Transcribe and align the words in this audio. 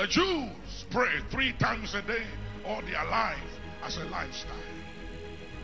The 0.00 0.06
Jews 0.06 0.86
pray 0.90 1.20
three 1.30 1.52
times 1.60 1.94
a 1.94 2.00
day 2.00 2.24
all 2.64 2.80
their 2.80 3.04
life 3.04 3.36
as 3.82 3.98
a 3.98 4.04
lifestyle. 4.04 4.56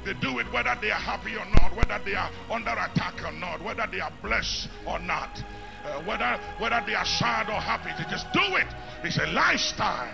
They 0.04 0.12
do 0.12 0.40
it 0.40 0.52
whether 0.52 0.76
they 0.78 0.90
are 0.90 1.00
happy 1.00 1.36
or 1.36 1.46
not, 1.46 1.74
whether 1.74 1.98
they 2.04 2.14
are 2.14 2.30
under 2.50 2.72
attack 2.72 3.14
or 3.24 3.32
not, 3.32 3.64
whether 3.64 3.88
they 3.90 3.98
are 3.98 4.12
blessed 4.22 4.68
or 4.86 4.98
not, 4.98 5.42
uh, 5.86 6.02
whether 6.02 6.38
whether 6.58 6.84
they 6.86 6.94
are 6.94 7.06
sad 7.06 7.48
or 7.48 7.58
happy. 7.62 7.88
They 7.96 8.10
just 8.10 8.30
do 8.34 8.56
it. 8.56 8.66
It's 9.04 9.16
a 9.16 9.26
lifestyle 9.28 10.12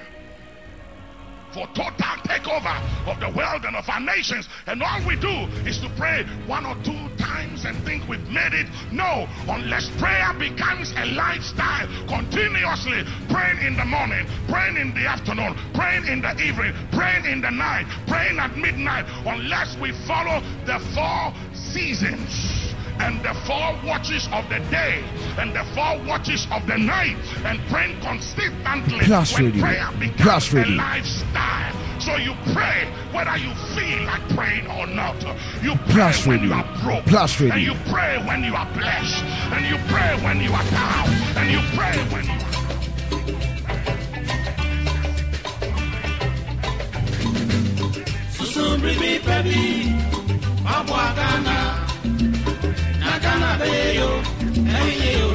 for 1.52 1.66
total 1.74 2.12
takeover 2.24 2.74
of 3.06 3.20
the 3.20 3.28
world 3.36 3.64
and 3.64 3.76
of 3.76 3.88
our 3.88 4.00
nations. 4.00 4.48
And 4.66 4.82
all 4.82 5.00
we 5.06 5.16
do 5.16 5.46
is 5.68 5.78
to 5.80 5.90
pray 5.96 6.24
one 6.46 6.64
or 6.64 6.74
two 6.82 7.08
times 7.18 7.64
and 7.64 7.76
think 7.84 8.08
we've 8.08 8.28
made 8.28 8.54
it. 8.54 8.66
No, 8.90 9.28
unless 9.48 9.88
prayer 9.98 10.32
becomes 10.38 10.92
a 10.96 11.06
lifestyle, 11.06 11.86
continuously 12.08 13.04
praying 13.28 13.62
in 13.66 13.76
the 13.76 13.84
morning, 13.84 14.26
praying 14.48 14.76
in 14.76 14.94
the 14.94 15.06
afternoon, 15.06 15.56
praying 15.74 16.06
in 16.06 16.22
the 16.22 16.32
evening, 16.40 16.72
praying 16.92 17.26
in 17.26 17.40
the 17.40 17.50
night, 17.50 17.86
praying 18.06 18.38
at 18.38 18.56
midnight, 18.56 19.04
unless 19.26 19.76
we 19.78 19.92
follow 20.06 20.42
the 20.64 20.78
four 20.94 21.32
seasons 21.54 22.62
and 23.00 23.22
the 23.22 23.34
four 23.46 23.74
watches 23.86 24.28
of 24.32 24.48
the 24.48 24.58
day 24.70 25.02
and 25.38 25.54
the 25.54 25.64
four 25.74 25.98
watches 26.06 26.46
of 26.52 26.66
the 26.66 26.76
night 26.78 27.16
and 27.44 27.58
praying 27.68 28.00
consistently 28.00 29.00
Plus 29.00 29.34
when 29.34 29.46
radio. 29.46 29.62
prayer 29.62 29.88
becomes 29.98 30.20
Plus 30.20 30.52
a 30.52 30.56
radio. 30.56 30.76
lifestyle. 30.76 31.74
So 32.00 32.16
you 32.16 32.34
pray 32.52 32.90
whether 33.12 33.36
you 33.36 33.54
feel 33.76 34.02
like 34.06 34.28
praying 34.30 34.66
or 34.66 34.86
not. 34.88 35.16
You 35.62 35.74
pray 35.76 35.94
Plus 35.94 36.26
when 36.26 36.40
radio. 36.40 36.56
you 36.56 36.62
are 36.62 36.78
broke. 36.82 37.04
Plus 37.06 37.40
radio. 37.40 37.54
And 37.54 37.62
you 37.62 37.74
pray 37.92 38.18
when 38.26 38.42
you 38.44 38.54
are 38.56 38.66
blessed. 38.74 39.22
And 39.54 39.64
you 39.66 39.76
pray 39.88 40.16
when 40.24 40.40
you 40.40 40.52
are 40.52 40.64
down. 40.70 41.08
And 41.38 41.50
you 41.50 41.60
pray 41.78 41.96
when 42.12 42.24
you 42.24 42.32
are 42.32 43.52
Susumri 48.36 48.94
mi 49.00 49.18
pebi, 49.20 49.94
mabu 50.64 51.91
beyo, 53.60 54.10
enye 54.78 55.12
yo. 55.20 55.28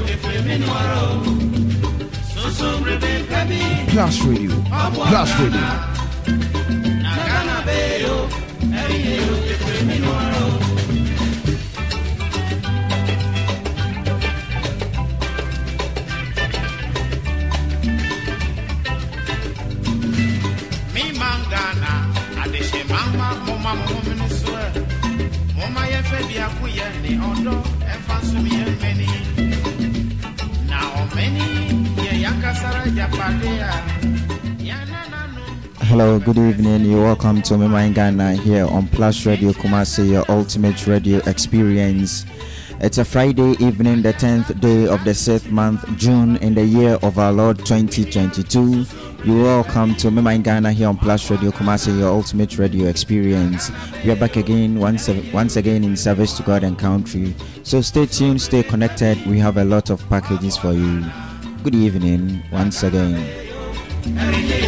Susumri 2.33 2.95
mi 3.03 3.23
pebi, 3.29 3.61
Plus 3.91 4.15
radio. 4.25 4.55
Plus 5.09 5.31
radio. 5.39 5.65
beyo, 7.65 8.15
enye 8.83 9.15
yo 9.27 9.35
minuaro. 9.87 10.47
Mi 20.93 21.03
mangana, 21.19 21.93
adeshe 22.43 22.83
mama, 22.89 23.27
mama 23.47 23.71
mumini 23.75 24.27
Hello, 35.89 36.19
good 36.19 36.37
evening. 36.37 36.85
You're 36.85 37.03
welcome 37.03 37.41
to 37.43 37.53
Mema 37.55 37.87
in 37.87 37.93
Ghana 37.93 38.33
here 38.33 38.65
on 38.67 38.87
Plus 38.87 39.25
Radio 39.25 39.51
Kumasi, 39.51 40.09
your 40.11 40.25
ultimate 40.29 40.85
radio 40.85 41.19
experience. 41.25 42.25
It's 42.79 42.99
a 42.99 43.05
Friday 43.05 43.53
evening, 43.53 44.03
the 44.03 44.13
10th 44.13 44.61
day 44.61 44.85
of 44.87 45.03
the 45.03 45.09
6th 45.09 45.49
month, 45.49 45.83
June, 45.97 46.37
in 46.37 46.53
the 46.53 46.63
year 46.63 46.99
of 47.01 47.17
our 47.17 47.31
Lord 47.31 47.57
2022. 47.65 48.85
You're 49.25 49.43
welcome 49.43 49.95
to 49.95 50.09
Mema 50.09 50.35
in 50.35 50.43
Ghana 50.43 50.71
here 50.73 50.87
on 50.87 50.95
Plus 50.95 51.31
Radio 51.31 51.49
Kumasi, 51.49 51.97
your 51.97 52.09
ultimate 52.09 52.55
radio 52.59 52.87
experience. 52.87 53.71
We 54.05 54.11
are 54.11 54.15
back 54.15 54.35
again, 54.35 54.79
once, 54.79 55.09
once 55.33 55.55
again, 55.55 55.83
in 55.83 55.97
service 55.97 56.37
to 56.37 56.43
God 56.43 56.63
and 56.63 56.77
country. 56.77 57.33
So 57.63 57.81
stay 57.81 58.05
tuned, 58.05 58.43
stay 58.43 58.61
connected. 58.61 59.25
We 59.25 59.39
have 59.39 59.57
a 59.57 59.65
lot 59.65 59.89
of 59.89 60.07
packages 60.07 60.55
for 60.55 60.73
you. 60.73 61.03
Good 61.63 61.73
evening, 61.73 62.43
once 62.51 62.83
again. 62.83 64.66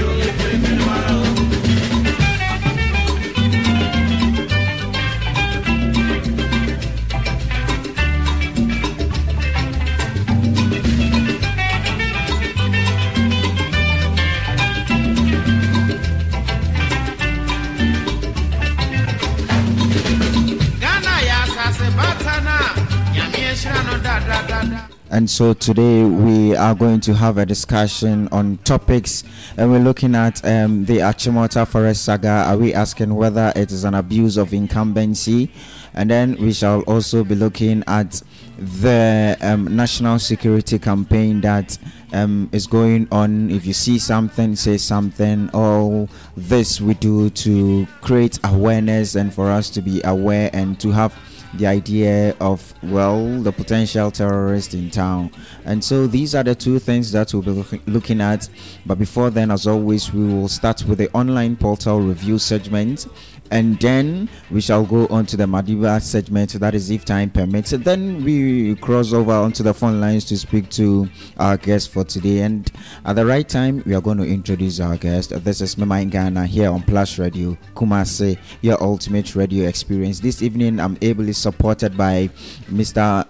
And 25.19 25.29
so 25.29 25.51
today 25.51 26.05
we 26.05 26.55
are 26.55 26.73
going 26.73 27.01
to 27.01 27.13
have 27.13 27.39
a 27.39 27.45
discussion 27.45 28.29
on 28.31 28.57
topics, 28.59 29.25
and 29.57 29.69
we're 29.69 29.79
looking 29.81 30.15
at 30.15 30.41
um, 30.45 30.85
the 30.85 30.99
Achimota 30.99 31.67
Forest 31.67 32.05
saga. 32.05 32.45
Are 32.47 32.55
we 32.55 32.73
asking 32.73 33.13
whether 33.13 33.51
it 33.53 33.73
is 33.73 33.83
an 33.83 33.95
abuse 33.95 34.37
of 34.37 34.53
incumbency? 34.53 35.51
And 35.93 36.09
then 36.09 36.37
we 36.39 36.53
shall 36.53 36.83
also 36.83 37.25
be 37.25 37.35
looking 37.35 37.83
at 37.85 38.23
the 38.57 39.37
um, 39.41 39.75
national 39.75 40.19
security 40.19 40.79
campaign 40.79 41.41
that 41.41 41.77
um, 42.13 42.49
is 42.53 42.65
going 42.65 43.09
on. 43.11 43.51
If 43.51 43.65
you 43.65 43.73
see 43.73 43.99
something, 43.99 44.55
say 44.55 44.77
something. 44.77 45.49
All 45.53 46.07
this 46.37 46.79
we 46.79 46.93
do 46.93 47.29
to 47.31 47.85
create 47.99 48.39
awareness 48.45 49.15
and 49.15 49.33
for 49.33 49.51
us 49.51 49.69
to 49.71 49.81
be 49.81 49.99
aware 50.05 50.49
and 50.53 50.79
to 50.79 50.91
have 50.91 51.13
the 51.55 51.65
idea 51.65 52.35
of 52.39 52.73
well 52.83 53.41
the 53.41 53.51
potential 53.51 54.11
terrorist 54.11 54.73
in 54.73 54.89
town. 54.89 55.31
And 55.65 55.83
so 55.83 56.07
these 56.07 56.35
are 56.35 56.43
the 56.43 56.55
two 56.55 56.79
things 56.79 57.11
that 57.11 57.33
we'll 57.33 57.41
be 57.41 57.79
looking, 57.87 58.21
at. 58.21 58.49
But 58.85 58.99
before 58.99 59.29
then 59.29 59.51
as 59.51 59.67
always 59.67 60.13
we 60.13 60.25
will 60.25 60.47
start 60.47 60.83
with 60.85 60.99
the 60.99 61.09
online 61.11 61.55
portal 61.55 62.01
review 62.01 62.37
segment 62.37 63.07
and 63.51 63.79
then 63.79 64.29
we 64.51 64.61
shall 64.61 64.85
go 64.85 65.07
on 65.07 65.25
to 65.27 65.37
the 65.37 65.45
Madiba 65.45 66.01
segment. 66.01 66.53
That 66.53 66.75
is 66.75 66.89
if 66.91 67.05
time 67.05 67.29
permits. 67.29 67.71
Then 67.71 68.23
we 68.23 68.75
cross 68.75 69.13
over 69.13 69.31
onto 69.31 69.63
the 69.63 69.73
phone 69.73 69.99
lines 69.99 70.25
to 70.25 70.37
speak 70.37 70.69
to 70.71 71.09
our 71.37 71.57
guest 71.57 71.89
for 71.89 72.03
today. 72.03 72.39
And 72.41 72.71
at 73.05 73.15
the 73.15 73.25
right 73.25 73.47
time 73.47 73.83
we 73.85 73.95
are 73.95 74.01
going 74.01 74.17
to 74.17 74.25
introduce 74.25 74.79
our 74.79 74.97
guest. 74.97 75.31
This 75.43 75.61
is 75.61 75.75
Mema 75.75 76.01
in 76.01 76.09
Ghana 76.09 76.45
here 76.45 76.69
on 76.69 76.83
Plus 76.83 77.17
Radio. 77.17 77.57
Kumase, 77.75 78.37
your 78.61 78.81
ultimate 78.83 79.35
radio 79.35 79.67
experience. 79.67 80.19
This 80.19 80.41
evening 80.41 80.79
I'm 80.79 80.97
ably 81.01 81.33
supported 81.33 81.97
by 81.97 82.29
Mr. 82.69 83.27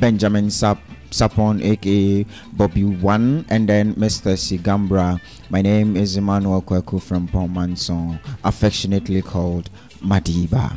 Benjamin 0.00 0.50
Sap 0.50 0.78
Sapon 1.12 1.62
aka 1.62 2.24
Bobby 2.52 2.84
One 2.84 3.44
and 3.48 3.68
then 3.68 3.94
Mr. 3.94 4.32
Sigambra. 4.34 5.20
My 5.50 5.60
name 5.60 5.96
is 5.96 6.16
Emmanuel 6.16 6.62
Kweku 6.62 7.00
from 7.00 7.28
Pomanson, 7.28 8.18
affectionately 8.42 9.20
called 9.20 9.68
Madiba. 10.00 10.72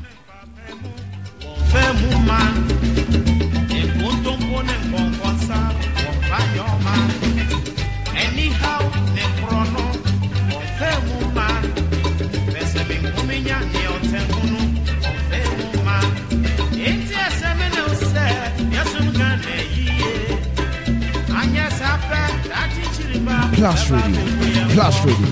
Plus 23.66 23.90
radio. 23.90 24.22
Plus 24.70 25.06
radio. 25.06 25.26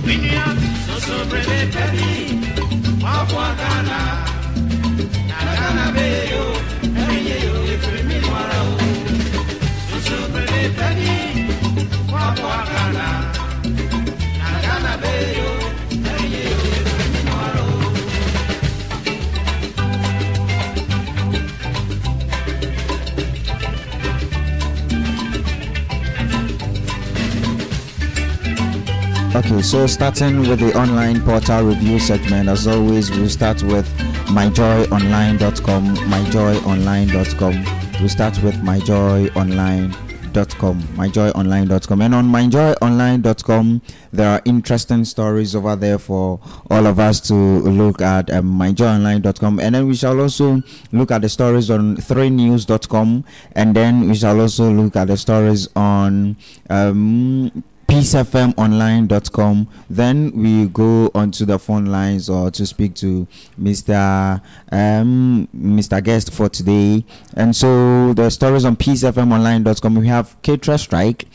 Okay, 29.53 29.61
so 29.61 29.85
starting 29.85 30.39
with 30.39 30.61
the 30.61 30.75
online 30.75 31.21
portal 31.21 31.61
review 31.61 31.99
segment, 31.99 32.49
as 32.49 32.65
always, 32.65 33.11
we'll 33.11 33.29
start 33.29 33.61
with 33.61 33.87
myjoyonline.com. 34.33 35.95
Myjoyonline.com. 35.95 37.99
We'll 37.99 38.09
start 38.09 38.41
with 38.41 38.55
myjoyonline.com. 38.55 40.81
myjoyonline.com 40.81 42.01
and 42.01 42.15
on 42.15 42.25
myjoyonline.com 42.25 43.81
there 44.11 44.29
are 44.31 44.41
interesting 44.45 45.05
stories 45.05 45.55
over 45.55 45.75
there 45.75 45.99
for 45.99 46.39
all 46.71 46.87
of 46.87 46.97
us 46.97 47.19
to 47.19 47.35
look 47.35 48.01
at 48.01 48.31
um, 48.31 48.59
myjoyonline.com 48.59 49.59
and 49.59 49.75
then 49.75 49.87
we 49.87 49.93
shall 49.93 50.19
also 50.19 50.63
look 50.91 51.11
at 51.11 51.21
the 51.21 51.29
stories 51.29 51.69
on 51.69 51.97
3news.com 51.97 53.23
and 53.51 53.75
then 53.75 54.09
we 54.09 54.15
shall 54.15 54.41
also 54.41 54.71
look 54.71 54.95
at 54.95 55.09
the 55.09 55.17
stories 55.17 55.69
on 55.75 56.35
um, 56.71 57.63
peacefmonline.com 57.93 59.67
then 59.87 60.31
we 60.35 60.65
go 60.69 61.11
onto 61.13 61.45
the 61.45 61.59
phone 61.59 61.85
lines 61.85 62.27
or 62.27 62.49
to 62.49 62.65
speak 62.65 62.95
to 62.95 63.27
mr 63.61 64.41
um 64.71 65.47
mr 65.55 66.03
guest 66.03 66.33
for 66.33 66.49
today. 66.49 67.05
And 67.35 67.55
so 67.55 68.13
the 68.13 68.31
stories 68.31 68.65
on 68.65 68.77
peacefmonline.com 68.77 69.95
we 69.95 70.07
have 70.07 70.41
Ketra 70.41 70.79
strike. 70.79 71.25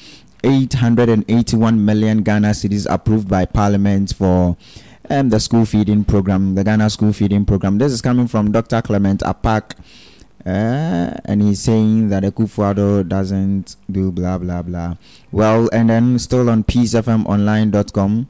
881 0.43 1.84
million 1.84 2.22
ghana 2.22 2.49
cedis 2.49 2.87
approved 2.90 3.28
by 3.28 3.44
parliament 3.44 4.14
for 4.16 4.56
um, 5.10 5.28
the 5.28 5.38
school 5.40 5.64
feeding 5.64 6.05
program 6.05 6.55
the 6.56 6.64
ghana 6.64 6.90
school 6.90 7.12
feeding 7.12 7.44
program. 7.44 7.78
This 7.78 7.93
is 7.93 8.02
coming 8.02 8.26
from 8.26 8.50
dr 8.50 8.82
clement 8.82 9.20
Apaak 9.20 9.76
uh, 10.48 11.12
and 11.26 11.42
he's 11.42 11.60
saying 11.60 12.08
that 12.08 12.22
Akufo-Addo 12.22 13.06
doesn't 13.06 13.76
do 13.92 14.10
blah 14.10 14.38
blah 14.38 14.62
blah. 14.62 14.96
Well, 15.30 15.68
and 15.74 15.90
then 15.90 16.18
still 16.18 16.48
on 16.48 16.64
peacefmonline.com, 16.64 18.28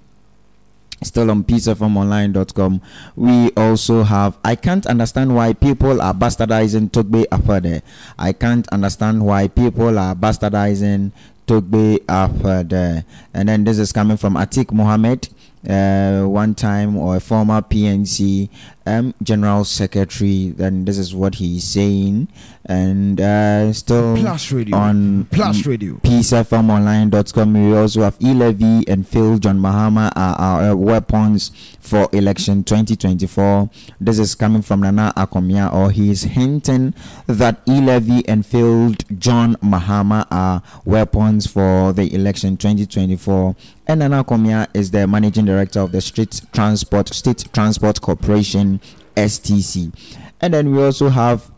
still 1.04 1.30
on 1.30 1.44
peacefmonline.com, 1.44 2.80
we 3.14 3.52
also 3.52 4.02
have. 4.02 4.36
I 4.44 4.56
can't 4.56 4.84
understand 4.86 5.36
why 5.36 5.52
people 5.52 6.02
are 6.02 6.12
bastardizing 6.14 6.90
Togbe 6.90 7.24
Afede. 7.26 7.82
I 8.18 8.32
can't 8.32 8.66
understand 8.68 9.24
why 9.24 9.46
people 9.46 9.96
are 9.96 10.16
bastardizing 10.16 11.12
Togbe 11.46 11.98
Afede. 12.06 13.04
And 13.32 13.48
then 13.48 13.62
this 13.62 13.78
is 13.78 13.92
coming 13.92 14.16
from 14.16 14.34
Atik 14.34 14.72
Mohammed. 14.72 15.28
Uh, 15.68 16.22
one 16.22 16.54
time 16.54 16.96
or 16.96 17.16
a 17.16 17.20
former 17.20 17.60
PNC 17.60 18.48
um, 18.88 19.14
General 19.22 19.64
Secretary, 19.64 20.48
then 20.50 20.84
this 20.84 20.98
is 20.98 21.14
what 21.14 21.36
he's 21.36 21.64
saying, 21.64 22.28
and 22.64 23.20
uh, 23.20 23.72
still 23.72 24.16
Plus 24.16 24.50
Radio. 24.52 24.76
on 24.76 25.24
Plus 25.26 25.66
Radio. 25.66 25.94
peacefmonline.com. 25.96 27.52
We 27.54 27.76
also 27.76 28.02
have 28.02 28.16
E-Levy 28.20 28.86
and 28.88 29.06
Phil 29.06 29.38
John 29.38 29.58
Mahama 29.60 30.10
are 30.16 30.34
our 30.38 30.70
uh, 30.70 30.74
weapons 30.74 31.50
for 31.80 32.08
election 32.12 32.64
2024. 32.64 33.70
This 34.00 34.18
is 34.18 34.34
coming 34.34 34.62
from 34.62 34.80
Nana 34.80 35.12
Akomea, 35.16 35.72
or 35.72 35.90
he 35.90 36.10
is 36.10 36.22
hinting 36.22 36.94
that 37.26 37.60
E-Levy 37.66 38.26
and 38.28 38.44
Phil 38.44 38.94
John 39.18 39.56
Mahama 39.56 40.26
are 40.30 40.62
weapons 40.84 41.46
for 41.46 41.92
the 41.92 42.12
election 42.14 42.56
2024. 42.56 43.56
And 43.86 44.00
Nana 44.00 44.22
Akomea 44.22 44.68
is 44.74 44.90
the 44.90 45.06
managing 45.06 45.46
director 45.46 45.80
of 45.80 45.92
the 45.92 46.02
Street 46.02 46.42
Transport 46.52 47.08
State 47.08 47.46
Transport 47.54 48.02
Corporation 48.02 48.77
STC. 49.18 49.92
And 50.40 50.54
then 50.54 50.72
we 50.72 50.82
also 50.82 51.08
have 51.08 51.50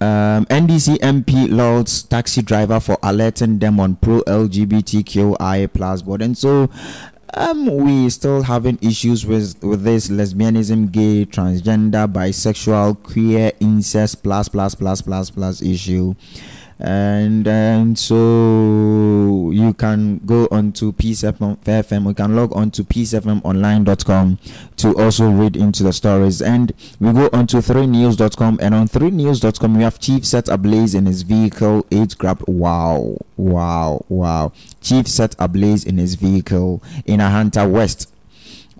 um, 0.00 0.46
NDC 0.46 0.96
MP 0.98 1.48
Lord's 1.50 2.02
taxi 2.02 2.42
driver 2.42 2.80
for 2.80 2.98
alerting 3.02 3.58
them 3.58 3.78
on 3.78 3.96
pro 3.96 4.22
LGBTQIA 4.22 5.72
plus 5.72 6.02
board, 6.02 6.22
and 6.22 6.36
so 6.36 6.70
um, 7.34 7.66
we 7.66 8.08
still 8.08 8.42
having 8.42 8.78
issues 8.80 9.26
with 9.26 9.62
with 9.62 9.82
this 9.84 10.08
lesbianism, 10.08 10.90
gay, 10.90 11.26
transgender, 11.26 12.10
bisexual, 12.10 13.02
queer, 13.02 13.52
incest, 13.60 14.22
plus 14.22 14.48
plus 14.48 14.74
plus 14.74 15.02
plus 15.02 15.30
plus 15.30 15.62
issue. 15.62 16.14
And 16.82 17.46
and 17.46 17.98
so 17.98 19.50
you 19.52 19.74
can 19.74 20.18
go 20.24 20.48
on 20.50 20.72
to 20.72 20.92
Peace 20.92 21.22
FM, 21.22 21.58
FM. 21.58 22.08
You 22.08 22.14
can 22.14 22.34
log 22.34 22.56
on 22.56 22.70
to 22.70 22.84
peacefmonline.com 22.84 24.38
to 24.78 24.96
also 24.96 25.28
read 25.30 25.56
into 25.56 25.82
the 25.82 25.92
stories. 25.92 26.40
And 26.40 26.72
we 26.98 27.12
go 27.12 27.28
on 27.34 27.46
to 27.48 27.58
3news.com. 27.58 28.60
And 28.62 28.74
on 28.74 28.88
3news.com, 28.88 29.76
we 29.76 29.82
have 29.82 30.00
Chief 30.00 30.24
set 30.24 30.48
ablaze 30.48 30.94
in 30.94 31.04
his 31.04 31.20
vehicle, 31.20 31.84
eight 31.90 32.16
grabbed. 32.16 32.48
Wow, 32.48 33.18
wow, 33.36 34.02
wow. 34.08 34.52
Chief 34.80 35.06
set 35.06 35.36
ablaze 35.38 35.84
in 35.84 35.98
his 35.98 36.14
vehicle 36.14 36.82
in 37.04 37.20
Ahanta 37.20 37.70
West. 37.70 38.10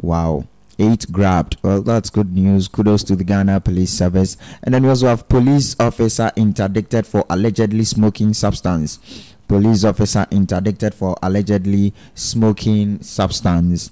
Wow. 0.00 0.46
Eight 0.80 1.12
grabbed. 1.12 1.58
Well, 1.62 1.82
that's 1.82 2.08
good 2.08 2.32
news. 2.32 2.66
Kudos 2.66 3.04
to 3.04 3.14
the 3.14 3.22
Ghana 3.22 3.60
Police 3.60 3.90
Service. 3.90 4.38
And 4.62 4.72
then 4.72 4.82
we 4.82 4.88
also 4.88 5.08
have 5.08 5.28
police 5.28 5.76
officer 5.78 6.32
interdicted 6.36 7.06
for 7.06 7.26
allegedly 7.28 7.84
smoking 7.84 8.32
substance. 8.32 8.98
Police 9.46 9.84
officer 9.84 10.26
interdicted 10.30 10.94
for 10.94 11.18
allegedly 11.22 11.92
smoking 12.14 13.02
substance. 13.02 13.90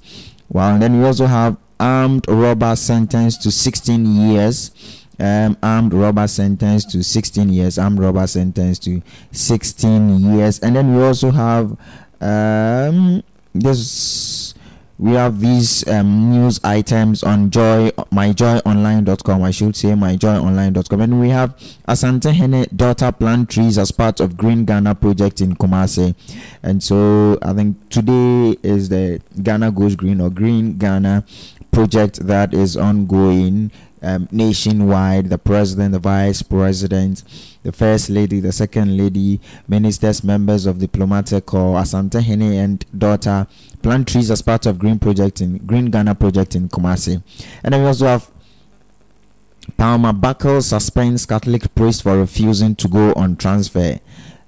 Well, 0.49 0.73
and 0.73 0.83
then 0.83 0.99
we 0.99 1.05
also 1.05 1.27
have 1.27 1.59
armed 1.79 2.25
robber 2.27 2.75
sentenced 2.75 3.43
to 3.43 3.51
16 3.51 4.31
years. 4.31 5.05
Um, 5.21 5.59
armed 5.63 5.93
robber 5.93 6.27
sentenced 6.27 6.91
to 6.93 7.05
16 7.05 7.51
years. 7.51 7.79
Armed 7.79 7.99
robber 8.01 8.27
sentenced 8.27 8.85
to 8.85 9.03
16 9.33 10.21
years. 10.37 10.59
And 10.61 10.75
then 10.75 10.97
we 10.97 11.03
also 11.03 11.33
have 11.33 11.77
um, 12.23 13.23
this 13.53 14.55
we 14.99 15.13
have 15.13 15.41
these 15.41 15.87
um, 15.89 16.31
news 16.31 16.61
items 16.65 17.23
on 17.23 17.51
joy 17.51 17.89
myjoyonline.com 18.13 19.43
i 19.45 19.51
should 19.51 19.77
say 19.77 19.91
myjoyonline.com 19.91 21.01
and 21.01 21.21
we 21.21 21.29
have 21.31 21.57
Asantehene 21.87 22.75
daughter 22.77 23.13
plant 23.13 23.49
trees 23.49 23.79
as 23.79 23.93
part 23.93 24.19
of 24.21 24.37
green 24.37 24.65
ghana 24.65 24.95
project 24.95 25.41
in 25.41 25.55
kumasi. 25.55 26.15
And 26.63 26.83
so 26.83 27.39
i 27.43 27.53
think 27.53 27.89
today 27.91 28.57
is 28.63 28.89
the 28.89 29.21
ghana 29.43 29.71
goes 29.73 29.95
green 29.95 30.21
or 30.21 30.31
green 30.31 30.79
ghana 30.79 31.25
project 31.71 32.27
that 32.27 32.53
is 32.53 32.77
ongoing 32.77 33.71
um, 34.03 34.29
nationwide. 34.31 35.29
The 35.29 35.39
president 35.39 35.93
the 35.93 35.99
vice 35.99 36.43
president 36.43 37.23
the 37.69 37.73
first 37.73 38.09
lady 38.09 38.41
the 38.41 38.51
second 38.51 38.97
lady 38.97 39.39
ministers 39.69 40.25
members 40.25 40.65
of 40.65 40.79
diplomatic 40.79 41.45
corps 41.45 41.79
Asantehene 41.83 42.65
and 42.65 42.87
daughter 42.97 43.47
plant 43.83 44.09
trees 44.09 44.31
as 44.31 44.41
part 44.41 44.65
of 44.65 44.79
green 44.79 44.99
project 44.99 45.43
in 45.43 45.59
green 45.67 45.91
ghana 45.91 46.15
project 46.15 46.55
in 46.55 46.67
kumasi. 46.71 47.23
And 47.63 47.75
then 47.75 47.83
we 47.83 47.87
also 47.89 48.07
have 48.07 48.31
palmer 49.77 50.15
buckle 50.15 50.63
suspends 50.63 51.27
catholic 51.27 51.75
priest 51.75 52.05
for 52.05 52.17
refusing 52.17 52.75
to 52.77 52.89
go 52.89 53.13
on 53.13 53.37
transfer. 53.37 54.01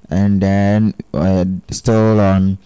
And 0.09 0.41
then 0.41 0.95
uh, 1.13 1.45
still 1.71 2.19
on 2.21 2.57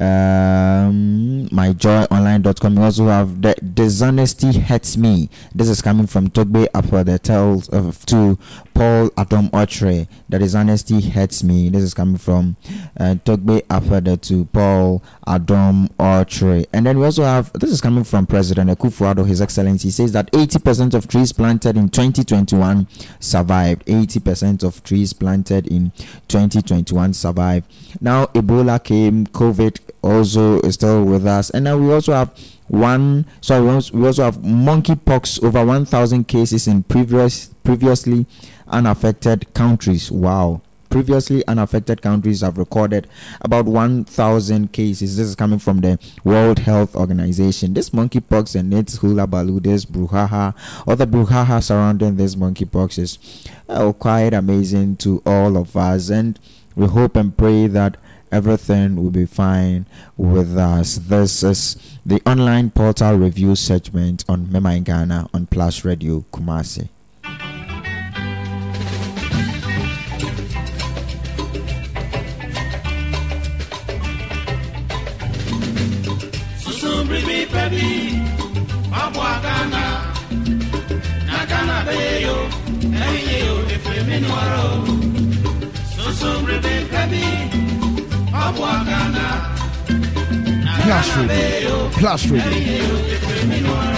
um 0.00 1.48
myjoyonline.com 1.50 2.76
you 2.76 2.82
also 2.82 3.06
have 3.06 3.40
the 3.42 3.54
dishonesty 3.54 4.58
hurts 4.58 4.96
me. 4.96 5.28
This 5.54 5.68
is 5.68 5.80
coming 5.82 6.06
from 6.06 6.30
togbe 6.30 6.66
Afede 6.74 7.20
tells 7.20 7.68
of 7.68 8.04
to 8.06 8.38
paul 8.74 9.10
Adom-Otchere. 9.10 10.08
The 10.28 10.38
dishonesty 10.38 11.00
hurts 11.00 11.44
me. 11.44 11.68
This 11.68 11.82
is 11.82 11.94
coming 11.94 12.18
from 12.18 12.56
uh, 12.98 13.16
togbe 13.24 13.62
the 13.62 14.20
to 14.22 14.44
paul 14.46 15.02
adam 15.26 15.88
otre 15.98 16.66
and 16.72 16.86
then 16.86 16.98
we 16.98 17.04
also 17.04 17.22
have 17.22 17.52
this 17.54 17.70
is 17.70 17.80
coming 17.80 18.04
from 18.04 18.26
president 18.26 18.70
akufo-addo 18.70 19.26
his 19.26 19.40
excellency. 19.40 19.90
Says 19.90 20.12
that 20.12 20.30
80% 20.32 20.94
of 20.94 21.08
trees 21.08 21.32
planted 21.32 21.76
in 21.76 21.88
2021 21.88 22.86
survived. 23.20 23.84
80% 23.86 24.62
of 24.62 24.82
trees 24.82 25.12
planted 25.12 25.66
in 25.66 25.92
2021 26.28 27.14
survived. 27.14 27.70
Now 28.00 28.26
ebola 28.26 28.82
came 28.82 29.26
covid 29.28 29.80
also 30.02 30.60
is 30.60 30.74
still 30.74 31.04
with 31.04 31.26
us. 31.26 31.50
And 31.50 31.64
now 31.64 31.78
we 31.78 31.92
also 31.92 32.12
have 32.12 32.36
one 32.68 33.26
sorry 33.40 33.62
we 33.92 34.06
also 34.06 34.24
have 34.24 34.38
monkeypox 34.38 35.42
over 35.44 35.64
1000 35.64 36.26
cases 36.26 36.66
in 36.66 36.82
previous 36.82 37.46
previously 37.62 38.26
unaffected 38.68 39.52
countries. 39.54 40.10
Wow 40.10 40.60
previously 40.94 41.44
unaffected 41.48 42.00
countries 42.00 42.40
have 42.42 42.56
recorded 42.56 43.08
about 43.40 43.64
1000 43.64 44.72
cases 44.72 45.16
this 45.16 45.26
is 45.26 45.34
coming 45.34 45.58
from 45.58 45.80
the 45.80 45.98
world 46.22 46.60
health 46.60 46.94
organization 46.94 47.74
this 47.74 47.90
monkeypox 47.90 48.54
and 48.54 48.72
its 48.72 48.98
hula 48.98 49.26
baloo 49.26 49.58
this 49.58 49.84
or 49.86 50.94
the 50.94 51.04
brouhaha 51.04 51.60
surrounding 51.60 52.14
this 52.14 52.36
monkeypox 52.36 52.96
is 52.96 53.18
uh, 53.68 53.90
quite 53.92 54.32
amazing 54.32 54.94
to 54.96 55.20
all 55.26 55.56
of 55.56 55.76
us 55.76 56.10
and 56.10 56.38
we 56.76 56.86
hope 56.86 57.16
and 57.16 57.36
pray 57.36 57.66
that 57.66 57.96
everything 58.30 58.94
will 58.94 59.10
be 59.10 59.26
fine 59.26 59.86
with 60.16 60.56
us. 60.56 60.96
This 60.96 61.42
is 61.44 61.98
the 62.04 62.20
online 62.26 62.70
portal 62.70 63.16
review 63.16 63.54
segment 63.54 64.24
on 64.28 64.46
Mema 64.46 64.76
in 64.76 64.82
Ghana 64.82 65.28
on 65.32 65.46
Plus 65.46 65.84
Radio 65.84 66.24
Kumasi. 66.32 66.88
Na 82.94 83.06
Ghana 83.06 83.12
be 83.12 83.20
yo, 83.20 83.34
eyi 83.34 83.46
yo, 83.46 83.54
efre 83.74 84.00
mi 84.08 84.16
nwara 84.24 84.60
o. 84.70 84.74
Susubrebe 85.94 86.74
baby, 86.92 87.24
Wapwagana. 88.32 89.26
Plus 90.84 91.08
Radio. 91.28 91.76
Plus 91.98 92.22
Radio. 92.30 93.94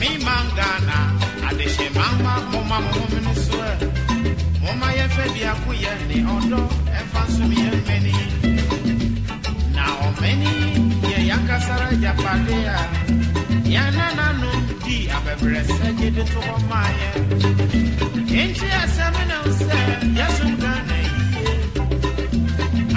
Me 0.00 0.08
mangana, 0.26 0.98
adeshe 1.48 1.86
mama, 1.94 2.34
mama, 2.52 2.78
mama, 2.80 3.34
swear. 3.34 3.76
Mama, 3.80 4.07
Oma 4.70 4.92
ye 4.92 5.04
aku 5.52 5.72
ye 5.72 5.92
ni 6.08 6.18
odo 6.36 6.62
efa 7.00 7.22
sumi 7.34 7.56
ye 7.56 7.70
ye 11.10 11.18
yankasara 11.28 11.88
japade. 12.02 12.58
Yana 13.74 14.06
nanu 14.18 14.50
di 14.84 15.08
abebre 15.16 15.62
se 15.64 15.88
jede 15.98 16.24
to 16.32 16.40
oma 16.54 16.80
ye. 16.98 17.10
Enchi 18.40 18.68
asemi 18.80 19.24
na 19.30 19.36
use 19.48 19.80
yesu. 20.18 20.46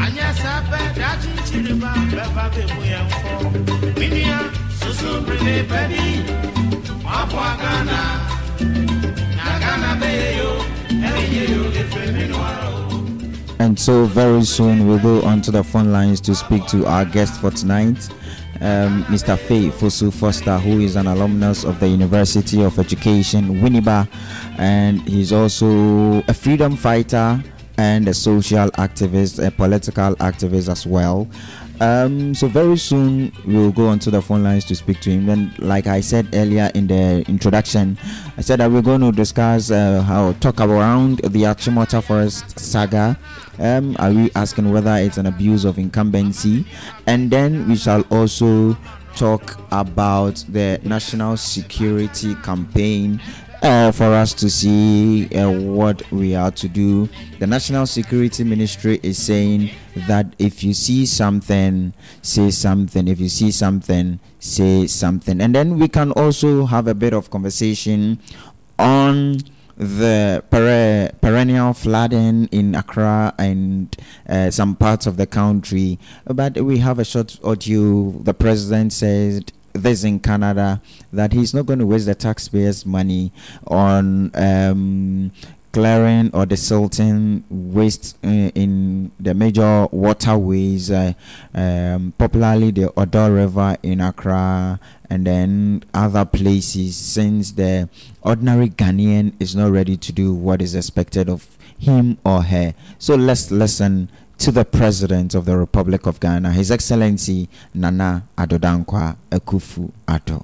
Anya 0.03 0.27
sabe 0.41 0.81
daji 0.99 1.31
chiriba 1.47 1.91
beba 2.11 2.45
be 2.53 2.63
muye 2.73 2.99
mfo. 3.07 3.33
Minia 3.99 4.39
susu 4.79 5.11
brile 5.25 5.63
baby. 5.69 6.05
Mapwa 7.03 7.49
gana. 7.61 7.99
Na 9.37 9.47
gana 9.63 9.91
be 10.01 10.11
yo. 10.39 10.80
And 13.59 13.79
so 13.79 14.05
very 14.05 14.43
soon 14.43 14.87
we'll 14.87 14.99
go 14.99 15.21
onto 15.21 15.51
the 15.51 15.63
phone 15.63 15.91
lines 15.91 16.19
to 16.21 16.35
speak 16.35 16.65
to 16.67 16.85
our 16.85 17.05
guest 17.05 17.39
for 17.39 17.51
tonight, 17.51 18.09
um, 18.59 19.03
Mr. 19.05 19.37
Faye 19.37 19.69
Fosu 19.69 20.11
Foster, 20.13 20.57
who 20.57 20.79
is 20.79 20.95
an 20.95 21.07
alumnus 21.07 21.63
of 21.63 21.79
the 21.79 21.87
University 21.87 22.63
of 22.63 22.77
Education, 22.79 23.61
Winneba, 23.61 24.07
and 24.57 25.01
he's 25.07 25.31
also 25.31 26.21
a 26.27 26.33
freedom 26.33 26.75
fighter 26.75 27.41
and 27.77 28.07
a 28.07 28.13
social 28.13 28.69
activist, 28.71 29.45
a 29.45 29.49
political 29.51 30.15
activist 30.17 30.69
as 30.69 30.85
well. 30.85 31.27
Um, 31.81 32.35
so 32.35 32.47
very 32.47 32.77
soon 32.77 33.33
we'll 33.43 33.71
go 33.71 33.87
onto 33.87 34.11
the 34.11 34.21
phone 34.21 34.43
lines 34.43 34.65
to 34.65 34.75
speak 34.75 34.99
to 34.99 35.09
him. 35.09 35.27
And 35.29 35.57
like 35.57 35.87
I 35.87 35.99
said 35.99 36.27
earlier 36.31 36.69
in 36.75 36.85
the 36.85 37.25
introduction, 37.27 37.97
I 38.37 38.41
said 38.41 38.59
that 38.59 38.69
we're 38.69 38.83
going 38.83 39.01
to 39.01 39.11
discuss 39.11 39.71
uh, 39.71 40.03
how 40.03 40.33
talk 40.33 40.61
around 40.61 41.17
the 41.21 41.41
Achimota 41.41 42.03
Forest 42.03 42.59
saga. 42.59 43.17
Um, 43.57 43.95
are 43.97 44.11
we 44.11 44.29
asking 44.35 44.71
whether 44.71 44.95
it's 44.97 45.17
an 45.17 45.25
abuse 45.25 45.65
of 45.65 45.79
incumbency? 45.79 46.67
And 47.07 47.31
then 47.31 47.67
we 47.67 47.75
shall 47.75 48.01
also 48.11 48.77
talk 49.15 49.59
about 49.71 50.45
the 50.49 50.79
national 50.83 51.35
security 51.37 52.35
campaign 52.35 53.19
uh, 53.61 53.91
for 53.91 54.13
us 54.13 54.33
to 54.33 54.49
see 54.49 55.27
uh, 55.35 55.49
what 55.51 56.09
we 56.11 56.35
are 56.35 56.51
to 56.51 56.67
do. 56.67 57.07
The 57.39 57.47
National 57.47 57.85
Security 57.85 58.43
Ministry 58.43 58.99
is 59.03 59.21
saying 59.21 59.71
that 60.07 60.33
if 60.39 60.63
you 60.63 60.73
see 60.73 61.05
something, 61.05 61.93
say 62.21 62.49
something. 62.51 63.07
If 63.07 63.19
you 63.19 63.29
see 63.29 63.51
something, 63.51 64.19
say 64.39 64.87
something. 64.87 65.41
And 65.41 65.53
then 65.53 65.77
we 65.79 65.87
can 65.87 66.11
also 66.13 66.65
have 66.65 66.87
a 66.87 66.95
bit 66.95 67.13
of 67.13 67.29
conversation 67.29 68.19
on 68.79 69.37
the 69.77 70.43
pere- 70.49 71.11
perennial 71.21 71.73
flooding 71.73 72.45
in 72.47 72.75
Accra 72.75 73.33
and 73.37 73.95
uh, 74.27 74.51
some 74.51 74.75
parts 74.75 75.07
of 75.07 75.17
the 75.17 75.25
country. 75.27 75.97
But 76.25 76.59
we 76.61 76.79
have 76.79 76.99
a 76.99 77.05
short 77.05 77.39
audio. 77.43 78.11
The 78.11 78.33
president 78.33 78.93
said 78.93 79.51
this 79.73 80.03
in 80.03 80.19
Canada 80.19 80.81
that 81.13 81.33
he's 81.33 81.53
not 81.53 81.65
going 81.65 81.79
to 81.79 81.85
waste 81.85 82.05
the 82.05 82.15
taxpayers' 82.15 82.85
money 82.85 83.31
on 83.67 84.31
um, 84.35 85.31
clearing 85.71 86.29
or 86.33 86.45
desilting 86.45 87.43
waste 87.49 88.17
uh, 88.23 88.27
in 88.27 89.11
the 89.19 89.33
major 89.33 89.87
waterways, 89.91 90.91
uh, 90.91 91.13
um, 91.53 92.13
popularly 92.17 92.71
the 92.71 92.87
Odaw 92.97 93.33
River 93.33 93.77
in 93.83 94.01
Accra 94.01 94.79
and 95.09 95.25
then 95.27 95.83
other 95.93 96.25
places, 96.25 96.95
since 96.95 97.51
the 97.51 97.89
ordinary 98.21 98.69
Ghanaian 98.69 99.33
is 99.39 99.55
not 99.55 99.71
ready 99.71 99.97
to 99.97 100.11
do 100.11 100.33
what 100.33 100.61
is 100.61 100.75
expected 100.75 101.29
of 101.29 101.57
him 101.77 102.17
or 102.25 102.43
her. 102.43 102.73
So 102.99 103.15
let's 103.15 103.51
listen 103.51 104.09
to 104.41 104.51
the 104.51 104.65
President 104.65 105.35
of 105.35 105.45
the 105.45 105.55
Republic 105.55 106.07
of 106.07 106.19
Ghana, 106.19 106.51
His 106.51 106.71
Excellency 106.71 107.47
Nana 107.75 108.23
Addo 108.35 108.57
Dankwa 108.57 109.15
Akufo-Addo. 109.29 110.43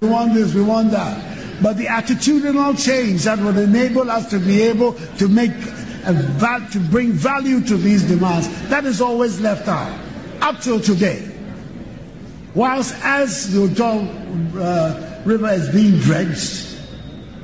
We 0.00 0.08
want 0.08 0.34
this, 0.34 0.54
we 0.54 0.62
want 0.62 0.92
that. 0.92 1.60
But 1.60 1.76
the 1.76 1.86
attitudinal 1.86 2.78
change 2.82 3.24
that 3.24 3.40
would 3.40 3.56
enable 3.56 4.08
us 4.08 4.30
to 4.30 4.38
be 4.38 4.62
able 4.62 4.92
to 5.18 5.26
make 5.26 5.50
val- 5.50 6.64
to 6.70 6.78
bring 6.78 7.10
value 7.10 7.60
to 7.62 7.76
these 7.76 8.04
demands, 8.04 8.46
that 8.68 8.84
is 8.84 9.00
always 9.00 9.40
left 9.40 9.66
out 9.66 9.98
up 10.40 10.60
till 10.60 10.78
today. 10.78 11.28
Whilst 12.54 12.94
as 13.02 13.52
the 13.52 13.66
Odaw 13.66 14.56
uh, 14.56 15.22
River 15.24 15.48
is 15.48 15.70
being 15.70 15.98
dredged, 15.98 16.78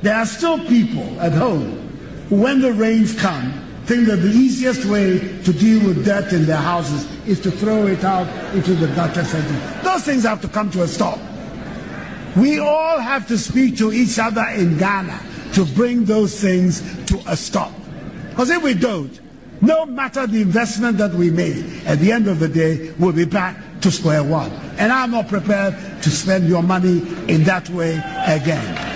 there 0.03 0.15
are 0.15 0.25
still 0.25 0.57
people 0.67 1.19
at 1.19 1.33
home 1.33 1.89
who, 2.29 2.35
when 2.41 2.61
the 2.61 2.71
rains 2.71 3.13
come, 3.19 3.51
think 3.91 4.07
that 4.07 4.21
the 4.21 4.29
easiest 4.29 4.85
way 4.85 5.19
to 5.43 5.51
deal 5.51 5.85
with 5.85 6.05
debt 6.05 6.31
in 6.31 6.45
their 6.45 6.55
houses 6.55 7.05
is 7.27 7.41
to 7.41 7.51
throw 7.51 7.87
it 7.87 8.05
out 8.05 8.25
into 8.55 8.73
the 8.73 8.87
gutter 8.95 9.21
center. 9.21 9.83
Those 9.83 10.03
things 10.05 10.23
have 10.23 10.39
to 10.43 10.47
come 10.47 10.71
to 10.71 10.83
a 10.83 10.87
stop. 10.87 11.19
We 12.37 12.59
all 12.59 12.99
have 12.99 13.27
to 13.27 13.37
speak 13.37 13.77
to 13.79 13.91
each 13.91 14.17
other 14.17 14.45
in 14.55 14.77
Ghana 14.77 15.19
to 15.55 15.65
bring 15.65 16.05
those 16.05 16.39
things 16.39 16.79
to 17.07 17.21
a 17.27 17.35
stop. 17.35 17.73
Because 18.29 18.49
if 18.49 18.63
we 18.63 18.75
don't, 18.75 19.19
no 19.61 19.85
matter 19.85 20.25
the 20.25 20.41
investment 20.41 20.97
that 20.99 21.13
we 21.13 21.29
made, 21.29 21.83
at 21.85 21.99
the 21.99 22.13
end 22.13 22.29
of 22.29 22.39
the 22.39 22.47
day, 22.47 22.93
we'll 22.97 23.11
be 23.11 23.25
back 23.25 23.57
to 23.81 23.91
square 23.91 24.23
one. 24.23 24.51
And 24.77 24.93
I'm 24.93 25.11
not 25.11 25.27
prepared 25.27 25.75
to 26.01 26.09
spend 26.09 26.47
your 26.47 26.63
money 26.63 26.99
in 27.27 27.43
that 27.43 27.69
way 27.69 27.95
again. 28.25 28.90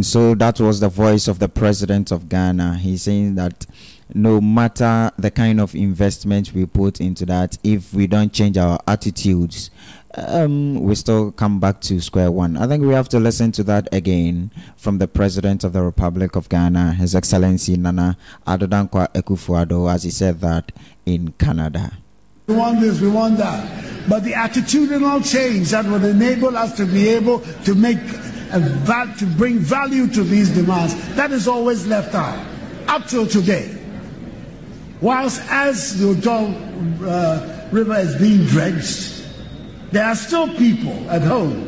And 0.00 0.06
so 0.06 0.34
that 0.36 0.58
was 0.58 0.80
the 0.80 0.88
voice 0.88 1.28
of 1.28 1.40
the 1.40 1.48
president 1.50 2.10
of 2.10 2.30
Ghana. 2.30 2.78
He's 2.78 3.02
saying 3.02 3.34
that 3.34 3.66
no 4.14 4.40
matter 4.40 5.12
the 5.18 5.30
kind 5.30 5.60
of 5.60 5.74
investment 5.74 6.54
we 6.54 6.64
put 6.64 7.02
into 7.02 7.26
that, 7.26 7.58
if 7.62 7.92
we 7.92 8.06
don't 8.06 8.32
change 8.32 8.56
our 8.56 8.80
attitudes, 8.88 9.70
um, 10.14 10.80
we 10.80 10.94
still 10.94 11.32
come 11.32 11.60
back 11.60 11.82
to 11.82 12.00
square 12.00 12.30
one. 12.30 12.56
I 12.56 12.66
think 12.66 12.82
we 12.82 12.94
have 12.94 13.10
to 13.10 13.20
listen 13.20 13.52
to 13.52 13.62
that 13.64 13.88
again 13.92 14.50
from 14.74 14.96
the 14.96 15.06
president 15.06 15.64
of 15.64 15.74
the 15.74 15.82
Republic 15.82 16.34
of 16.34 16.48
Ghana, 16.48 16.94
His 16.94 17.14
Excellency 17.14 17.76
Nana 17.76 18.16
Addo 18.46 18.68
Dankwa 18.68 19.12
Akufo-Addo, 19.12 19.92
as 19.92 20.04
he 20.04 20.10
said 20.10 20.40
that 20.40 20.72
in 21.04 21.32
Canada. 21.32 21.92
We 22.46 22.56
want 22.56 22.80
this, 22.80 23.02
we 23.02 23.08
want 23.08 23.36
that. 23.36 24.08
But 24.08 24.24
the 24.24 24.32
attitudinal 24.32 25.30
change 25.30 25.72
that 25.72 25.84
would 25.84 26.04
enable 26.04 26.56
us 26.56 26.74
to 26.78 26.86
be 26.86 27.06
able 27.10 27.40
to 27.64 27.74
make 27.74 27.98
a 28.52 28.60
val- 28.60 29.14
to 29.18 29.26
bring 29.26 29.58
value 29.58 30.06
to 30.08 30.22
these 30.22 30.50
demands, 30.50 30.94
that 31.16 31.32
is 31.32 31.48
always 31.48 31.86
left 31.86 32.14
out 32.14 32.44
up 32.88 33.06
till 33.06 33.26
today. 33.26 33.76
Whilst 35.00 35.40
as 35.50 35.98
the 35.98 36.14
Odaw 36.14 37.02
uh, 37.06 37.68
River 37.72 37.96
is 37.96 38.16
being 38.16 38.44
dredged, 38.46 39.24
there 39.92 40.04
are 40.04 40.14
still 40.14 40.48
people 40.56 41.10
at 41.10 41.22
home 41.22 41.66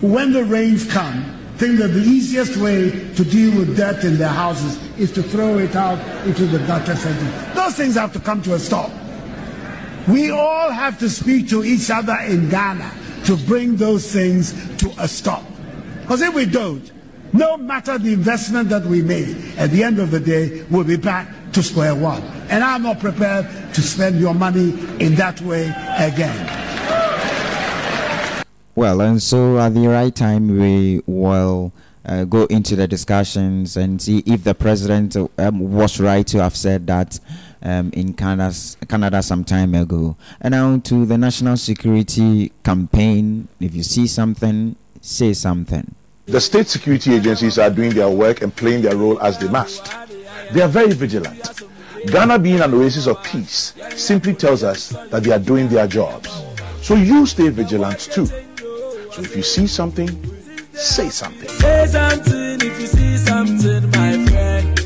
who, 0.00 0.08
when 0.08 0.32
the 0.32 0.44
rains 0.44 0.90
come, 0.90 1.38
think 1.56 1.78
that 1.78 1.88
the 1.88 2.00
easiest 2.00 2.56
way 2.56 2.90
to 3.14 3.24
deal 3.24 3.56
with 3.56 3.76
dirt 3.76 4.02
in 4.02 4.18
their 4.18 4.28
houses 4.28 4.78
is 4.98 5.12
to 5.12 5.22
throw 5.22 5.58
it 5.58 5.76
out 5.76 5.98
into 6.26 6.46
the 6.46 6.58
gutter 6.66 6.96
center. 6.96 7.54
Those 7.54 7.76
things 7.76 7.94
have 7.94 8.12
to 8.14 8.20
come 8.20 8.42
to 8.42 8.54
a 8.54 8.58
stop. 8.58 8.90
We 10.08 10.30
all 10.30 10.70
have 10.70 10.98
to 10.98 11.08
speak 11.08 11.48
to 11.50 11.62
each 11.62 11.88
other 11.90 12.16
in 12.26 12.48
Ghana 12.48 12.92
to 13.26 13.36
bring 13.36 13.76
those 13.76 14.10
things 14.12 14.52
to 14.78 14.92
a 14.98 15.06
stop. 15.06 15.44
Because 16.02 16.20
if 16.22 16.34
we 16.34 16.46
don't, 16.46 16.90
no 17.32 17.56
matter 17.56 17.96
the 17.96 18.12
investment 18.12 18.68
that 18.68 18.84
we 18.84 19.00
made, 19.02 19.36
at 19.56 19.70
the 19.70 19.82
end 19.82 19.98
of 19.98 20.10
the 20.10 20.20
day, 20.20 20.64
we'll 20.70 20.84
be 20.84 20.96
back 20.96 21.28
to 21.52 21.62
square 21.62 21.94
one. 21.94 22.22
And 22.50 22.62
I'm 22.62 22.82
not 22.82 23.00
prepared 23.00 23.46
to 23.74 23.80
spend 23.80 24.20
your 24.20 24.34
money 24.34 24.70
in 25.00 25.14
that 25.14 25.40
way 25.40 25.68
again. 25.98 26.58
Well, 28.74 29.00
and 29.00 29.22
so 29.22 29.58
at 29.58 29.74
the 29.74 29.86
right 29.88 30.14
time, 30.14 30.58
we 30.58 31.02
will 31.06 31.72
uh, 32.04 32.24
go 32.24 32.44
into 32.46 32.74
the 32.76 32.88
discussions 32.88 33.76
and 33.76 34.00
see 34.00 34.22
if 34.26 34.44
the 34.44 34.54
president 34.54 35.16
um, 35.16 35.72
was 35.72 36.00
right 36.00 36.26
to 36.26 36.42
have 36.42 36.56
said 36.56 36.86
that 36.86 37.20
um, 37.62 37.90
in 37.92 38.12
Canada, 38.14 38.54
Canada 38.88 39.22
some 39.22 39.44
time 39.44 39.74
ago. 39.74 40.16
And 40.40 40.52
now 40.52 40.78
to 40.78 41.06
the 41.06 41.16
national 41.16 41.56
security 41.56 42.50
campaign. 42.64 43.48
If 43.60 43.74
you 43.74 43.82
see 43.82 44.06
something, 44.06 44.76
say 45.02 45.34
something. 45.34 45.94
The 46.26 46.40
state 46.40 46.68
security 46.68 47.14
agencies 47.14 47.58
are 47.58 47.68
doing 47.68 47.90
their 47.90 48.08
work 48.08 48.40
and 48.42 48.54
playing 48.54 48.82
their 48.82 48.96
role 48.96 49.20
as 49.20 49.36
they 49.38 49.48
must. 49.48 49.92
They 50.52 50.62
are 50.62 50.68
very 50.68 50.92
vigilant. 50.92 51.62
Ghana 52.06 52.38
being 52.38 52.60
an 52.60 52.72
oasis 52.72 53.06
of 53.06 53.22
peace 53.22 53.74
simply 53.96 54.34
tells 54.34 54.62
us 54.62 54.90
that 55.10 55.22
they 55.24 55.32
are 55.32 55.38
doing 55.38 55.68
their 55.68 55.86
jobs. 55.86 56.30
So 56.80 56.94
you 56.94 57.26
stay 57.26 57.48
vigilant 57.48 58.00
too. 58.00 58.26
So 58.26 59.18
if 59.18 59.36
you 59.36 59.42
see 59.42 59.66
something, 59.66 60.08
say 60.72 61.10
something. 61.10 61.48
Say 61.48 61.86
something 61.86 62.60
if 62.60 62.80
you 62.80 62.86
see 62.86 63.16
something, 63.18 63.90
my 63.90 64.24
friend. 64.26 64.78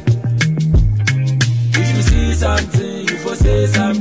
If 1.74 1.96
you 1.96 2.02
see 2.02 2.32
something, 2.34 3.08
you 3.08 3.16
for 3.18 3.34
say 3.34 3.66
something. 3.66 3.95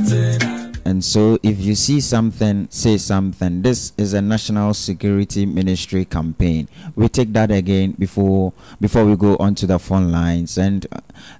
And 0.96 1.04
so, 1.04 1.38
if 1.42 1.60
you 1.60 1.74
see 1.74 2.00
something, 2.00 2.68
say 2.70 2.96
something. 2.96 3.60
This 3.60 3.92
is 3.98 4.14
a 4.14 4.22
national 4.22 4.72
security 4.72 5.44
ministry 5.44 6.06
campaign. 6.06 6.68
We 6.94 7.10
take 7.10 7.34
that 7.34 7.50
again 7.50 7.92
before 7.98 8.54
before 8.80 9.04
we 9.04 9.14
go 9.14 9.36
on 9.36 9.56
to 9.56 9.66
the 9.66 9.78
phone 9.78 10.10
lines. 10.10 10.56
And 10.56 10.86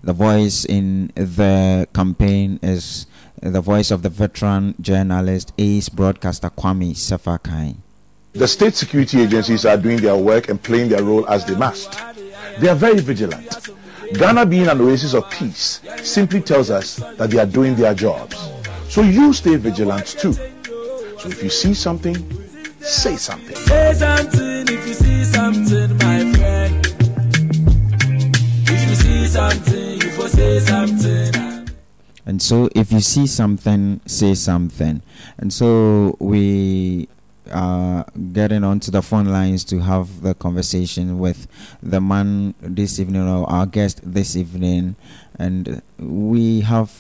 the 0.04 0.12
voice 0.12 0.66
in 0.66 1.10
the 1.14 1.88
campaign 1.94 2.60
is 2.62 3.06
the 3.40 3.62
voice 3.62 3.90
of 3.90 4.02
the 4.02 4.10
veteran 4.10 4.74
journalist, 4.78 5.54
ace 5.56 5.88
broadcaster 5.88 6.50
Kwame 6.50 6.90
Sefa 6.90 7.38
Kayi. 7.40 7.76
The 8.34 8.46
state 8.48 8.74
security 8.74 9.22
agencies 9.22 9.64
are 9.64 9.78
doing 9.78 10.02
their 10.02 10.18
work 10.18 10.50
and 10.50 10.62
playing 10.62 10.90
their 10.90 11.02
role 11.02 11.26
as 11.30 11.46
they 11.46 11.56
must. 11.56 11.98
They 12.58 12.68
are 12.68 12.74
very 12.74 13.00
vigilant. 13.00 13.70
Ghana 14.12 14.44
being 14.44 14.68
an 14.68 14.82
oasis 14.82 15.14
of 15.14 15.30
peace 15.30 15.80
simply 16.02 16.42
tells 16.42 16.70
us 16.70 16.96
that 16.96 17.30
they 17.30 17.38
are 17.38 17.46
doing 17.46 17.74
their 17.74 17.94
jobs. 17.94 18.50
So 18.88 19.02
you 19.02 19.32
stay 19.32 19.56
vigilant 19.56 20.06
too. 20.06 20.32
So 20.32 21.28
if 21.28 21.42
you 21.42 21.50
see 21.50 21.74
something, 21.74 22.16
say 22.80 23.16
something. 23.16 23.56
Say 23.56 23.92
something 23.94 24.68
if 24.68 24.86
you 24.86 24.94
see 24.94 25.24
something, 25.24 25.90
my 25.98 26.32
friend. 26.32 26.86
If 28.68 28.88
you 28.88 28.94
see 28.94 29.26
something, 29.26 30.00
you 30.00 30.10
for 30.10 30.28
say 30.28 30.60
something. 30.60 31.68
And 32.28 32.42
so, 32.42 32.68
if 32.74 32.90
you 32.90 33.00
see 33.00 33.28
something, 33.28 34.00
say 34.04 34.34
something. 34.34 35.00
And 35.38 35.52
so, 35.52 36.16
we 36.18 37.08
are 37.52 38.04
getting 38.32 38.64
onto 38.64 38.90
the 38.90 39.00
phone 39.00 39.26
lines 39.26 39.62
to 39.66 39.78
have 39.78 40.22
the 40.22 40.34
conversation 40.34 41.20
with 41.20 41.46
the 41.84 42.00
man 42.00 42.54
this 42.60 42.98
evening, 42.98 43.28
or 43.28 43.48
our 43.48 43.66
guest 43.66 44.00
this 44.02 44.34
evening. 44.34 44.96
And 45.38 45.82
we 45.98 46.62
have 46.62 46.90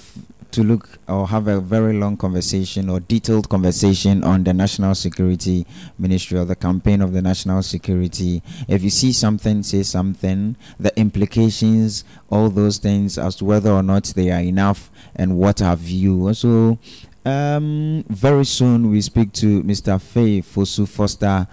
to 0.52 0.62
look 0.62 0.98
or 1.08 1.28
have 1.28 1.48
a 1.48 1.60
very 1.60 1.92
long 1.94 2.16
conversation 2.16 2.88
or 2.88 3.00
detailed 3.00 3.48
conversation 3.48 4.24
on 4.24 4.44
the 4.44 4.52
national 4.52 4.94
security 4.94 5.66
ministry 5.98 6.38
or 6.38 6.44
the 6.44 6.56
campaign 6.56 7.00
of 7.02 7.12
the 7.12 7.22
national 7.22 7.62
security. 7.62 8.42
If 8.68 8.82
you 8.82 8.90
see 8.90 9.12
something 9.12 9.62
say 9.62 9.82
something. 9.82 10.56
The 10.78 10.98
implications 10.98 12.04
all 12.30 12.48
those 12.50 12.78
things 12.78 13.18
as 13.18 13.36
to 13.36 13.44
whether 13.44 13.70
or 13.70 13.82
not 13.82 14.04
they 14.16 14.30
are 14.30 14.40
enough 14.40 14.90
and 15.14 15.36
what 15.38 15.60
have 15.60 15.82
you. 15.82 16.32
So 16.34 16.78
um, 17.24 18.04
very 18.08 18.44
soon 18.44 18.90
we 18.90 19.00
speak 19.00 19.32
to 19.32 19.62
mr 19.64 20.00
faye 20.00 20.40
fosu 20.42 20.88
foster 20.88 21.48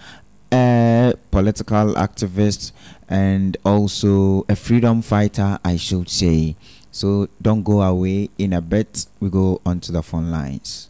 a 0.52 1.02
political 1.34 1.88
activist 1.96 2.72
and 3.10 3.58
also 3.66 4.46
a 4.48 4.56
freedom 4.56 5.02
fighter 5.02 5.58
i 5.66 5.75
should 5.75 6.08
say 6.10 6.56
so 6.94 7.28
don't 7.42 7.63
go 7.63 7.82
away. 7.82 8.30
In 8.38 8.54
a 8.54 8.62
bit, 8.62 9.08
we 9.20 9.32
go 9.32 9.60
onto 9.66 9.92
the 9.92 10.04
phone 10.04 10.30
lines. 10.30 10.90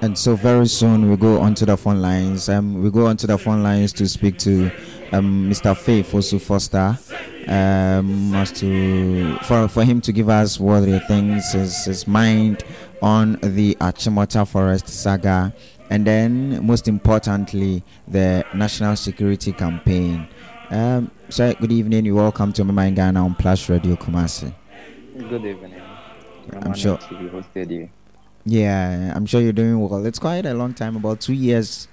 And 0.00 0.16
so 0.16 0.36
very 0.36 0.68
soon 0.68 1.10
we 1.10 1.16
go 1.16 1.40
onto 1.40 1.66
the 1.66 1.76
phone 1.76 2.00
lines. 2.00 2.48
Um, 2.48 2.82
we 2.82 2.90
go 2.90 3.06
onto 3.06 3.26
the 3.26 3.36
phone 3.36 3.62
lines 3.64 3.92
to 3.94 4.06
speak 4.08 4.38
to 4.38 4.70
um, 5.12 5.50
Mr. 5.50 5.76
Faye 5.76 6.02
Fosu 6.04 6.40
Foster, 6.40 6.96
um, 7.48 8.32
as 8.34 8.52
to 8.60 9.36
for 9.38 9.66
for 9.66 9.82
him 9.84 10.00
to 10.02 10.12
give 10.12 10.28
us 10.28 10.60
what 10.60 10.86
he 10.86 10.98
thinks 11.00 11.52
his, 11.52 11.84
his 11.84 12.06
mind 12.06 12.62
on 13.02 13.38
the 13.42 13.74
Achimota 13.80 14.46
Forest 14.46 14.88
saga, 14.88 15.52
and 15.90 16.06
then 16.06 16.64
most 16.64 16.86
importantly 16.86 17.82
the 18.06 18.44
national 18.54 18.94
security 18.94 19.50
campaign. 19.52 20.28
Um, 20.70 21.10
so 21.28 21.52
good 21.54 21.72
evening. 21.72 22.04
You 22.06 22.14
welcome 22.14 22.52
to 22.52 22.62
Mama 22.62 22.84
in 22.86 22.94
Ghana 22.94 23.24
on 23.24 23.34
Plus 23.34 23.68
Radio 23.68 23.96
Kumasi. 23.96 24.54
Good 25.28 25.44
evening. 25.44 25.74
I'm 26.62 26.74
sure- 26.74 26.98
Yeah, 28.48 29.12
I'm 29.14 29.26
sure 29.26 29.40
you're 29.42 29.52
doing 29.52 29.78
well. 29.78 30.04
It's 30.06 30.18
quite 30.18 30.46
a 30.46 30.54
long 30.54 30.72
time, 30.72 30.96
about 30.96 31.20
two 31.20 31.34
years. 31.34 31.86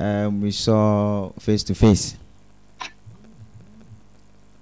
Um, 0.00 0.40
we 0.40 0.50
saw 0.50 1.30
face 1.38 1.62
to 1.64 1.74
face. 1.74 2.16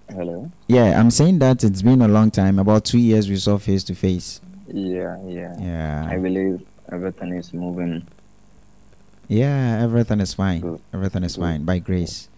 Hello. 0.09 0.51
Yeah, 0.67 0.99
I'm 0.99 1.11
saying 1.11 1.39
that 1.39 1.63
it's 1.63 1.83
been 1.83 2.03
a 2.03 2.09
long 2.09 2.31
time. 2.33 2.59
About 2.59 2.85
two 2.85 2.99
years 2.99 3.29
we 3.31 3.37
saw 3.37 3.59
face 3.59 3.85
to 3.85 3.95
face. 3.95 4.41
Yeah, 4.67 5.17
yeah. 5.25 5.55
Yeah. 5.61 6.09
I 6.11 6.19
believe 6.19 6.67
everything 6.91 7.33
is 7.35 7.53
moving. 7.55 8.07
yeah, 9.29 9.79
everything 9.83 10.21
is 10.21 10.35
fine. 10.35 10.61
Good. 10.63 10.81
Everything 10.93 11.23
is 11.23 11.37
Good. 11.37 11.43
fine 11.43 11.65
by 11.65 11.79
grace. 11.79 12.29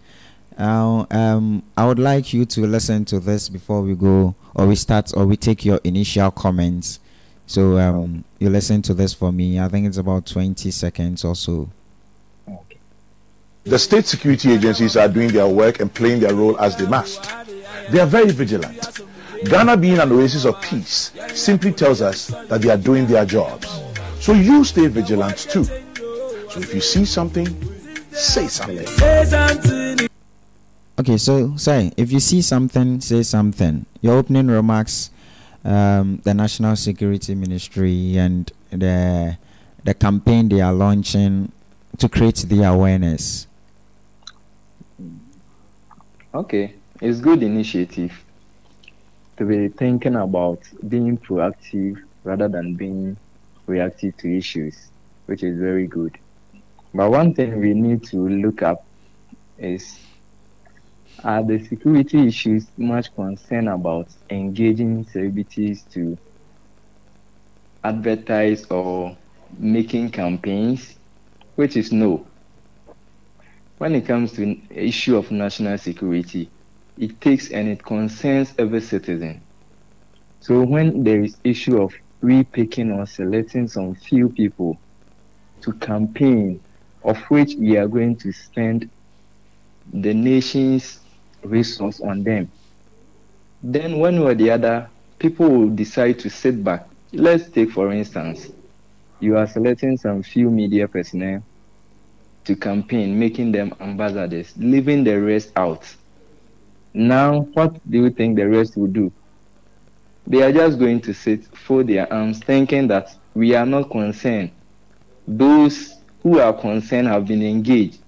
Now, 0.57 1.07
um, 1.09 1.63
I 1.75 1.87
would 1.87 1.97
like 1.97 2.31
you 2.31 2.45
to 2.45 2.67
listen 2.67 3.05
to 3.05 3.19
this 3.19 3.49
before 3.49 3.81
we 3.81 3.95
go, 3.95 4.35
or 4.53 4.67
we 4.67 4.75
start, 4.75 5.11
or 5.17 5.25
we 5.25 5.35
take 5.35 5.65
your 5.65 5.79
initial 5.83 6.29
comments. 6.29 6.99
So, 7.45 7.77
um, 7.77 8.23
you 8.39 8.49
listen 8.49 8.81
to 8.83 8.93
this 8.93 9.13
for 9.13 9.31
me. 9.31 9.59
I 9.59 9.67
think 9.67 9.87
it's 9.87 9.97
about 9.97 10.25
20 10.25 10.71
seconds 10.71 11.23
or 11.25 11.35
so. 11.35 11.69
Okay. 12.47 12.77
The 13.65 13.77
state 13.77 14.05
security 14.05 14.53
agencies 14.53 14.95
are 14.97 15.07
doing 15.07 15.31
their 15.31 15.47
work 15.47 15.79
and 15.79 15.93
playing 15.93 16.21
their 16.21 16.33
role 16.33 16.59
as 16.59 16.75
they 16.75 16.87
must. 16.87 17.29
They 17.91 17.99
are 17.99 18.05
very 18.05 18.31
vigilant. 18.31 19.01
Ghana 19.45 19.77
being 19.77 19.99
an 19.99 20.11
oasis 20.11 20.45
of 20.45 20.61
peace 20.61 21.11
simply 21.33 21.73
tells 21.73 22.01
us 22.01 22.27
that 22.27 22.61
they 22.61 22.69
are 22.69 22.77
doing 22.77 23.05
their 23.07 23.25
jobs. 23.25 23.81
So 24.19 24.33
you 24.33 24.63
stay 24.63 24.87
vigilant 24.87 25.37
too. 25.37 25.65
So 25.65 26.59
if 26.59 26.73
you 26.73 26.81
see 26.81 27.03
something, 27.03 27.47
say 28.11 28.47
something. 28.47 28.87
Say 28.87 29.25
something 29.25 30.07
Okay, 30.99 31.17
so 31.17 31.57
say 31.57 31.91
if 31.97 32.11
you 32.11 32.19
see 32.19 32.41
something, 32.41 33.01
say 33.01 33.23
something. 33.23 33.85
Your 34.01 34.17
opening 34.17 34.47
remarks, 34.47 35.09
um, 35.65 36.19
the 36.23 36.33
National 36.33 36.75
Security 36.75 37.35
Ministry 37.35 38.17
and 38.17 38.51
the 38.69 39.37
the 39.83 39.93
campaign 39.93 40.49
they 40.49 40.61
are 40.61 40.73
launching 40.73 41.51
to 41.97 42.09
create 42.09 42.37
the 42.47 42.63
awareness. 42.63 43.47
Okay. 46.33 46.73
It's 47.01 47.19
good 47.19 47.43
initiative 47.43 48.13
to 49.37 49.45
be 49.45 49.67
thinking 49.67 50.15
about 50.15 50.61
being 50.87 51.17
proactive 51.17 52.01
rather 52.23 52.47
than 52.47 52.75
being 52.75 53.17
reactive 53.67 54.15
to 54.17 54.37
issues, 54.37 54.87
which 55.25 55.43
is 55.43 55.57
very 55.59 55.85
good. 55.87 56.17
But 56.93 57.11
one 57.11 57.33
thing 57.33 57.59
we 57.59 57.73
need 57.73 58.03
to 58.05 58.17
look 58.17 58.61
up 58.61 58.85
is 59.57 59.99
are 61.23 61.43
the 61.43 61.63
security 61.63 62.27
issues 62.27 62.67
much 62.77 63.13
concerned 63.15 63.69
about 63.69 64.07
engaging 64.29 65.05
celebrities 65.05 65.83
to 65.91 66.17
advertise 67.83 68.65
or 68.65 69.17
making 69.57 70.09
campaigns, 70.11 70.95
which 71.55 71.77
is 71.77 71.91
no. 71.91 72.25
When 73.77 73.95
it 73.95 74.05
comes 74.05 74.33
to 74.33 74.57
issue 74.69 75.17
of 75.17 75.31
national 75.31 75.77
security, 75.77 76.49
it 76.97 77.19
takes 77.21 77.49
and 77.51 77.67
it 77.67 77.83
concerns 77.83 78.53
every 78.57 78.81
citizen. 78.81 79.41
So 80.39 80.63
when 80.63 81.03
there 81.03 81.21
is 81.21 81.37
issue 81.43 81.81
of 81.81 81.93
re-picking 82.21 82.91
or 82.91 83.05
selecting 83.05 83.67
some 83.67 83.95
few 83.95 84.29
people 84.29 84.79
to 85.61 85.73
campaign, 85.73 86.61
of 87.03 87.17
which 87.29 87.55
we 87.55 87.77
are 87.77 87.87
going 87.87 88.15
to 88.17 88.31
spend 88.31 88.89
the 89.91 90.13
nation's 90.13 91.02
resource 91.43 92.01
on 92.01 92.23
them, 92.23 92.51
then 93.61 93.99
one 93.99 94.19
way 94.21 94.31
or 94.31 94.35
the 94.35 94.51
other, 94.51 94.89
people 95.19 95.49
will 95.49 95.69
decide 95.69 96.19
to 96.19 96.29
sit 96.29 96.63
back. 96.63 96.87
Let's 97.13 97.49
take, 97.49 97.71
for 97.71 97.91
instance, 97.91 98.51
you 99.19 99.37
are 99.37 99.47
selecting 99.47 99.97
some 99.97 100.21
few 100.23 100.49
media 100.49 100.87
personnel 100.87 101.43
to 102.43 102.55
campaign, 102.55 103.17
making 103.17 103.51
them 103.51 103.73
ambassadors, 103.79 104.53
leaving 104.57 105.03
the 105.03 105.19
rest 105.21 105.51
out. 105.55 105.95
Now, 106.93 107.41
what 107.53 107.79
do 107.89 108.03
you 108.03 108.09
think 108.09 108.35
the 108.35 108.47
rest 108.47 108.75
will 108.75 108.87
do? 108.87 109.11
They 110.27 110.41
are 110.41 110.51
just 110.51 110.77
going 110.77 111.01
to 111.01 111.13
sit, 111.13 111.45
fold 111.55 111.87
their 111.87 112.11
arms, 112.11 112.39
thinking 112.39 112.87
that 112.87 113.15
we 113.33 113.55
are 113.55 113.65
not 113.65 113.89
concerned. 113.89 114.51
Those 115.27 115.95
who 116.21 116.39
are 116.39 116.53
concerned 116.53 117.07
have 117.07 117.25
been 117.25 117.43
engaged. 117.43 117.99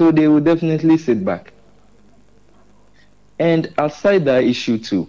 So 0.00 0.10
they 0.10 0.28
will 0.28 0.40
definitely 0.40 0.96
sit 0.96 1.22
back. 1.22 1.52
And 3.38 3.70
outside 3.76 4.24
that 4.24 4.44
issue 4.44 4.78
too, 4.78 5.06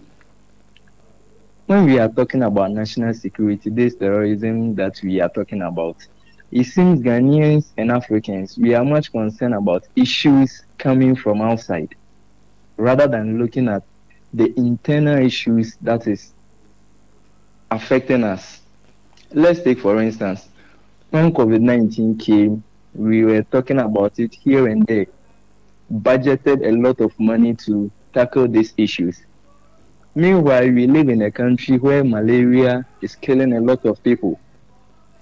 when 1.65 1.86
we 1.86 1.97
are 1.97 2.10
talking 2.10 2.43
about 2.43 2.71
national 2.71 3.13
security, 3.13 3.69
this 3.69 3.95
terrorism 3.95 4.75
that 4.75 4.99
we 5.01 5.21
are 5.21 5.30
talking 5.30 5.62
about, 5.62 5.95
it 6.51 6.65
seems 6.65 6.99
Ghanaians 6.99 7.67
and 7.77 7.89
Africans, 7.89 8.58
we 8.58 8.73
are 8.73 8.84
much 8.84 9.13
concerned 9.13 9.54
about 9.54 9.88
issues 9.95 10.63
coming 10.77 11.15
from 11.15 11.41
outside 11.41 11.95
rather 12.75 13.08
than 13.08 13.39
looking 13.39 13.69
at 13.69 13.84
the 14.34 14.54
internal 14.60 15.25
issues 15.25 15.77
that 15.84 16.06
is 16.06 16.34
affecting 17.71 18.25
us. 18.25 18.60
Let's 19.32 19.62
take, 19.62 19.80
for 19.80 20.01
instance, 20.01 20.49
when 21.12 21.32
COVID 21.32 21.62
19 21.62 22.17
came, 22.17 22.62
we 22.93 23.23
were 23.23 23.43
talking 23.43 23.80
about 23.80 24.19
it 24.19 24.34
here 24.34 24.67
and 24.67 24.86
there, 24.86 25.08
budgeted 25.91 26.65
a 26.65 26.71
lot 26.71 26.99
of 27.01 27.17
money 27.19 27.54
to 27.54 27.91
tackle 28.13 28.47
these 28.47 28.73
issues. 28.77 29.23
Meanwhile, 30.13 30.69
we 30.71 30.88
live 30.88 31.08
in 31.10 31.21
a 31.21 31.32
country 31.32 31.77
where 31.77 32.04
malaria 32.04 32.86
is 33.01 33.15
killing 33.15 33.54
a 33.54 33.62
lot 33.62 33.86
of 33.86 34.04
people. 34.04 34.39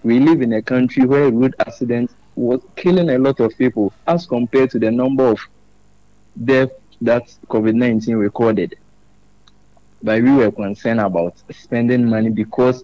We 0.04 0.20
live 0.20 0.42
in 0.42 0.54
a 0.54 0.62
country 0.62 1.06
where 1.06 1.30
road 1.30 1.56
accidents 1.60 2.14
was 2.36 2.62
killing 2.76 3.10
a 3.10 3.20
lot 3.20 3.40
of 3.40 3.56
people 3.58 3.94
as 4.08 4.26
compared 4.26 4.72
to 4.72 4.80
the 4.80 4.90
number 4.90 5.28
of 5.28 5.40
deaths 6.44 6.74
that 7.02 7.24
COVID-19 7.48 8.20
recorded. 8.20 8.78
But 10.02 10.24
we 10.24 10.32
were 10.32 10.52
concerned 10.52 11.02
about 11.02 11.36
spending 11.52 12.10
money 12.10 12.30
because 12.30 12.84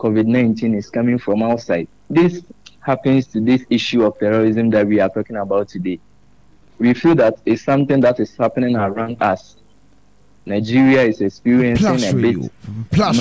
COVID-19 0.00 0.76
is 0.76 0.90
coming 0.90 1.18
from 1.18 1.42
outside. 1.42 1.86
This 2.08 2.42
happens 2.84 3.26
to 3.28 3.40
this 3.40 3.64
issue 3.70 4.04
of 4.04 4.18
terrorism 4.18 4.70
that 4.70 4.86
we 4.86 5.00
are 5.00 5.08
talking 5.08 5.36
about 5.36 5.68
today. 5.68 5.98
We 6.78 6.92
feel 6.92 7.14
that 7.16 7.38
it's 7.46 7.62
something 7.62 8.00
that 8.00 8.20
is 8.20 8.36
happening 8.36 8.76
around 8.76 9.22
us. 9.22 9.56
Nigeria 10.44 11.02
is 11.02 11.20
experiencing 11.20 11.86
Plus 11.86 12.12
a 12.12 12.14
bit 12.14 12.52
Plus. 12.90 13.16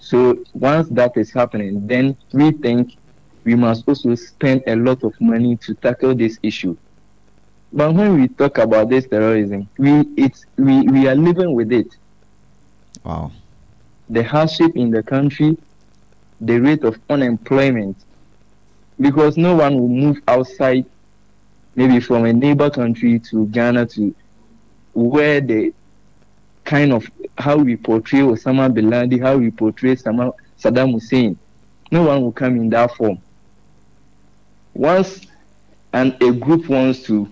So 0.00 0.38
once 0.54 0.88
that 0.90 1.16
is 1.16 1.32
happening, 1.32 1.86
then 1.86 2.16
we 2.32 2.52
think 2.52 2.96
we 3.44 3.54
must 3.54 3.86
also 3.86 4.14
spend 4.14 4.62
a 4.66 4.76
lot 4.76 5.02
of 5.04 5.18
money 5.20 5.56
to 5.58 5.74
tackle 5.74 6.14
this 6.14 6.38
issue. 6.42 6.76
But 7.72 7.92
when 7.92 8.20
we 8.20 8.28
talk 8.28 8.58
about 8.58 8.88
this 8.88 9.06
terrorism, 9.06 9.68
we 9.76 10.06
it's 10.16 10.46
we, 10.56 10.82
we 10.82 11.08
are 11.08 11.14
living 11.14 11.54
with 11.54 11.72
it. 11.72 11.88
Wow. 13.02 13.32
The 14.08 14.22
hardship 14.22 14.76
in 14.76 14.90
the 14.90 15.02
country, 15.02 15.58
the 16.40 16.60
rate 16.60 16.84
of 16.84 16.98
unemployment, 17.10 17.96
because 19.00 19.36
no 19.36 19.56
one 19.56 19.74
will 19.74 19.88
move 19.88 20.20
outside, 20.28 20.84
maybe 21.74 22.00
from 22.00 22.24
a 22.24 22.32
neighbor 22.32 22.70
country 22.70 23.18
to 23.18 23.46
Ghana 23.46 23.86
to 23.86 24.14
where 24.92 25.40
the 25.40 25.72
kind 26.64 26.92
of 26.92 27.06
how 27.36 27.56
we 27.56 27.76
portray 27.76 28.20
Osama 28.20 28.72
bin 28.72 28.90
Laden, 28.90 29.20
how 29.20 29.36
we 29.36 29.50
portray 29.50 29.96
Saddam 29.96 30.92
Hussein. 30.92 31.36
No 31.90 32.04
one 32.04 32.22
will 32.22 32.32
come 32.32 32.56
in 32.56 32.70
that 32.70 32.94
form. 32.94 33.18
Once 34.72 35.26
and 35.92 36.16
a 36.22 36.32
group 36.32 36.68
wants 36.68 37.02
to 37.04 37.30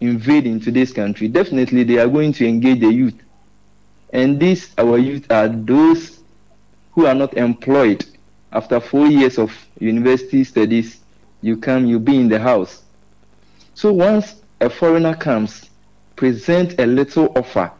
invade 0.00 0.46
into 0.46 0.70
this 0.70 0.92
country, 0.92 1.28
definitely 1.28 1.82
they 1.84 1.98
are 1.98 2.08
going 2.08 2.32
to 2.32 2.46
engage 2.46 2.80
the 2.80 2.92
youth. 2.92 3.14
And 4.12 4.38
these 4.38 4.72
our 4.78 4.98
youth 4.98 5.30
are 5.30 5.48
those 5.48 6.20
who 6.92 7.06
are 7.06 7.14
not 7.14 7.34
employed. 7.34 8.04
After 8.52 8.78
four 8.78 9.06
years 9.06 9.38
of 9.38 9.52
university 9.80 10.44
studies, 10.44 11.00
you 11.44 11.58
come, 11.58 11.84
you 11.84 11.98
be 11.98 12.16
in 12.16 12.30
the 12.30 12.38
house. 12.38 12.82
So 13.74 13.92
once 13.92 14.36
a 14.62 14.70
foreigner 14.70 15.14
comes, 15.14 15.68
present 16.16 16.80
a 16.80 16.86
little 16.86 17.30
offer. 17.36 17.70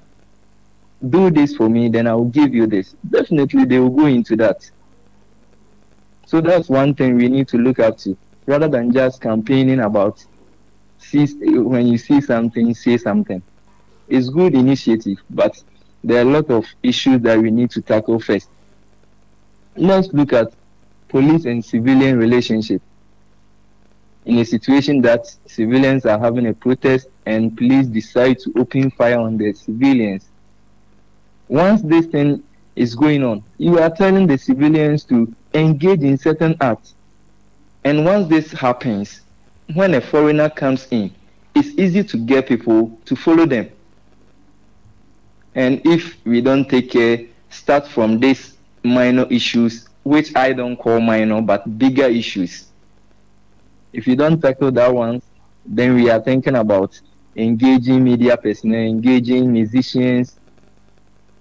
Do 1.08 1.30
this 1.30 1.56
for 1.56 1.70
me, 1.70 1.88
then 1.88 2.06
I 2.06 2.14
will 2.14 2.26
give 2.26 2.54
you 2.54 2.66
this. 2.66 2.94
Definitely 3.08 3.64
they 3.64 3.78
will 3.78 3.88
go 3.88 4.04
into 4.04 4.36
that. 4.36 4.70
So 6.26 6.42
that's 6.42 6.68
one 6.68 6.94
thing 6.94 7.16
we 7.16 7.28
need 7.28 7.48
to 7.48 7.56
look 7.56 7.78
up 7.78 7.96
to, 7.98 8.14
rather 8.44 8.68
than 8.68 8.92
just 8.92 9.22
campaigning 9.22 9.80
about 9.80 10.22
see, 10.98 11.24
when 11.56 11.86
you 11.86 11.96
see 11.96 12.20
something, 12.20 12.74
say 12.74 12.98
something. 12.98 13.42
It's 14.08 14.28
good 14.28 14.54
initiative, 14.54 15.22
but 15.30 15.62
there 16.02 16.18
are 16.18 16.28
a 16.28 16.30
lot 16.30 16.50
of 16.50 16.66
issues 16.82 17.22
that 17.22 17.38
we 17.38 17.50
need 17.50 17.70
to 17.70 17.80
tackle 17.80 18.20
first. 18.20 18.50
Let's 19.74 20.08
look 20.08 20.34
at 20.34 20.52
police 21.08 21.46
and 21.46 21.64
civilian 21.64 22.18
relationship. 22.18 22.82
In 24.26 24.38
a 24.38 24.44
situation 24.44 25.02
that 25.02 25.26
civilians 25.46 26.06
are 26.06 26.18
having 26.18 26.46
a 26.46 26.54
protest 26.54 27.08
and 27.26 27.56
police 27.56 27.86
decide 27.86 28.38
to 28.40 28.52
open 28.56 28.90
fire 28.90 29.18
on 29.18 29.36
the 29.36 29.52
civilians, 29.52 30.26
once 31.48 31.82
this 31.82 32.06
thing 32.06 32.42
is 32.74 32.94
going 32.94 33.22
on, 33.22 33.42
you 33.58 33.78
are 33.78 33.90
telling 33.90 34.26
the 34.26 34.38
civilians 34.38 35.04
to 35.04 35.32
engage 35.52 36.00
in 36.00 36.16
certain 36.16 36.56
acts. 36.60 36.94
And 37.84 38.04
once 38.04 38.28
this 38.28 38.50
happens, 38.50 39.20
when 39.74 39.92
a 39.94 40.00
foreigner 40.00 40.48
comes 40.48 40.88
in, 40.90 41.10
it's 41.54 41.78
easy 41.78 42.02
to 42.02 42.16
get 42.16 42.48
people 42.48 42.98
to 43.04 43.14
follow 43.14 43.46
them. 43.46 43.70
And 45.54 45.80
if 45.84 46.16
we 46.24 46.40
don't 46.40 46.68
take 46.68 46.90
care, 46.90 47.26
start 47.50 47.86
from 47.86 48.18
these 48.18 48.56
minor 48.82 49.26
issues, 49.30 49.88
which 50.02 50.34
I 50.34 50.52
don't 50.52 50.76
call 50.76 51.00
minor, 51.00 51.40
but 51.42 51.78
bigger 51.78 52.06
issues. 52.06 52.66
If 53.94 54.08
you 54.08 54.16
don't 54.16 54.40
tackle 54.40 54.72
that 54.72 54.92
one, 54.92 55.22
then 55.64 55.94
we 55.94 56.10
are 56.10 56.18
thinking 56.20 56.56
about 56.56 57.00
engaging 57.36 58.02
media 58.02 58.36
personnel, 58.36 58.80
engaging 58.80 59.52
musicians, 59.52 60.36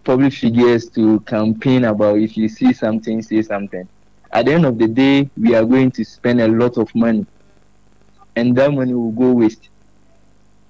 public 0.04 0.34
figures 0.34 0.88
to 0.90 1.20
campaign 1.22 1.86
about 1.86 2.20
if 2.20 2.38
you 2.38 2.48
see 2.48 2.72
something, 2.72 3.24
say 3.24 3.42
something. 3.42 3.88
At 4.32 4.46
the 4.46 4.54
end 4.54 4.68
of 4.68 4.78
the 4.78 4.88
day, 4.88 5.32
we 5.36 5.56
are 5.56 5.66
going 5.66 5.90
to 5.92 6.06
spend 6.06 6.42
a 6.42 6.48
lot 6.48 6.78
of 6.78 6.94
money, 6.94 7.26
and 8.36 8.56
that 8.56 8.72
money 8.72 8.94
will 8.94 9.12
go 9.12 9.32
waste. 9.32 9.70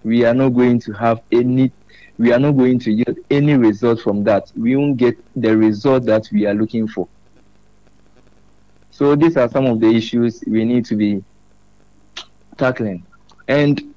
We 0.06 0.24
are 0.24 0.34
not 0.34 0.50
going 0.54 0.80
to 0.80 0.94
have 0.94 1.22
any, 1.34 1.70
we 2.18 2.32
are 2.32 2.40
not 2.40 2.54
going 2.54 2.80
to 2.80 2.96
get 2.96 3.18
any 3.30 3.56
result 3.56 4.00
from 4.00 4.24
that. 4.24 4.54
We 4.56 4.78
won't 4.78 4.96
get 4.96 5.18
the 5.36 5.58
result 5.58 6.06
that 6.06 6.30
we 6.32 6.46
are 6.46 6.54
looking 6.54 6.88
for. 6.88 7.10
So 8.92 9.18
these 9.18 9.36
are 9.36 9.50
some 9.50 9.66
of 9.66 9.82
the 9.82 9.94
issues 9.94 10.42
we 10.48 10.64
need 10.64 10.86
to 10.86 10.96
be 10.96 11.26
tackling. 12.64 13.06
And 13.50 13.94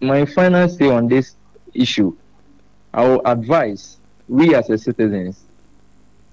my 0.00 0.24
final 0.24 0.68
say 0.68 0.90
on 0.90 1.06
this 1.06 1.36
issue, 1.72 2.16
I 2.92 3.06
will 3.06 3.22
advise 3.24 3.98
we 4.28 4.56
as 4.56 4.68
a 4.70 4.76
citizens, 4.76 5.44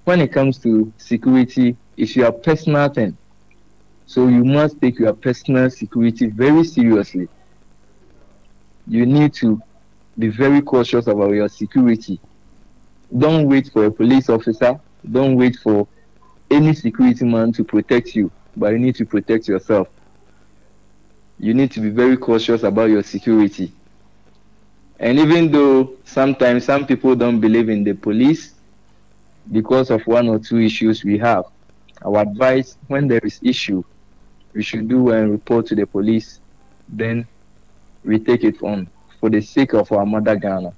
when 0.05 0.19
it 0.19 0.33
comes 0.33 0.57
to 0.59 0.91
security, 0.97 1.77
it's 1.95 2.15
your 2.15 2.31
personal 2.31 2.89
thing. 2.89 3.15
So 4.07 4.27
you 4.27 4.43
must 4.43 4.81
take 4.81 4.97
your 4.97 5.13
personal 5.13 5.69
security 5.69 6.25
very 6.25 6.63
seriously. 6.63 7.29
You 8.87 9.05
need 9.05 9.33
to 9.35 9.61
be 10.17 10.29
very 10.29 10.61
cautious 10.61 11.05
about 11.05 11.33
your 11.33 11.49
security. 11.49 12.19
Don't 13.15 13.47
wait 13.47 13.71
for 13.71 13.85
a 13.85 13.91
police 13.91 14.27
officer. 14.27 14.79
Don't 15.11 15.35
wait 15.35 15.55
for 15.57 15.87
any 16.49 16.73
security 16.73 17.25
man 17.25 17.53
to 17.53 17.63
protect 17.63 18.15
you, 18.15 18.31
but 18.57 18.71
you 18.71 18.79
need 18.79 18.95
to 18.95 19.05
protect 19.05 19.47
yourself. 19.47 19.87
You 21.43 21.53
need 21.53 21.71
to 21.71 21.81
be 21.81 21.89
very 21.89 22.15
cautious 22.15 22.63
about 22.63 22.85
your 22.89 23.03
security. 23.03 23.69
And 24.97 25.19
even 25.19 25.51
though 25.51 25.97
sometimes 26.05 26.63
some 26.63 26.87
people 26.87 27.15
don't 27.15 27.41
believe 27.41 27.67
in 27.67 27.83
the 27.83 27.91
police 27.91 28.53
because 29.51 29.89
of 29.89 30.07
one 30.07 30.29
or 30.29 30.39
two 30.39 30.59
issues 30.59 31.03
we 31.03 31.17
have, 31.17 31.43
our 32.01 32.21
advice 32.21 32.77
when 32.87 33.09
there 33.09 33.19
is 33.25 33.41
issue, 33.43 33.83
we 34.53 34.63
should 34.63 34.87
do 34.87 35.11
and 35.11 35.31
report 35.31 35.65
to 35.67 35.75
the 35.75 35.85
police. 35.85 36.39
Then 36.87 37.27
we 38.05 38.19
take 38.19 38.45
it 38.45 38.63
on 38.63 38.87
for 39.19 39.29
the 39.29 39.41
sake 39.41 39.73
of 39.73 39.91
our 39.91 40.05
mother 40.05 40.37
Ghana. 40.37 40.71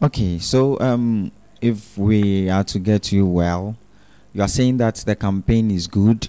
Okay, 0.00 0.38
so 0.38 0.78
um, 0.78 1.32
if 1.60 1.98
we 1.98 2.48
are 2.48 2.62
to 2.62 2.78
get 2.78 3.10
you 3.10 3.26
well, 3.26 3.74
you 4.32 4.42
are 4.42 4.48
saying 4.48 4.76
that 4.76 4.94
the 4.94 5.16
campaign 5.16 5.72
is 5.72 5.88
good, 5.88 6.28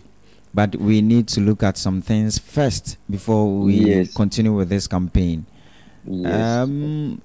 but 0.53 0.75
we 0.77 1.01
need 1.01 1.27
to 1.29 1.41
look 1.41 1.61
at 1.63 1.77
some 1.77 2.01
things 2.01 2.37
first 2.39 2.97
before 3.09 3.49
we 3.59 3.75
Yes. 3.85 4.13
continue 4.13 4.53
with 4.55 4.69
this 4.69 4.87
campaign. 4.87 5.45
Yes. 6.05 6.33
Um, 6.63 7.21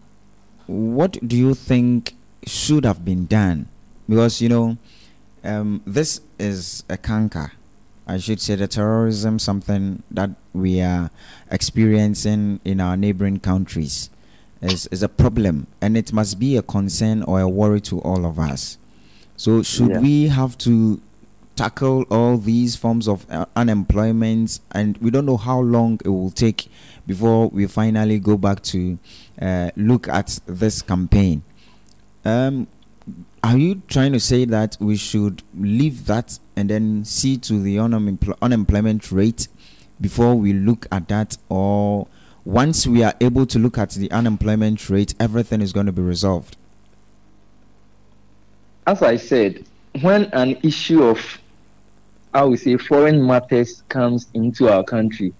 what 0.67 1.19
do 1.27 1.37
you 1.37 1.55
think 1.55 2.15
should 2.47 2.85
have 2.85 3.05
been 3.05 3.27
done? 3.27 3.69
Because 4.09 4.41
you 4.43 4.49
know, 4.49 4.77
um, 5.43 5.81
this 5.87 6.21
is 6.39 6.85
a 6.89 6.97
canker. 6.97 7.53
I 8.07 8.19
should 8.19 8.41
say 8.41 8.55
the 8.57 8.69
terrorism, 8.69 9.39
something 9.39 10.03
that 10.11 10.31
we 10.53 10.81
are 10.83 11.11
experiencing 11.51 12.61
in 12.65 12.79
our 12.81 12.97
neighboring 12.99 13.41
countries, 13.41 14.11
is, 14.61 14.87
is 14.89 15.03
a 15.03 15.09
problem, 15.09 15.67
and 15.81 15.97
it 15.97 16.13
must 16.13 16.39
be 16.39 16.57
a 16.59 16.63
concern 16.63 17.23
or 17.23 17.41
a 17.41 17.49
worry 17.49 17.81
to 17.83 18.01
all 18.01 18.27
of 18.27 18.39
us. 18.39 18.77
So, 19.37 19.63
should 19.63 19.89
Yeah. 19.91 20.01
we 20.01 20.29
have 20.29 20.57
to 20.59 21.01
tackle 21.57 22.05
all 22.11 22.37
these 22.37 22.77
forms 22.77 23.09
of 23.09 23.27
uh, 23.31 23.47
unemployment, 23.57 24.61
and 24.73 24.97
we 24.99 25.11
don't 25.11 25.27
know 25.27 25.37
how 25.37 25.61
long 25.61 26.01
it 26.05 26.09
will 26.09 26.31
take 26.31 26.69
before 27.07 27.49
we 27.49 27.67
finally 27.67 28.19
go 28.19 28.37
back 28.37 28.63
to 28.63 28.99
uh, 29.41 29.71
look 29.77 30.09
at 30.09 30.39
this 30.47 30.83
campaign. 30.83 31.43
Um, 32.25 32.67
are 33.43 33.57
you 33.59 33.83
trying 33.89 34.13
to 34.13 34.21
say 34.21 34.47
that 34.47 34.77
we 34.81 34.97
should 34.97 35.43
leave 35.55 36.07
that 36.07 36.39
and 36.57 36.71
then 36.71 37.05
see 37.05 37.37
to 37.39 37.61
the 37.61 37.77
unempl- 37.77 38.37
unemployment 38.41 39.13
rate 39.13 39.49
before 40.01 40.35
we 40.35 40.53
look 40.53 40.87
at 40.91 41.09
that, 41.09 41.37
or 41.49 42.07
once 42.45 42.87
we 42.87 43.03
are 43.03 43.15
able 43.21 43.47
to 43.47 43.59
look 43.59 43.79
at 43.79 43.91
the 43.91 44.11
unemployment 44.11 44.89
rate, 44.89 45.15
everything 45.21 45.61
is 45.61 45.73
going 45.73 45.87
to 45.87 45.93
be 45.93 46.03
resolved? 46.03 46.57
as 48.87 49.03
I 49.03 49.17
said, 49.17 49.65
when 50.01 50.25
an 50.33 50.59
issue 50.63 51.03
of, 51.03 51.39
I 52.35 52.43
would 52.43 52.59
say, 52.59 52.77
foreign 52.77 53.25
matters 53.25 53.83
comes 53.89 54.27
into 54.35 54.69
our 54.69 54.83
country, 54.83 55.33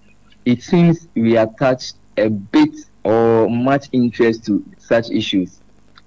it 0.45 0.63
seems 0.63 1.07
we 1.13 1.35
attach 1.37 1.91
a 2.17 2.29
bit 2.29 2.73
or 3.03 3.49
much 3.49 3.89
interest 3.91 4.45
to 4.45 4.63
such 4.79 5.09
issues. 5.11 5.59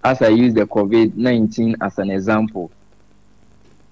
As 0.03 0.23
I 0.23 0.29
use 0.29 0.55
the 0.55 0.67
COVID 0.67 1.15
19 1.17 1.77
as 1.83 1.99
an 1.99 2.11
example, 2.11 2.71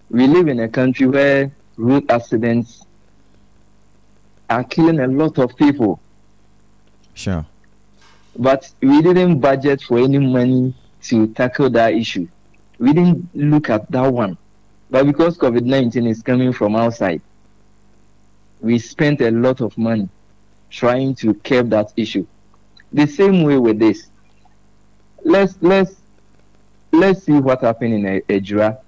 we 0.09 0.27
live 0.27 0.49
in 0.49 0.61
a 0.61 0.69
country 0.69 1.07
where 1.07 1.51
road 1.77 2.11
accidents 2.11 2.85
are 4.49 4.65
killing 4.65 5.01
a 5.01 5.07
lot 5.07 5.39
of 5.39 5.55
people, 5.57 6.01
Sure. 7.15 7.45
but 8.39 8.71
we 8.81 9.03
didn't 9.03 9.41
budget 9.41 9.83
for 9.83 9.99
any 9.99 10.19
money 10.19 10.73
to 11.03 11.27
tackle 11.29 11.69
that 11.71 11.93
issue. 11.93 12.27
We 12.79 12.93
didn't 12.93 13.29
look 13.35 13.69
at 13.69 13.91
that 13.91 14.13
one. 14.13 14.39
But 14.91 15.07
because 15.07 15.37
COVID 15.37 15.63
19 15.63 16.07
is 16.07 16.23
coming 16.23 16.53
from 16.53 16.77
outside, 16.77 17.21
we 18.61 18.79
spent 18.79 19.21
a 19.21 19.31
lot 19.31 19.61
of 19.61 19.77
money 19.77 20.09
trying 20.71 21.15
to 21.17 21.35
curb 21.35 21.71
that 21.71 21.93
issue. 21.97 22.27
The 22.93 23.07
same 23.07 23.43
way 23.43 23.59
with 23.59 23.79
this. 23.79 24.07
Let's 25.25 25.57
let's 25.61 25.97
let's 26.93 27.25
see 27.25 27.33
what 27.33 27.63
happened 27.63 27.95
in 27.95 28.07
E- 28.17 28.21
Ejura. 28.29 28.79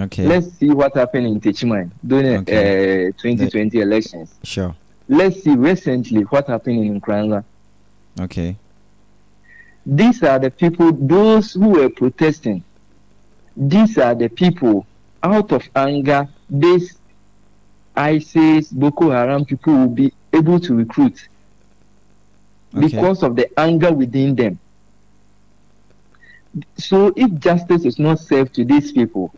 Okay. 0.00 0.26
Let's 0.26 0.52
see 0.52 0.70
what 0.70 0.96
happened 0.96 1.26
in 1.26 1.40
Techiman 1.40 1.90
during 2.06 2.38
Okay. 2.38 3.08
uh, 3.08 3.12
2020 3.20 3.80
elections. 3.80 4.32
sure. 4.44 4.74
Let's 5.08 5.42
see 5.42 5.54
recently 5.56 6.22
what 6.22 6.46
happened 6.48 6.84
in 6.84 7.00
Nkranza. 7.00 7.42
Okay. 8.20 8.56
These 9.86 10.22
are 10.22 10.38
the 10.38 10.50
people, 10.50 10.92
those 10.92 11.54
who 11.54 11.68
were 11.70 11.88
protesting. 11.88 12.62
These 13.56 13.96
are 13.98 14.14
the 14.14 14.28
people, 14.28 14.86
out 15.22 15.52
of 15.52 15.68
anger, 15.74 16.28
these 16.48 16.96
ISIS, 17.96 18.68
Boko 18.68 19.10
Haram 19.10 19.44
people 19.44 19.74
will 19.74 19.88
be 19.88 20.12
able 20.32 20.60
to 20.60 20.74
recruit 20.74 21.28
Okay. 22.74 22.86
because 22.86 23.22
of 23.22 23.34
the 23.34 23.48
anger 23.58 23.92
within 23.92 24.34
them. 24.34 24.58
So, 26.76 27.12
if 27.16 27.32
justice 27.40 27.84
is 27.84 27.98
not 27.98 28.20
served 28.20 28.54
to 28.54 28.64
these 28.64 28.92
people, 28.92 29.32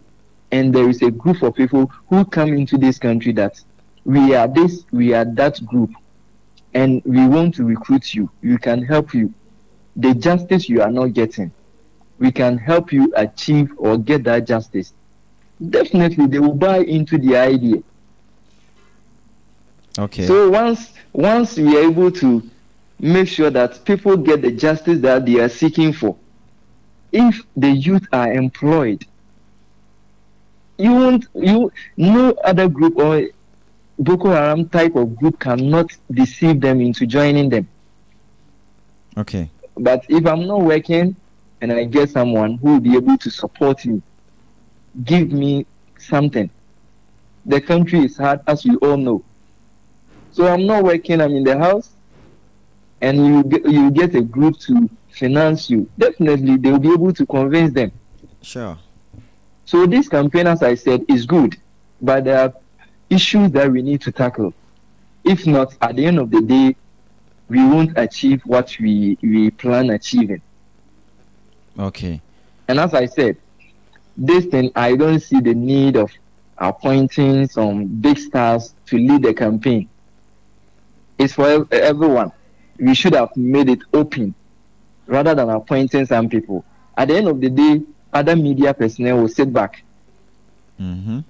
and 0.52 0.74
there 0.74 0.88
is 0.88 1.00
a 1.02 1.10
group 1.10 1.42
of 1.42 1.54
people 1.54 1.90
who 2.08 2.24
come 2.24 2.52
into 2.52 2.76
this 2.76 2.98
country 2.98 3.32
that 3.32 3.60
we 4.04 4.34
are 4.34 4.48
this, 4.48 4.84
we 4.90 5.14
are 5.14 5.24
that 5.24 5.64
group, 5.64 5.90
and 6.74 7.02
we 7.04 7.26
want 7.26 7.54
to 7.56 7.64
recruit 7.64 8.14
you, 8.14 8.30
we 8.42 8.56
can 8.58 8.82
help 8.82 9.14
you. 9.14 9.32
The 9.96 10.14
justice 10.14 10.68
you 10.68 10.82
are 10.82 10.90
not 10.90 11.12
getting, 11.14 11.52
we 12.18 12.32
can 12.32 12.58
help 12.58 12.92
you 12.92 13.12
achieve 13.16 13.70
or 13.76 13.96
get 13.98 14.24
that 14.24 14.46
justice. 14.46 14.92
Definitely, 15.68 16.26
they 16.26 16.38
will 16.38 16.54
buy 16.54 16.78
into 16.78 17.18
the 17.18 17.36
idea. 17.36 17.82
Okay. 19.98 20.26
So 20.26 20.48
once 20.50 20.92
once 21.12 21.56
we 21.56 21.76
are 21.76 21.90
able 21.90 22.10
to 22.12 22.48
make 22.98 23.28
sure 23.28 23.50
that 23.50 23.84
people 23.84 24.16
get 24.16 24.40
the 24.42 24.52
justice 24.52 25.00
that 25.00 25.26
they 25.26 25.40
are 25.40 25.48
seeking 25.48 25.92
for, 25.92 26.16
if 27.12 27.42
the 27.56 27.70
youth 27.70 28.06
are 28.12 28.32
employed, 28.32 29.04
you 30.78 30.92
won't 30.92 31.26
you 31.34 31.72
no 31.96 32.30
other 32.44 32.68
group 32.68 32.96
or 32.96 33.28
Boko 33.98 34.30
Haram 34.30 34.68
type 34.68 34.96
of 34.96 35.14
group 35.16 35.38
cannot 35.38 35.90
deceive 36.10 36.60
them 36.60 36.80
into 36.80 37.06
joining 37.06 37.50
them. 37.50 37.68
okay. 39.16 39.50
But 39.76 40.04
if 40.08 40.26
I'm 40.26 40.46
not 40.46 40.62
working 40.62 41.16
and 41.60 41.72
I 41.72 41.84
get 41.84 42.10
someone 42.10 42.56
who 42.56 42.74
will 42.74 42.80
be 42.80 42.96
able 42.96 43.18
to 43.18 43.30
support 43.30 43.84
me, 43.84 44.02
give 45.04 45.32
me 45.32 45.66
something. 45.98 46.50
The 47.46 47.60
country 47.60 48.00
is 48.04 48.16
hard, 48.16 48.40
as 48.46 48.64
we 48.64 48.76
all 48.76 48.96
know. 48.96 49.24
So 50.32 50.46
I'm 50.46 50.66
not 50.66 50.84
working, 50.84 51.20
I'm 51.20 51.34
in 51.34 51.44
the 51.44 51.58
house, 51.58 51.90
and 53.00 53.26
you 53.26 53.42
get, 53.44 53.66
you 53.66 53.90
get 53.90 54.14
a 54.14 54.22
group 54.22 54.58
to 54.60 54.88
finance 55.10 55.70
you. 55.70 55.88
Definitely, 55.98 56.56
they 56.56 56.70
will 56.70 56.78
be 56.78 56.92
able 56.92 57.12
to 57.12 57.26
convince 57.26 57.72
them. 57.72 57.92
Sure. 58.42 58.78
So 59.64 59.86
this 59.86 60.08
campaign, 60.08 60.46
as 60.46 60.62
I 60.62 60.74
said, 60.74 61.04
is 61.08 61.26
good, 61.26 61.56
but 62.00 62.24
there 62.24 62.40
are 62.40 62.54
issues 63.08 63.50
that 63.52 63.70
we 63.70 63.82
need 63.82 64.00
to 64.02 64.12
tackle. 64.12 64.54
If 65.24 65.46
not, 65.46 65.74
at 65.80 65.96
the 65.96 66.06
end 66.06 66.18
of 66.18 66.30
the 66.30 66.40
day, 66.40 66.76
we 67.48 67.58
won't 67.58 67.98
achieve 67.98 68.42
what 68.44 68.76
we, 68.80 69.18
we 69.22 69.50
plan 69.50 69.90
achieving. 69.90 70.40
Okay. 71.78 72.20
And 72.68 72.78
as 72.78 72.94
I 72.94 73.06
said, 73.06 73.36
this 74.20 74.44
thing, 74.46 74.70
I 74.76 74.96
don't 74.96 75.20
see 75.20 75.40
the 75.40 75.54
need 75.54 75.96
of 75.96 76.10
appointing 76.58 77.48
some 77.48 77.86
big 77.86 78.18
stars 78.18 78.74
to 78.86 78.98
lead 78.98 79.22
the 79.22 79.34
campaign. 79.34 79.88
It's 81.18 81.34
for 81.34 81.46
ev- 81.48 81.72
everyone. 81.72 82.32
We 82.78 82.94
should 82.94 83.14
have 83.14 83.36
made 83.36 83.68
it 83.70 83.80
open 83.92 84.34
rather 85.06 85.34
than 85.34 85.50
appointing 85.50 86.06
some 86.06 86.28
people. 86.28 86.64
At 86.96 87.08
the 87.08 87.16
end 87.16 87.28
of 87.28 87.40
the 87.40 87.50
day, 87.50 87.82
other 88.12 88.36
media 88.36 88.74
personnel 88.74 89.18
will 89.22 89.28
sit 89.28 89.52
back 89.52 89.84
Mm-hmm. 90.80 91.20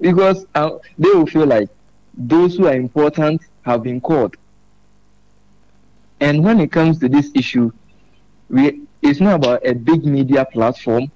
because 0.00 0.44
uh, 0.54 0.70
they 0.98 1.08
will 1.10 1.26
feel 1.26 1.46
like 1.46 1.70
those 2.14 2.56
who 2.56 2.66
are 2.66 2.74
important 2.74 3.40
have 3.62 3.82
been 3.82 4.00
called. 4.00 4.36
And 6.20 6.44
when 6.44 6.60
it 6.60 6.70
comes 6.70 6.98
to 7.00 7.08
this 7.08 7.30
issue, 7.34 7.72
we 8.50 8.82
it's 9.02 9.20
not 9.20 9.36
about 9.36 9.66
a 9.66 9.72
big 9.74 10.04
media 10.04 10.44
platform. 10.44 11.10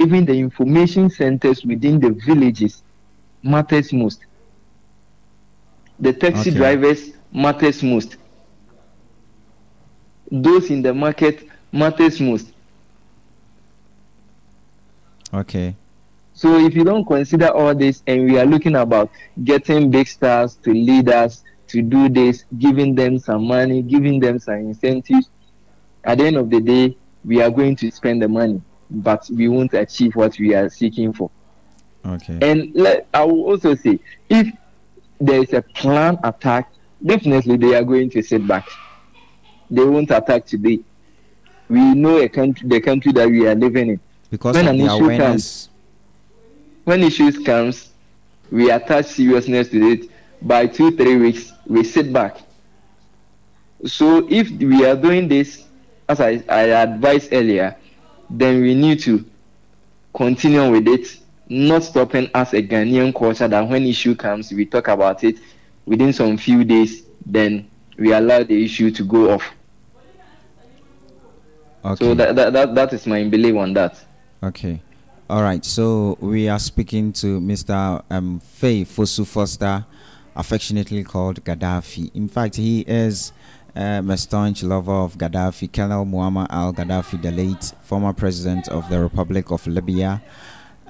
Even 0.00 0.24
the 0.24 0.34
information 0.34 1.10
centers 1.10 1.64
within 1.64 2.00
the 2.00 2.10
villages 2.10 2.82
matters 3.42 3.92
most. 3.92 4.24
The 5.98 6.12
taxi 6.14 6.50
Okay. 6.50 6.58
drivers 6.58 7.10
matters 7.32 7.82
most. 7.82 8.16
Those 10.30 10.70
in 10.70 10.80
the 10.82 10.94
market 10.94 11.46
matters 11.70 12.18
most. 12.20 12.52
Okay. 15.34 15.76
So 16.32 16.58
if 16.58 16.74
you 16.74 16.84
don't 16.84 17.04
consider 17.04 17.48
all 17.48 17.74
this 17.74 18.02
and 18.06 18.24
we 18.24 18.38
are 18.38 18.46
looking 18.46 18.76
about 18.76 19.10
getting 19.44 19.90
big 19.90 20.08
stars 20.08 20.56
to 20.62 20.72
lead 20.72 21.10
us 21.10 21.44
to 21.68 21.82
do 21.82 22.08
this, 22.08 22.44
giving 22.58 22.94
them 22.94 23.18
some 23.18 23.46
money, 23.46 23.82
giving 23.82 24.18
them 24.18 24.38
some 24.38 24.54
incentives, 24.54 25.28
at 26.04 26.18
the 26.18 26.24
end 26.24 26.36
of 26.36 26.48
the 26.48 26.60
day, 26.60 26.96
we 27.24 27.42
are 27.42 27.50
going 27.50 27.76
to 27.76 27.90
spend 27.90 28.22
the 28.22 28.28
money, 28.28 28.62
but 28.90 29.28
we 29.32 29.48
won't 29.48 29.72
achieve 29.74 30.16
what 30.16 30.38
we 30.38 30.54
are 30.54 30.68
seeking 30.68 31.12
for. 31.12 31.30
Okay. 32.04 32.38
And 32.42 32.74
let, 32.74 33.06
I 33.14 33.24
will 33.24 33.44
also 33.44 33.74
say, 33.74 34.00
if 34.28 34.52
there 35.20 35.42
is 35.42 35.52
a 35.52 35.62
planned 35.62 36.18
attack, 36.24 36.72
definitely 37.04 37.56
they 37.56 37.74
are 37.74 37.84
going 37.84 38.10
to 38.10 38.22
sit 38.22 38.46
back. 38.46 38.68
They 39.70 39.84
won't 39.84 40.10
attack 40.10 40.46
today. 40.46 40.80
We 41.68 41.94
know 41.94 42.18
a 42.18 42.28
country, 42.28 42.68
the 42.68 42.80
country 42.80 43.12
that 43.12 43.28
we 43.28 43.46
are 43.46 43.54
living 43.54 43.90
in 43.90 44.00
Because 44.30 44.56
when 44.56 44.66
an 44.66 44.80
issue 44.80 45.04
awareness. 45.04 45.68
when 46.84 47.02
issues 47.02 47.38
comes, 47.38 47.90
we 48.50 48.70
attach 48.70 49.06
seriousness 49.06 49.68
to 49.68 49.92
it. 49.92 50.10
By 50.42 50.66
two, 50.66 50.96
three 50.96 51.16
weeks, 51.16 51.52
we 51.66 51.84
sit 51.84 52.12
back. 52.12 52.38
So 53.84 54.26
if 54.28 54.50
we 54.50 54.84
are 54.86 54.96
doing 54.96 55.28
this, 55.28 55.66
as 56.08 56.20
I, 56.20 56.42
I 56.48 56.62
advised 56.82 57.32
earlier, 57.32 57.76
then 58.30 58.62
we 58.62 58.74
need 58.74 59.00
to 59.00 59.24
continue 60.14 60.70
with 60.70 60.86
it, 60.88 61.18
not 61.48 61.82
stopping 61.82 62.30
as 62.34 62.52
a 62.54 62.62
Ghanaian 62.62 63.14
culture 63.14 63.48
that 63.48 63.68
when 63.68 63.84
issue 63.84 64.14
comes, 64.14 64.52
we 64.52 64.64
talk 64.64 64.88
about 64.88 65.24
it 65.24 65.36
within 65.84 66.12
some 66.12 66.36
few 66.36 66.64
days, 66.64 67.02
then 67.26 67.68
we 67.98 68.12
allow 68.12 68.42
the 68.42 68.64
issue 68.64 68.90
to 68.92 69.04
go 69.04 69.32
off. 69.32 69.42
Okay. 71.84 72.04
So 72.04 72.14
that, 72.14 72.36
that, 72.36 72.52
that, 72.52 72.74
that 72.74 72.92
is 72.92 73.06
my 73.06 73.24
belief 73.24 73.56
on 73.56 73.72
that. 73.74 74.02
Okay. 74.42 74.80
All 75.28 75.42
right. 75.42 75.64
So 75.64 76.16
we 76.20 76.48
are 76.48 76.58
speaking 76.58 77.12
to 77.14 77.40
Mr. 77.40 78.02
Um, 78.10 78.40
Faye 78.40 78.84
Fosu 78.84 79.26
Foster, 79.26 79.84
affectionately 80.36 81.04
called 81.04 81.42
Gaddafi. 81.44 82.14
In 82.14 82.28
fact, 82.28 82.56
he 82.56 82.80
is 82.86 83.32
um, 83.76 84.10
a 84.10 84.16
staunch 84.16 84.62
lover 84.62 84.92
of 84.92 85.18
Gaddafi, 85.18 85.72
Colonel 85.72 86.04
Muammar 86.04 86.46
al 86.50 86.72
Gaddafi, 86.72 87.22
the 87.22 87.30
late 87.30 87.72
former 87.82 88.12
president 88.12 88.68
of 88.68 88.88
the 88.88 89.00
Republic 89.00 89.50
of 89.50 89.66
Libya. 89.66 90.22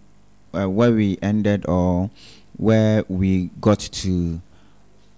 uh, 0.53 0.69
where 0.69 0.91
we 0.91 1.17
ended 1.21 1.65
or 1.67 2.09
where 2.57 3.05
we 3.07 3.49
got 3.61 3.79
to. 3.79 4.41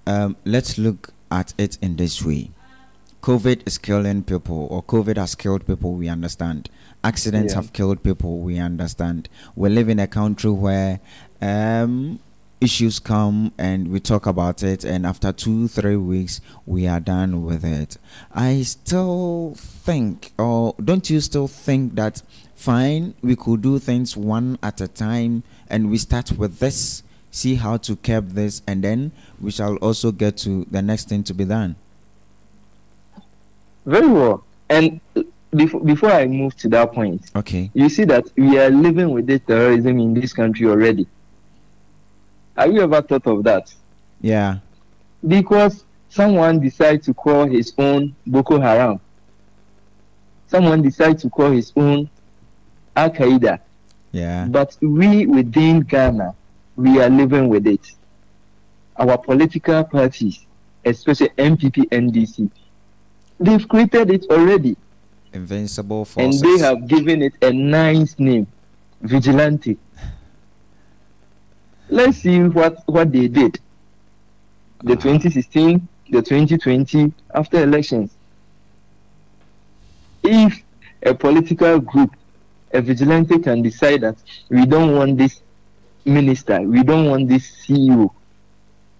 Um, 0.05 0.35
let's 0.45 0.77
look 0.77 1.13
at 1.31 1.53
it 1.57 1.77
in 1.81 1.95
this 1.97 2.23
way 2.23 2.49
COVID 3.21 3.67
is 3.67 3.77
killing 3.77 4.23
people, 4.23 4.67
or 4.71 4.81
COVID 4.81 5.17
has 5.17 5.35
killed 5.35 5.67
people, 5.67 5.93
we 5.93 6.07
understand. 6.07 6.69
Accidents 7.03 7.53
Yeah. 7.53 7.61
have 7.61 7.73
killed 7.73 8.01
people, 8.01 8.39
we 8.39 8.57
understand. 8.57 9.27
We 9.55 9.69
live 9.69 9.89
in 9.89 9.99
a 9.99 10.07
country 10.07 10.51
where 10.51 10.99
um, 11.41 12.19
issues 12.61 12.99
come 12.99 13.51
and 13.57 13.89
we 13.89 13.99
talk 13.99 14.25
about 14.25 14.63
it, 14.63 14.83
and 14.83 15.05
after 15.05 15.31
two, 15.31 15.67
three 15.67 15.95
weeks, 15.95 16.41
we 16.65 16.87
are 16.87 16.99
done 16.99 17.43
with 17.45 17.63
it. 17.63 17.97
I 18.33 18.61
still 18.63 19.53
think, 19.55 20.33
or 20.37 20.75
don't 20.83 21.09
you 21.09 21.21
still 21.21 21.47
think 21.47 21.95
that 21.95 22.21
fine, 22.55 23.13
we 23.21 23.35
could 23.35 23.61
do 23.61 23.79
things 23.79 24.17
one 24.17 24.59
at 24.61 24.81
a 24.81 24.87
time, 24.87 25.43
and 25.69 25.89
we 25.89 25.97
start 25.97 26.33
with 26.33 26.59
this, 26.59 27.03
see 27.31 27.55
how 27.55 27.77
to 27.77 27.95
curb 27.95 28.31
this, 28.31 28.61
and 28.67 28.83
then 28.83 29.11
we 29.39 29.51
shall 29.51 29.75
also 29.77 30.11
get 30.11 30.35
to 30.37 30.65
the 30.69 30.81
next 30.81 31.07
thing 31.07 31.23
to 31.23 31.33
be 31.33 31.45
done. 31.45 31.75
Very 33.85 34.07
well. 34.07 34.43
And 34.69 34.99
uh, 35.15 35.23
before, 35.55 35.81
before 35.81 36.11
I 36.11 36.27
move 36.27 36.55
to 36.57 36.69
that 36.69 36.91
point, 36.93 37.31
Okay. 37.35 37.71
you 37.73 37.89
see 37.89 38.03
that 38.03 38.25
we 38.35 38.59
are 38.59 38.69
living 38.69 39.11
with 39.11 39.25
this 39.27 39.41
terrorism 39.47 39.99
in 39.99 40.13
this 40.13 40.33
country 40.33 40.67
already. 40.67 41.07
Have 42.59 42.73
you 42.73 42.81
ever 42.81 43.01
thought 43.01 43.25
of 43.25 43.41
that? 43.45 43.73
Yeah. 44.19 44.57
Because 45.25 45.85
someone 46.09 46.59
decides 46.59 47.05
to 47.05 47.13
call 47.13 47.45
his 47.47 47.71
own 47.77 48.13
Boko 48.27 48.59
Haram, 48.59 48.99
someone 50.47 50.81
decides 50.81 51.21
to 51.21 51.29
call 51.29 51.51
his 51.51 51.71
own 51.77 52.09
Al 52.97 53.11
Qaeda, 53.11 53.59
Yeah. 54.11 54.45
but 54.49 54.75
we 54.81 55.25
within 55.25 55.81
Ghana, 55.81 56.35
we 56.75 57.01
are 57.01 57.09
living 57.09 57.47
with 57.47 57.65
it. 57.65 57.93
Our 58.97 59.17
political 59.17 59.81
parties, 59.85 60.45
especially 60.83 61.29
NPP, 61.37 61.87
NDC, 61.91 62.49
they've 63.39 63.65
created 63.69 64.09
it 64.11 64.25
already. 64.29 64.75
Invincible 65.31 66.03
force. 66.03 66.41
and 66.41 66.43
they 66.43 66.61
have 66.65 66.87
given 66.89 67.21
it 67.21 67.33
a 67.41 67.53
nice 67.53 68.17
name 68.19 68.47
vigilante 69.01 69.77
let's 71.89 72.17
see 72.19 72.41
what 72.43 72.83
what 72.87 73.11
they 73.11 73.27
did. 73.27 73.59
The 74.83 74.93
ah. 74.93 74.95
2016 74.95 75.87
the 76.11 76.21
2020 76.21 77.13
after 77.35 77.61
elections. 77.63 78.11
If 80.23 80.63
a 81.03 81.13
political 81.13 81.79
group 81.79 82.15
a 82.71 82.81
vigilante 82.81 83.39
can 83.39 83.61
decide 83.61 84.01
that 84.01 84.17
we 84.49 84.65
don't 84.65 84.95
want 84.95 85.17
this 85.17 85.41
minister 86.05 86.61
we 86.61 86.83
don't 86.83 87.07
want 87.09 87.27
this 87.27 87.65
ceo 87.65 88.11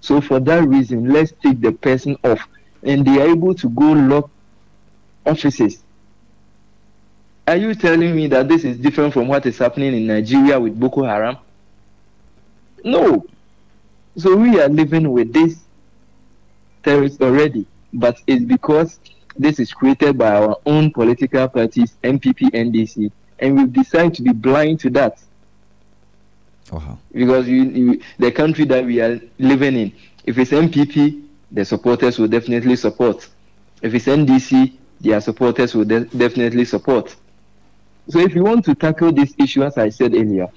so 0.02 0.22
for 0.22 0.40
that 0.40 0.64
reason 0.68 1.10
let's 1.12 1.32
take 1.44 1.60
the 1.62 1.72
person 1.72 2.18
off. 2.24 2.48
And 2.84 3.06
they 3.06 3.22
are 3.22 3.28
able 3.30 3.54
to 3.56 3.70
go 3.70 3.92
lock 3.92 4.30
offices. 5.26 5.84
Are 7.48 7.58
you 7.58 7.74
telling 7.76 8.16
me 8.16 8.28
that 8.28 8.48
this 8.48 8.64
is 8.64 8.78
different 8.78 9.14
from 9.14 9.28
what 9.28 9.46
is 9.46 9.58
happening 9.58 9.94
in 9.94 10.08
Nigeria 10.08 10.60
with 10.60 10.80
Boko 10.80 11.04
Haram? 11.04 11.38
No. 12.84 13.26
So 14.18 14.36
we 14.36 14.60
are 14.60 14.70
living 14.70 15.12
with 15.12 15.32
this 15.34 15.60
terrorist 16.84 17.22
already, 17.22 17.66
but 17.94 18.20
it's 18.28 18.44
because 18.44 19.00
this 19.38 19.60
is 19.60 19.72
created 19.74 20.18
by 20.18 20.36
our 20.36 20.58
own 20.66 20.92
political 20.92 21.48
parties, 21.48 21.94
NPP, 22.04 22.52
NDC, 22.52 23.12
and 23.40 23.58
we've 23.58 23.72
decided 23.72 24.14
to 24.16 24.24
be 24.24 24.32
blind 24.34 24.80
to 24.82 24.90
that 24.92 25.18
Wow. 26.72 27.00
because 27.12 27.48
you, 27.48 27.64
you, 27.64 28.02
the 28.20 28.32
country 28.32 28.66
that 28.66 28.86
we 28.86 29.00
are 29.02 29.20
living 29.40 29.76
in, 29.76 29.92
if 30.26 30.38
it's 30.38 30.52
NPP, 30.52 31.24
the 31.52 31.66
supporters 31.66 32.20
will 32.20 32.28
definitely 32.28 32.76
support. 32.76 33.28
If 33.82 33.94
it's 33.94 34.06
NDC, 34.06 34.74
their 35.02 35.22
supporters 35.22 35.74
will 35.74 35.86
de- 35.86 36.06
definitely 36.06 36.66
support. 36.66 37.16
So 38.10 38.20
if 38.20 38.36
you 38.36 38.44
want 38.44 38.66
to 38.66 38.76
tackle 38.76 39.12
this 39.12 39.34
issue, 39.40 39.64
as 39.64 39.78
I 39.78 39.90
said 39.90 40.14
earlier, 40.14 40.48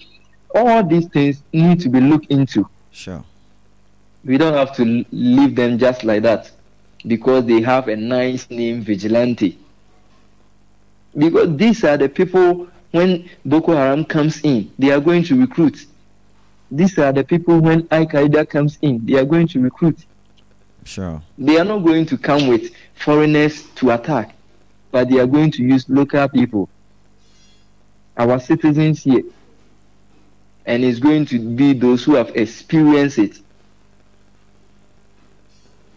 all 0.54 0.84
these 0.84 1.06
things 1.06 1.42
need 1.52 1.80
to 1.80 1.88
be 1.88 2.00
looked 2.00 2.26
into. 2.26 2.68
Sure. 2.90 3.24
We 4.24 4.38
don't 4.38 4.54
have 4.54 4.74
to 4.76 5.04
leave 5.10 5.56
them 5.56 5.78
just 5.78 6.04
like 6.04 6.22
that 6.22 6.50
because 7.06 7.44
they 7.46 7.60
have 7.60 7.88
a 7.88 7.96
nice 7.96 8.48
name, 8.50 8.82
vigilante. 8.82 9.58
Because 11.16 11.56
these 11.56 11.84
are 11.84 11.96
the 11.96 12.08
people 12.08 12.68
when 12.92 13.28
Boko 13.44 13.72
Haram 13.74 14.04
comes 14.04 14.40
in, 14.42 14.70
they 14.78 14.90
are 14.90 15.00
going 15.00 15.24
to 15.24 15.40
recruit. 15.40 15.86
These 16.70 16.98
are 16.98 17.12
the 17.12 17.24
people 17.24 17.60
when 17.60 17.86
Al 17.90 18.06
Qaeda 18.06 18.48
comes 18.48 18.78
in, 18.82 19.04
they 19.04 19.14
are 19.14 19.24
going 19.24 19.48
to 19.48 19.60
recruit. 19.60 20.04
Sure. 20.84 21.20
They 21.38 21.58
are 21.58 21.64
not 21.64 21.80
going 21.80 22.06
to 22.06 22.18
come 22.18 22.48
with 22.48 22.72
foreigners 22.94 23.64
to 23.76 23.90
attack, 23.92 24.34
but 24.90 25.08
they 25.08 25.18
are 25.18 25.26
going 25.26 25.50
to 25.52 25.62
use 25.62 25.88
local 25.88 26.28
people, 26.28 26.68
our 28.16 28.38
citizens 28.40 29.02
here. 29.02 29.22
And 30.64 30.85
it's 30.85 30.98
going 30.98 31.27
to 31.27 31.38
be 31.38 31.72
those 31.72 32.05
who 32.05 32.14
have 32.14 32.31
experienced 32.37 33.18
it. 33.18 33.40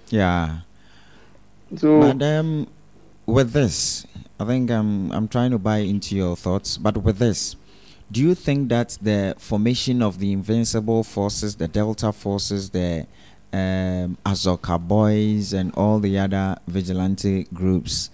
Yeah. 0.10 0.60
So 1.76 2.00
But 2.02 2.22
um, 2.24 2.68
with 3.26 3.52
this, 3.52 4.06
I 4.40 4.46
think 4.46 4.72
I'm 4.72 5.12
I'm 5.12 5.28
trying 5.28 5.52
to 5.52 5.60
buy 5.60 5.78
into 5.78 6.16
your 6.16 6.36
thoughts. 6.36 6.78
But 6.78 6.98
with 6.98 7.18
this, 7.18 7.56
do 8.12 8.22
you 8.22 8.36
think 8.36 8.70
that 8.70 8.98
the 9.02 9.36
formation 9.38 10.02
of 10.02 10.20
the 10.20 10.32
invincible 10.32 11.04
forces, 11.04 11.56
the 11.56 11.68
Delta 11.68 12.12
forces, 12.12 12.70
the 12.70 13.08
um, 13.52 14.18
Azorka 14.26 14.80
boys, 14.80 15.54
and 15.54 15.74
all 15.76 16.00
the 16.00 16.20
other 16.20 16.58
vigilante 16.68 17.46
groups, 17.54 18.10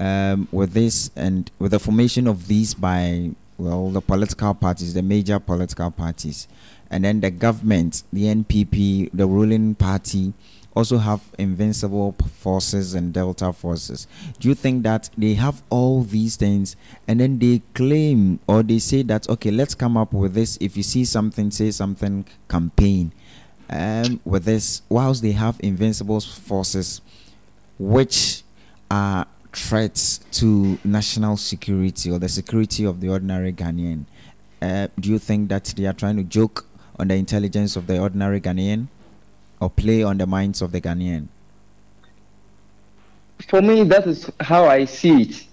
um, 0.00 0.48
with 0.50 0.72
this 0.72 1.10
and 1.14 1.50
with 1.58 1.72
the 1.72 1.78
formation 1.78 2.26
of 2.26 2.48
these 2.48 2.74
by 2.74 3.30
well 3.58 3.90
the 3.90 4.00
political 4.00 4.54
parties, 4.54 4.94
the 4.94 5.02
major 5.02 5.38
political 5.38 5.90
parties, 5.90 6.48
and 6.90 7.04
then 7.04 7.20
the 7.20 7.30
government, 7.30 8.02
the 8.12 8.24
NPP, 8.24 9.10
the 9.12 9.26
ruling 9.26 9.74
party, 9.74 10.32
also 10.74 10.98
have 10.98 11.20
invincible 11.38 12.14
forces 12.36 12.94
and 12.94 13.12
delta 13.12 13.52
forces. 13.52 14.06
Do 14.40 14.48
you 14.48 14.54
think 14.54 14.82
that 14.82 15.08
they 15.16 15.34
have 15.34 15.62
all 15.70 16.02
these 16.02 16.36
things 16.36 16.76
and 17.06 17.20
then 17.20 17.38
they 17.38 17.62
claim 17.74 18.40
or 18.46 18.62
they 18.62 18.78
say 18.80 19.02
that 19.02 19.28
okay, 19.28 19.50
let's 19.50 19.74
come 19.74 19.96
up 19.96 20.12
with 20.12 20.34
this. 20.34 20.58
If 20.60 20.76
you 20.76 20.82
see 20.82 21.04
something, 21.04 21.50
say 21.50 21.70
something 21.70 22.26
campaign. 22.48 23.12
Um, 23.70 24.20
with 24.26 24.44
this, 24.44 24.82
whilst 24.90 25.22
they 25.22 25.32
have 25.32 25.56
invincible 25.60 26.20
forces, 26.20 27.00
which 27.78 28.42
are 28.90 29.26
threats 29.56 30.18
to 30.32 30.78
national 30.84 31.36
security 31.36 32.10
or 32.10 32.18
the 32.18 32.28
security 32.28 32.84
of 32.84 33.00
the 33.00 33.08
ordinary 33.08 33.52
Ghanaian, 33.52 34.04
uh, 34.62 34.88
do 34.98 35.10
you 35.10 35.18
think 35.18 35.48
that 35.48 35.64
they 35.76 35.86
are 35.86 35.92
trying 35.92 36.16
to 36.16 36.24
joke 36.24 36.66
on 36.98 37.08
the 37.08 37.14
intelligence 37.14 37.76
of 37.76 37.86
the 37.86 37.98
ordinary 37.98 38.40
Ghanaian 38.40 38.86
or 39.60 39.70
play 39.70 40.02
on 40.02 40.18
the 40.18 40.26
minds 40.26 40.62
of 40.62 40.72
the 40.72 40.80
Ghanaian? 40.80 41.28
for 43.48 43.60
me, 43.60 43.82
that 43.84 44.06
is 44.06 44.30
how 44.40 44.66
I 44.66 44.84
see 44.84 45.22
it. 45.22 45.44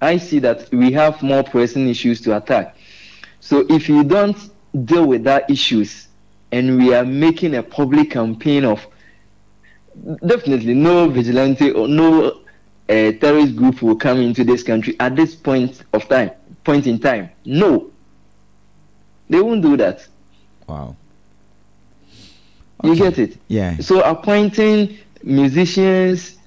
I 0.00 0.16
see 0.16 0.38
that 0.40 0.70
we 0.72 0.92
have 0.92 1.22
more 1.22 1.42
pressing 1.42 1.88
issues 1.88 2.20
to 2.22 2.36
attack. 2.36 2.76
So 3.40 3.66
if 3.68 3.88
you 3.88 4.04
don't 4.04 4.36
deal 4.84 5.06
with 5.06 5.24
that 5.24 5.50
issues, 5.50 6.08
and 6.52 6.78
we 6.78 6.94
are 6.94 7.04
making 7.04 7.56
a 7.56 7.62
public 7.62 8.12
campaign 8.12 8.64
of 8.64 8.86
definitely 10.26 10.74
no 10.74 11.08
vigilante 11.08 11.72
or 11.72 11.88
no 11.88 12.40
uh, 12.88 13.12
terrorist 13.12 13.54
group 13.56 13.82
will 13.82 13.96
come 13.96 14.18
into 14.20 14.44
this 14.44 14.62
country 14.62 14.96
at 15.00 15.14
this 15.16 15.34
point 15.34 15.82
of 15.92 16.08
time, 16.08 16.30
point 16.64 16.86
in 16.86 16.98
time. 16.98 17.30
No, 17.44 17.90
they 19.28 19.40
won't 19.40 19.62
do 19.62 19.76
that. 19.76 20.06
Wow. 20.66 20.96
You 22.82 22.94
get 22.96 23.18
it? 23.18 23.38
Yeah. 23.48 23.76
So 23.78 24.02
appointing 24.02 24.98
musicians, 25.22 26.38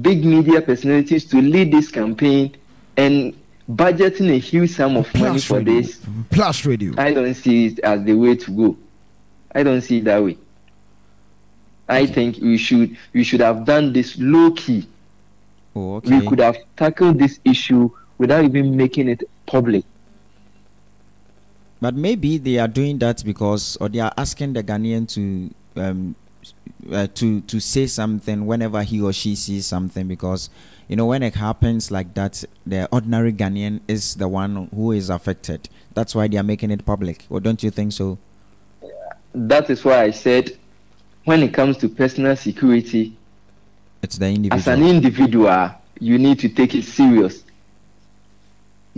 big 0.00 0.24
media 0.24 0.62
personalities 0.62 1.24
to 1.26 1.40
lead 1.40 1.72
this 1.72 1.90
campaign 1.90 2.56
and 2.96 3.38
budgeting 3.70 4.34
a 4.34 4.38
huge 4.38 4.70
sum 4.70 4.96
of 4.96 5.12
money 5.14 5.40
for 5.40 5.58
radio. 5.58 5.74
this, 5.74 6.00
Plus 6.30 6.64
radio. 6.64 6.94
I 6.96 7.12
don't 7.12 7.34
see 7.34 7.66
it 7.66 7.78
as 7.80 8.02
the 8.04 8.14
way 8.14 8.34
to 8.36 8.50
go. 8.50 8.76
I 9.54 9.62
don't 9.62 9.80
see 9.82 9.98
it 9.98 10.04
that 10.04 10.22
way. 10.22 10.38
I 11.88 12.06
think 12.06 12.36
we 12.38 12.58
should 12.58 12.96
we 13.14 13.24
should 13.24 13.40
have 13.40 13.64
done 13.64 13.92
this 13.92 14.16
low 14.18 14.50
key. 14.52 14.86
Oh, 15.78 15.96
okay. 15.96 16.18
We 16.18 16.26
could 16.26 16.40
have 16.40 16.58
tackled 16.76 17.18
this 17.20 17.38
issue 17.44 17.90
without 18.18 18.44
even 18.44 18.76
making 18.76 19.08
it 19.08 19.22
public. 19.46 19.84
But 21.80 21.94
maybe 21.94 22.38
they 22.38 22.58
are 22.58 22.66
doing 22.66 22.98
that 22.98 23.24
because, 23.24 23.76
or 23.80 23.88
they 23.88 24.00
are 24.00 24.12
asking 24.16 24.54
the 24.54 24.64
Ghanaian 24.64 25.06
to 25.14 25.54
um, 25.80 26.16
uh, 26.90 27.06
to 27.14 27.40
to 27.42 27.60
say 27.60 27.86
something 27.86 28.46
whenever 28.46 28.82
he 28.82 29.00
or 29.00 29.12
she 29.12 29.36
sees 29.36 29.66
something 29.66 30.08
because 30.08 30.50
you 30.88 30.96
know 30.96 31.06
when 31.06 31.22
it 31.22 31.36
happens 31.36 31.92
like 31.92 32.14
that, 32.14 32.42
the 32.66 32.88
ordinary 32.90 33.32
Ghanaian 33.32 33.80
is 33.86 34.16
the 34.16 34.26
one 34.26 34.68
who 34.74 34.90
is 34.90 35.10
affected. 35.10 35.68
That's 35.94 36.12
why 36.12 36.26
they 36.26 36.38
are 36.38 36.42
making 36.54 36.72
it 36.72 36.84
public. 36.84 37.26
Or 37.30 37.38
don't 37.38 37.62
you 37.62 37.70
think 37.70 37.92
so? 37.92 38.18
That 39.32 39.70
is 39.70 39.84
why 39.84 40.02
I 40.02 40.10
said 40.10 40.58
when 41.24 41.44
it 41.44 41.54
comes 41.54 41.76
to 41.78 41.88
personal 41.88 42.34
security, 42.34 43.17
It's 44.02 44.18
the 44.18 44.48
as 44.52 44.68
an 44.68 44.84
individual, 44.84 45.70
you 45.98 46.18
need 46.18 46.38
to 46.40 46.48
take 46.48 46.74
it 46.74 46.84
serious. 46.84 47.44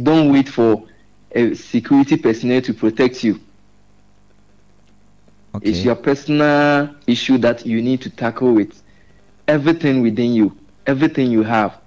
Don't 0.00 0.32
wait 0.32 0.48
for 0.48 0.86
a 1.32 1.54
security 1.54 2.16
personnel 2.16 2.60
to 2.62 2.74
protect 2.74 3.24
you. 3.24 3.40
okay. 5.54 5.70
It's 5.70 5.84
your 5.84 5.94
personal 5.94 6.94
issue 7.06 7.38
that 7.38 7.64
you 7.64 7.82
need 7.82 8.00
to 8.02 8.10
tackle 8.10 8.52
with 8.54 8.82
everything 9.48 10.02
within 10.02 10.32
you, 10.32 10.56
everything 10.86 11.30
you 11.30 11.42
have. 11.42 11.78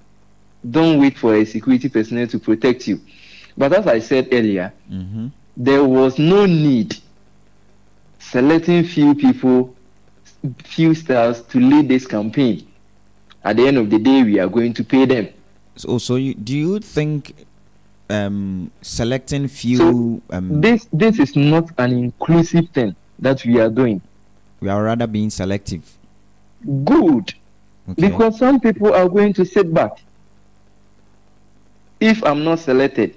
Don't 0.70 1.00
wait 1.00 1.18
for 1.18 1.36
a 1.36 1.46
security 1.46 1.90
personnel 1.90 2.28
to 2.28 2.40
protect 2.40 2.88
you. 2.88 3.00
But 3.58 3.74
as 3.74 3.88
I 3.88 4.00
said 4.00 4.30
earlier, 4.32 4.74
mm-hmm. 4.90 5.28
there 5.58 5.84
was 5.84 6.18
no 6.18 6.46
need 6.46 6.98
selecting 8.20 8.84
few 8.84 9.14
people, 9.14 9.76
few 10.64 10.96
stars 10.96 11.42
to 11.44 11.60
lead 11.60 11.88
this 11.90 12.08
campaign. 12.08 12.68
At 13.44 13.58
the 13.58 13.68
end 13.68 13.78
of 13.78 13.90
the 13.90 14.00
day, 14.00 14.24
we 14.24 14.40
are 14.40 14.48
going 14.48 14.74
to 14.76 14.84
pay 14.84 15.06
them. 15.06 15.28
So, 15.76 15.98
so 15.98 16.16
you, 16.16 16.34
do 16.34 16.56
you 16.56 16.80
think 16.80 17.34
um, 18.10 18.72
selecting 18.82 19.48
few 19.48 20.22
um, 20.30 20.62
This 20.62 20.88
this 20.94 21.20
is 21.20 21.36
not 21.36 21.70
an 21.78 21.92
inclusive 21.92 22.70
thing 22.70 22.96
that 23.20 23.44
we 23.46 23.60
are 23.60 23.70
doing. 23.70 24.02
we 24.62 24.70
are 24.70 24.82
rather 24.84 25.08
being 25.08 25.30
selective? 25.30 25.82
Good, 26.86 27.34
Okay. 27.90 28.08
because 28.10 28.38
some 28.40 28.60
people 28.62 28.94
are 28.94 29.10
going 29.10 29.34
to 29.34 29.44
sit 29.46 29.74
back. 29.74 29.98
If 32.00 32.24
I'm 32.24 32.44
not 32.46 32.60
selected 32.60 33.16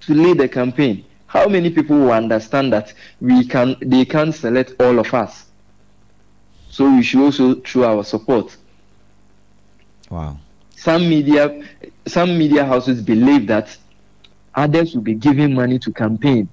to 0.00 0.14
lead 0.14 0.38
the 0.38 0.48
campaign, 0.48 1.04
how 1.26 1.48
many 1.48 1.70
people 1.70 1.96
will 1.98 2.12
understand 2.12 2.72
that 2.74 2.92
we 3.20 3.46
can 3.46 3.76
they 3.80 4.04
can't 4.04 4.34
select 4.34 4.74
all 4.80 4.98
of 4.98 5.14
us? 5.14 5.46
So 6.70 6.90
we 6.94 7.02
should 7.02 7.22
also 7.22 7.62
show 7.62 7.84
our 7.84 8.04
support. 8.04 8.54
Wow. 10.16 10.38
some 10.74 11.08
media 11.08 11.62
some 12.06 12.38
media 12.38 12.64
houses 12.64 13.00
believe 13.02 13.46
that 13.46 13.76
others 14.54 14.94
will 14.94 15.02
be 15.02 15.14
giving 15.14 15.52
money 15.54 15.78
to 15.78 15.92
campaign 15.92 16.48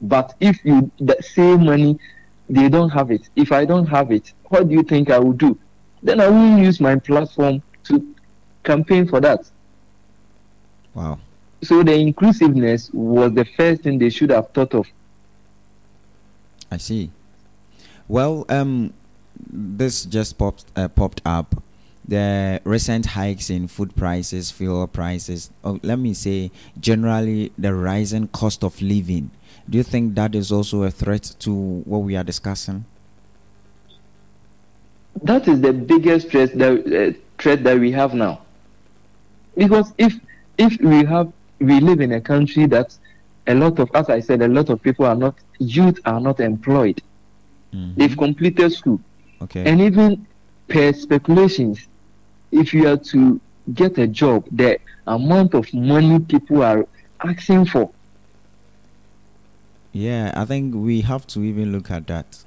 but 0.00 0.34
if 0.40 0.56
you 0.64 0.90
same 1.20 1.64
money 1.64 1.98
they 2.48 2.68
don't 2.68 2.90
have 2.90 3.10
it 3.10 3.28
if 3.36 3.52
i 3.52 3.64
don't 3.64 3.86
have 3.86 4.10
it 4.10 4.32
what 4.44 4.68
do 4.68 4.74
you 4.74 4.82
think 4.82 5.10
i 5.10 5.18
will 5.18 5.32
do 5.32 5.58
then 6.02 6.20
i 6.20 6.28
won't 6.28 6.62
use 6.62 6.80
my 6.80 6.96
platform 6.96 7.62
to 7.84 8.14
campaign 8.64 9.06
for 9.06 9.20
that 9.20 9.40
Wow. 10.94 11.18
so 11.62 11.82
the 11.82 11.94
inclusiveness 11.94 12.90
was 12.92 13.32
the 13.32 13.44
first 13.44 13.82
thing 13.82 13.98
they 13.98 14.10
should 14.10 14.30
have 14.30 14.48
thought 14.50 14.74
of 14.74 14.86
I 16.70 16.78
see. 16.78 17.10
Well, 18.08 18.44
um, 18.48 18.92
this 19.38 20.04
just 20.04 20.36
popped 20.38 20.64
uh, 20.74 20.88
popped 20.88 21.22
up. 21.24 21.62
The 22.08 22.60
recent 22.64 23.06
hikes 23.06 23.50
in 23.50 23.66
food 23.66 23.96
prices, 23.96 24.50
fuel 24.52 24.86
prices. 24.86 25.50
Oh, 25.64 25.80
let 25.82 25.98
me 25.98 26.14
say, 26.14 26.52
generally, 26.78 27.50
the 27.58 27.74
rising 27.74 28.28
cost 28.28 28.62
of 28.62 28.80
living. 28.80 29.30
Do 29.68 29.78
you 29.78 29.82
think 29.84 30.14
that 30.14 30.34
is 30.36 30.52
also 30.52 30.84
a 30.84 30.90
threat 30.90 31.34
to 31.40 31.52
what 31.52 31.98
we 31.98 32.16
are 32.16 32.22
discussing? 32.24 32.84
that 35.22 35.48
is 35.48 35.60
the 35.62 35.72
biggest 35.72 36.28
threat 36.28 36.56
that 36.58 36.72
uh, 36.92 37.18
threat 37.38 37.64
that 37.64 37.78
we 37.78 37.90
have 37.90 38.12
now 38.14 38.38
because 39.56 39.92
if 39.96 40.14
if 40.58 40.78
we 40.80 41.04
have 41.04 41.32
we 41.58 41.80
live 41.80 42.00
in 42.02 42.12
a 42.12 42.20
country 42.20 42.66
that 42.66 42.94
a 43.46 43.54
lot 43.54 43.78
of 43.78 43.90
as 43.94 44.10
i 44.10 44.20
said 44.20 44.42
a 44.42 44.48
lot 44.48 44.68
of 44.68 44.80
people 44.82 45.06
are 45.06 45.14
not 45.14 45.34
youth 45.58 45.98
are 46.04 46.20
not 46.20 46.38
employed 46.40 47.00
Mhm. 47.72 47.94
they've 47.96 48.16
completed 48.16 48.70
school 48.72 49.00
Okay. 49.40 49.64
and 49.64 49.80
even 49.80 50.26
per 50.68 50.92
speculations 50.92 51.88
if 52.56 52.72
you 52.74 52.88
are 52.88 52.96
to 52.96 53.40
get 53.74 53.98
a 53.98 54.06
job 54.06 54.44
the 54.52 54.78
amount 55.06 55.54
of 55.54 55.72
money 55.74 56.18
people 56.18 56.62
are 56.62 56.86
asking 57.24 57.64
for 57.64 57.90
yeah, 59.96 60.30
I 60.34 60.44
think 60.44 60.74
we 60.74 61.00
have 61.00 61.26
to 61.28 61.40
even 61.40 61.72
look 61.72 61.90
at 61.90 62.06
that. 62.08 62.44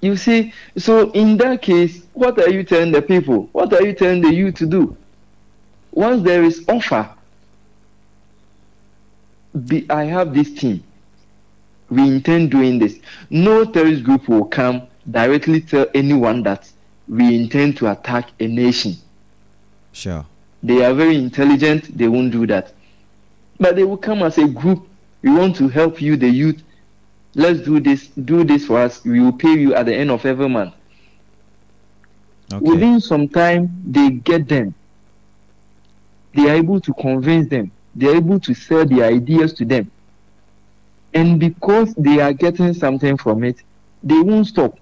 You 0.00 0.16
see, 0.16 0.52
so 0.76 1.10
in 1.10 1.36
that 1.38 1.60
case, 1.60 2.06
what 2.12 2.38
are 2.38 2.48
you 2.48 2.62
telling 2.62 2.92
the 2.92 3.02
people? 3.02 3.48
What 3.50 3.72
are 3.72 3.84
you 3.84 3.94
telling 3.94 4.22
the 4.22 4.32
youth 4.32 4.54
to 4.56 4.66
do? 4.66 4.96
Once 5.90 6.22
there 6.22 6.44
is 6.44 6.64
offer, 6.68 7.10
be, 9.66 9.90
I 9.90 10.04
have 10.04 10.34
this 10.34 10.52
team. 10.54 10.84
We 11.90 12.02
intend 12.02 12.52
doing 12.52 12.78
this. 12.78 13.00
No 13.28 13.64
terrorist 13.64 14.04
group 14.04 14.28
will 14.28 14.44
come 14.44 14.82
directly 15.10 15.62
tell 15.62 15.86
anyone 15.94 16.44
that 16.44 16.70
we 17.08 17.34
intend 17.34 17.76
to 17.78 17.90
attack 17.90 18.30
a 18.38 18.46
nation. 18.46 18.94
Sure. 19.94 20.26
They 20.62 20.84
are 20.84 20.92
very 20.92 21.16
intelligent, 21.16 21.96
they 21.96 22.08
won't 22.08 22.32
do 22.32 22.46
that. 22.48 22.72
But 23.58 23.76
they 23.76 23.84
will 23.84 23.96
come 23.96 24.22
as 24.22 24.36
a 24.38 24.48
group. 24.48 24.86
We 25.22 25.30
want 25.30 25.56
to 25.56 25.68
help 25.68 26.02
you, 26.02 26.16
the 26.16 26.28
youth. 26.28 26.62
Let's 27.34 27.60
do 27.60 27.80
this, 27.80 28.08
do 28.08 28.44
this 28.44 28.66
for 28.66 28.78
us. 28.80 29.04
We 29.04 29.20
will 29.20 29.32
pay 29.32 29.54
you 29.54 29.74
at 29.74 29.86
the 29.86 29.94
end 29.94 30.10
of 30.10 30.26
every 30.26 30.48
month. 30.48 30.74
Okay. 32.52 32.64
Within 32.64 33.00
some 33.00 33.28
time, 33.28 33.70
they 33.86 34.10
get 34.10 34.48
them. 34.48 34.74
They 36.34 36.50
are 36.50 36.56
able 36.56 36.80
to 36.80 36.92
convince 36.94 37.48
them. 37.48 37.70
They 37.94 38.08
are 38.08 38.16
able 38.16 38.40
to 38.40 38.52
sell 38.52 38.84
their 38.84 39.04
ideas 39.04 39.52
to 39.54 39.64
them. 39.64 39.90
And 41.14 41.38
because 41.38 41.94
they 41.94 42.20
are 42.20 42.32
getting 42.32 42.74
something 42.74 43.16
from 43.16 43.44
it, 43.44 43.62
they 44.02 44.20
won't 44.20 44.48
stop. 44.48 44.76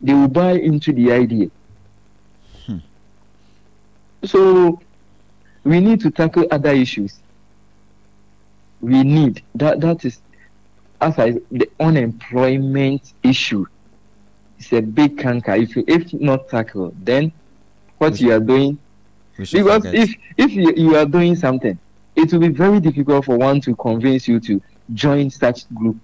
They 0.00 0.12
will 0.12 0.28
buy 0.28 0.52
into 0.52 0.92
the 0.92 1.12
idea. 1.12 1.48
So 4.24 4.80
we 5.64 5.80
need 5.80 6.00
to 6.00 6.10
tackle 6.10 6.46
other 6.50 6.70
issues. 6.70 7.18
We 8.80 9.02
need 9.02 9.42
that 9.54 9.80
that 9.80 10.04
is 10.04 10.20
as 11.00 11.18
I 11.18 11.32
the 11.50 11.68
unemployment 11.80 13.12
issue 13.22 13.66
is 14.58 14.72
a 14.72 14.80
big 14.80 15.18
canker. 15.18 15.54
If 15.54 15.76
you, 15.76 15.84
if 15.86 16.12
not 16.14 16.48
tackled, 16.48 16.94
then 17.04 17.32
what 17.98 18.20
you 18.20 18.32
are 18.32 18.40
doing 18.40 18.78
because 19.36 19.82
forget. 19.84 19.94
if 19.94 20.14
if 20.36 20.52
you, 20.52 20.72
you 20.76 20.96
are 20.96 21.06
doing 21.06 21.34
something, 21.36 21.78
it 22.16 22.32
will 22.32 22.40
be 22.40 22.48
very 22.48 22.80
difficult 22.80 23.24
for 23.24 23.36
one 23.36 23.60
to 23.62 23.74
convince 23.76 24.28
you 24.28 24.38
to 24.40 24.60
join 24.94 25.30
such 25.30 25.72
group. 25.74 25.96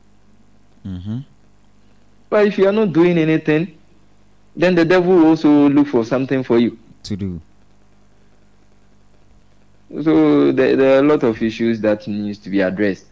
Mhm. 0.85 1.25
But 2.31 2.47
if 2.47 2.59
you 2.59 2.69
are 2.69 2.73
not 2.73 2.93
doing 2.93 3.19
anything, 3.19 3.77
then 4.57 4.75
the 4.75 4.85
devil 4.85 5.17
will 5.17 5.27
also 5.29 5.69
look 5.69 5.87
for 5.89 6.05
something 6.05 6.43
for 6.43 6.59
you. 6.59 6.79
to 7.05 7.17
do. 7.17 7.41
So 10.03 10.53
there, 10.53 10.77
there 10.77 10.97
are 10.97 10.99
a 11.01 11.03
lot 11.03 11.23
of 11.23 11.41
issues 11.43 11.81
that 11.81 12.07
needs 12.07 12.39
to 12.39 12.51
be 12.51 12.61
addressed. 12.61 13.07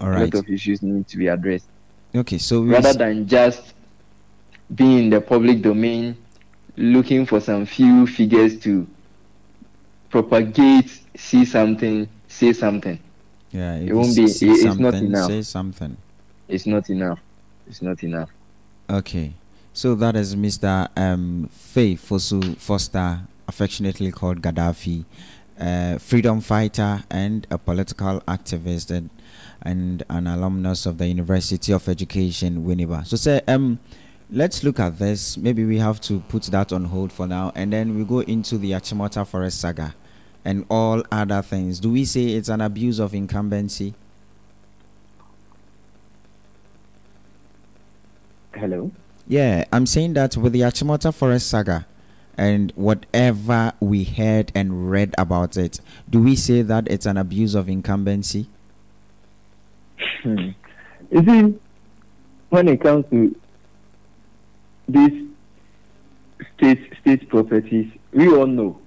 All 0.00 0.08
A 0.10 0.18
lot 0.24 0.34
of 0.34 0.48
issues 0.48 0.82
need 0.82 1.06
to 1.08 1.16
be 1.16 1.28
addressed 1.28 1.66
Okay. 2.14 2.38
So 2.38 2.62
we 2.62 2.70
rather 2.70 2.88
s- 2.90 2.96
than 2.96 3.26
just 3.26 3.74
being 4.74 4.98
in 5.04 5.10
the 5.10 5.20
public 5.20 5.62
domain, 5.62 6.16
looking 6.76 7.24
for 7.26 7.40
some 7.40 7.64
few 7.66 8.06
figures 8.06 8.58
to 8.60 8.86
propagate, 10.10 11.00
see 11.16 11.44
something, 11.44 12.08
say 12.28 12.52
something. 12.52 12.98
yeah, 13.52 13.76
if 13.76 13.88
it 13.90 13.94
won't 13.94 14.14
be- 14.16 14.24
it- 14.24 14.42
it's 14.42 14.78
not 14.78 14.94
enough. 14.94 15.28
Say 15.30 15.42
something. 15.42 15.96
It's 16.48 16.66
not 16.66 16.88
enough. 16.90 17.18
It's 17.66 17.82
not 17.82 18.02
enough. 18.02 18.30
Okay, 18.88 19.32
so 19.72 19.94
that 19.96 20.14
is 20.16 20.34
Mr. 20.36 20.88
Um, 20.96 21.48
Faye 21.52 21.96
Fosu 21.96 22.56
Foster, 22.56 23.20
affectionately 23.48 24.10
called 24.12 24.40
Gaddafi, 24.42 25.04
uh, 25.60 25.98
freedom 25.98 26.40
fighter 26.40 27.02
and 27.10 27.46
a 27.50 27.58
political 27.58 28.20
activist 28.22 28.90
and, 28.90 29.10
and 29.62 30.02
an 30.08 30.26
alumnus 30.26 30.86
of 30.86 30.98
the 30.98 31.06
University 31.06 31.72
of 31.72 31.88
Education, 31.88 32.64
Winneba. 32.64 33.06
So, 33.06 33.16
say, 33.16 33.40
um, 33.48 33.78
Let's 34.30 34.64
look 34.64 34.80
at 34.80 34.98
this. 34.98 35.36
Maybe 35.36 35.64
we 35.64 35.78
have 35.78 36.00
to 36.02 36.18
put 36.18 36.42
that 36.44 36.72
on 36.72 36.86
hold 36.86 37.12
for 37.12 37.28
now, 37.28 37.52
and 37.54 37.72
then 37.72 37.96
we 37.96 38.04
go 38.04 38.20
into 38.20 38.58
the 38.58 38.72
Achimota 38.72 39.24
Forest 39.24 39.60
saga 39.60 39.94
and 40.44 40.66
all 40.68 41.04
other 41.12 41.42
things. 41.42 41.78
Do 41.78 41.92
we 41.92 42.04
say 42.04 42.24
it's 42.30 42.48
an 42.48 42.60
abuse 42.60 42.98
of 42.98 43.14
incumbency? 43.14 43.94
Hello. 48.52 48.90
Yeah, 49.28 49.64
I'm 49.72 49.86
saying 49.86 50.14
that 50.14 50.36
with 50.36 50.52
the 50.52 50.62
Achimota 50.62 51.14
Forest 51.14 51.48
saga 51.48 51.86
and 52.36 52.72
whatever 52.76 53.72
we 53.80 54.04
heard 54.04 54.52
and 54.54 54.90
read 54.90 55.14
about 55.18 55.56
it, 55.56 55.80
do 56.08 56.22
we 56.22 56.36
say 56.36 56.62
that 56.62 56.88
it's 56.88 57.06
an 57.06 57.16
abuse 57.16 57.54
of 57.54 57.68
incumbency? 57.68 58.48
Hmm. 60.22 60.50
You 61.10 61.24
see, 61.24 61.58
when 62.50 62.68
it 62.68 62.80
comes 62.80 63.04
to 63.10 63.34
these 64.88 65.28
state 66.56 66.92
state 67.00 67.28
properties, 67.28 67.90
we 68.12 68.28
all 68.28 68.46
know 68.46 68.80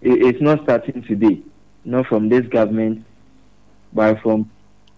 it, 0.00 0.22
it's 0.26 0.42
not 0.42 0.62
starting 0.64 1.02
today, 1.02 1.40
not 1.84 2.06
from 2.06 2.28
this 2.28 2.46
government, 2.48 3.04
but 3.92 4.20
from 4.20 4.50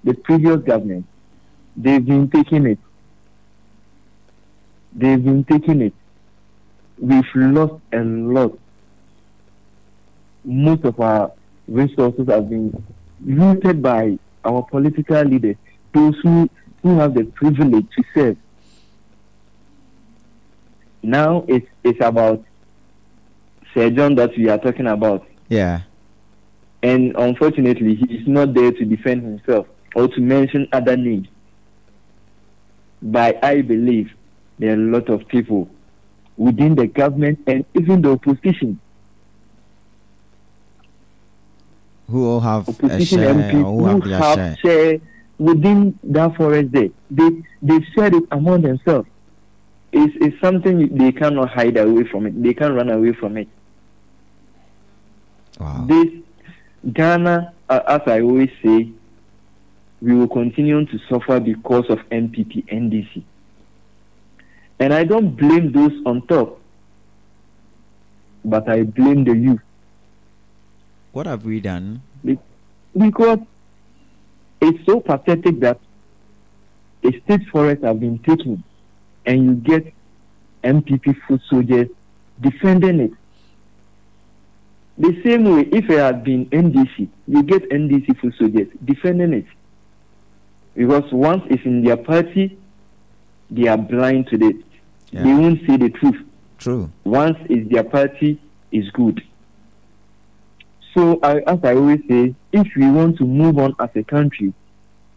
the 0.03 0.15
previous 0.15 0.59
government. 0.63 1.07
They've 1.77 2.05
been 2.05 2.31
taking 2.31 2.67
it. 2.67 2.79
They've 4.93 5.23
been 5.23 5.45
taking 5.45 5.83
it. 5.83 5.95
We've 7.05 7.35
lost 7.35 7.83
a 7.93 8.03
lot. 8.03 8.59
Most 10.43 10.85
of 10.85 10.99
our 11.01 11.33
resources 11.69 12.27
have 12.29 12.49
been 12.49 12.83
looted 13.23 13.83
by 13.83 14.19
our 14.43 14.63
political 14.63 15.23
leaders, 15.23 15.57
those 15.93 16.19
who, 16.23 16.49
who 16.83 16.99
have 16.99 17.13
the 17.13 17.25
privilege 17.25 17.87
to 17.95 18.05
serve. 18.15 18.37
Now 21.03 21.45
it's 21.47 21.67
it's 21.83 22.01
about 22.01 22.43
Sir 23.75 23.91
John 23.91 24.15
that 24.15 24.31
we 24.39 24.49
are 24.49 24.57
talking 24.57 24.87
about. 24.87 25.27
Yeah. 25.51 25.83
And 26.83 27.15
unfortunately 27.19 27.97
he 27.97 28.15
is 28.15 28.27
not 28.27 28.55
there 28.55 28.73
to 28.73 28.85
defend 28.87 29.25
himself 29.25 29.67
or 29.95 30.09
to 30.09 30.21
mention 30.23 30.69
other 30.73 30.97
names. 30.97 31.29
But 33.03 33.45
I 33.45 33.61
believe 33.61 34.11
there 34.59 34.71
are 34.71 34.81
a 34.81 34.91
lot 34.91 35.11
of 35.11 35.29
people 35.29 35.69
within 36.37 36.75
the 36.75 36.87
government 36.87 37.39
and 37.47 37.65
even 37.75 38.03
the 38.03 38.11
opposition 38.11 38.79
Who 42.11 42.27
all 42.29 42.41
have 42.41 42.69
a 42.69 42.71
opposition 42.71 43.19
share 43.19 43.35
MPs 43.35 43.51
who 43.53 43.85
have 43.87 44.05
have 44.05 44.35
share? 44.39 44.57
share 44.59 45.01
within 45.39 45.99
that 46.05 46.37
forest 46.37 46.73
there. 46.73 46.91
They 47.11 47.43
they 47.63 47.81
shared 47.95 48.15
it 48.15 48.25
among 48.31 48.63
themselves. 48.63 49.09
It's, 49.93 50.15
it's 50.21 50.41
something 50.41 50.97
they 50.97 51.13
cannot 51.13 51.51
hide 51.51 51.77
away 51.77 52.05
from 52.05 52.27
it. 52.27 52.43
They 52.43 52.53
can't 52.53 52.75
run 52.75 52.91
away 52.91 53.13
from 53.13 53.37
it. 53.37 53.49
Wow. 55.59 55.85
This 55.87 56.09
Ghana, 56.93 57.53
uh, 57.69 57.81
as 57.87 58.01
I 58.07 58.21
always 58.21 58.51
say, 58.63 58.91
we 60.03 60.15
will 60.15 60.29
continue 60.29 60.85
to 60.85 60.99
suffer 61.09 61.41
because 61.41 61.89
of 61.89 61.99
NPP 62.11 62.67
NDC. 62.67 63.23
And 64.79 64.93
I 64.93 65.05
don't 65.05 65.37
blame 65.37 65.73
those 65.73 65.93
on 66.05 66.27
top, 66.27 66.61
but 68.45 68.69
I 68.69 68.83
blame 68.83 69.25
the 69.25 69.37
youth. 69.37 69.61
What 71.13 71.27
have 71.27 71.45
we 71.45 71.61
done? 71.61 72.03
because 72.97 73.39
it's 74.61 74.85
so 74.87 75.01
pathetic 75.01 75.61
that 75.61 75.79
a 77.03 77.21
state 77.21 77.47
forest 77.49 77.83
have 77.83 78.01
been 78.01 78.19
taken 78.21 78.63
and 79.27 79.45
you 79.45 79.55
get 79.55 79.93
NPP 80.63 81.21
foot 81.27 81.41
soldiers 81.49 81.89
defending 82.41 83.01
it. 83.01 83.13
The 84.97 85.21
same 85.25 85.45
way, 85.45 85.63
if 85.73 85.91
it 85.91 85.99
had 85.99 86.23
been 86.23 86.47
NDC, 86.47 87.09
you 87.27 87.43
get 87.43 87.69
NDC 87.69 88.19
foot 88.21 88.35
soldiers 88.39 88.69
defending 88.85 89.35
it. 89.35 89.47
Because 90.75 91.11
once 91.13 91.43
it's 91.51 91.65
in 91.65 91.85
their 91.85 91.97
party, 91.97 92.57
they 93.51 93.69
are 93.69 93.77
blind 93.79 94.29
to 94.29 94.37
it. 94.37 94.57
Yeah. 95.11 95.23
They 95.25 95.33
won't 95.35 95.61
see 95.67 95.77
the 95.77 95.91
truth. 95.91 96.17
True. 96.59 96.91
Once 97.05 97.37
it's 97.49 97.71
their 97.71 97.85
party, 97.85 98.41
is 98.73 98.91
good. 98.91 99.23
So, 100.95 101.19
I, 101.23 101.39
as 101.41 101.59
I 101.63 101.75
always 101.75 102.01
say, 102.09 102.35
if 102.53 102.67
we 102.77 102.91
want 102.91 103.19
to 103.19 103.25
move 103.25 103.59
on 103.59 103.75
as 103.79 103.91
a 103.95 104.03
country, 104.05 104.53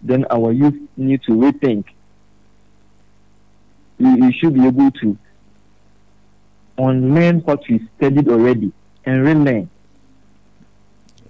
then 0.01 0.25
our 0.29 0.51
youth 0.51 0.75
need 0.95 1.21
to 1.23 1.31
rethink. 1.31 1.85
We, 3.99 4.13
we 4.15 4.31
should 4.33 4.53
be 4.53 4.65
able 4.67 4.91
to 4.91 5.17
unlearn 6.77 7.39
what 7.39 7.61
we 7.69 7.87
studied 7.97 8.27
already 8.29 8.71
and 9.05 9.23
relearn. 9.25 9.69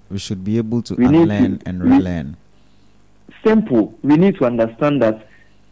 We 0.09 0.17
should 0.19 0.43
be 0.43 0.57
able 0.57 0.81
to 0.83 0.95
We 0.95 1.05
unlearn 1.05 1.59
to- 1.59 1.67
and 1.69 1.83
we- 1.83 1.89
relearn. 1.91 2.37
Simple. 3.45 3.97
We 4.01 4.17
need 4.17 4.35
to 4.39 4.45
understand 4.45 5.01
that 5.01 5.26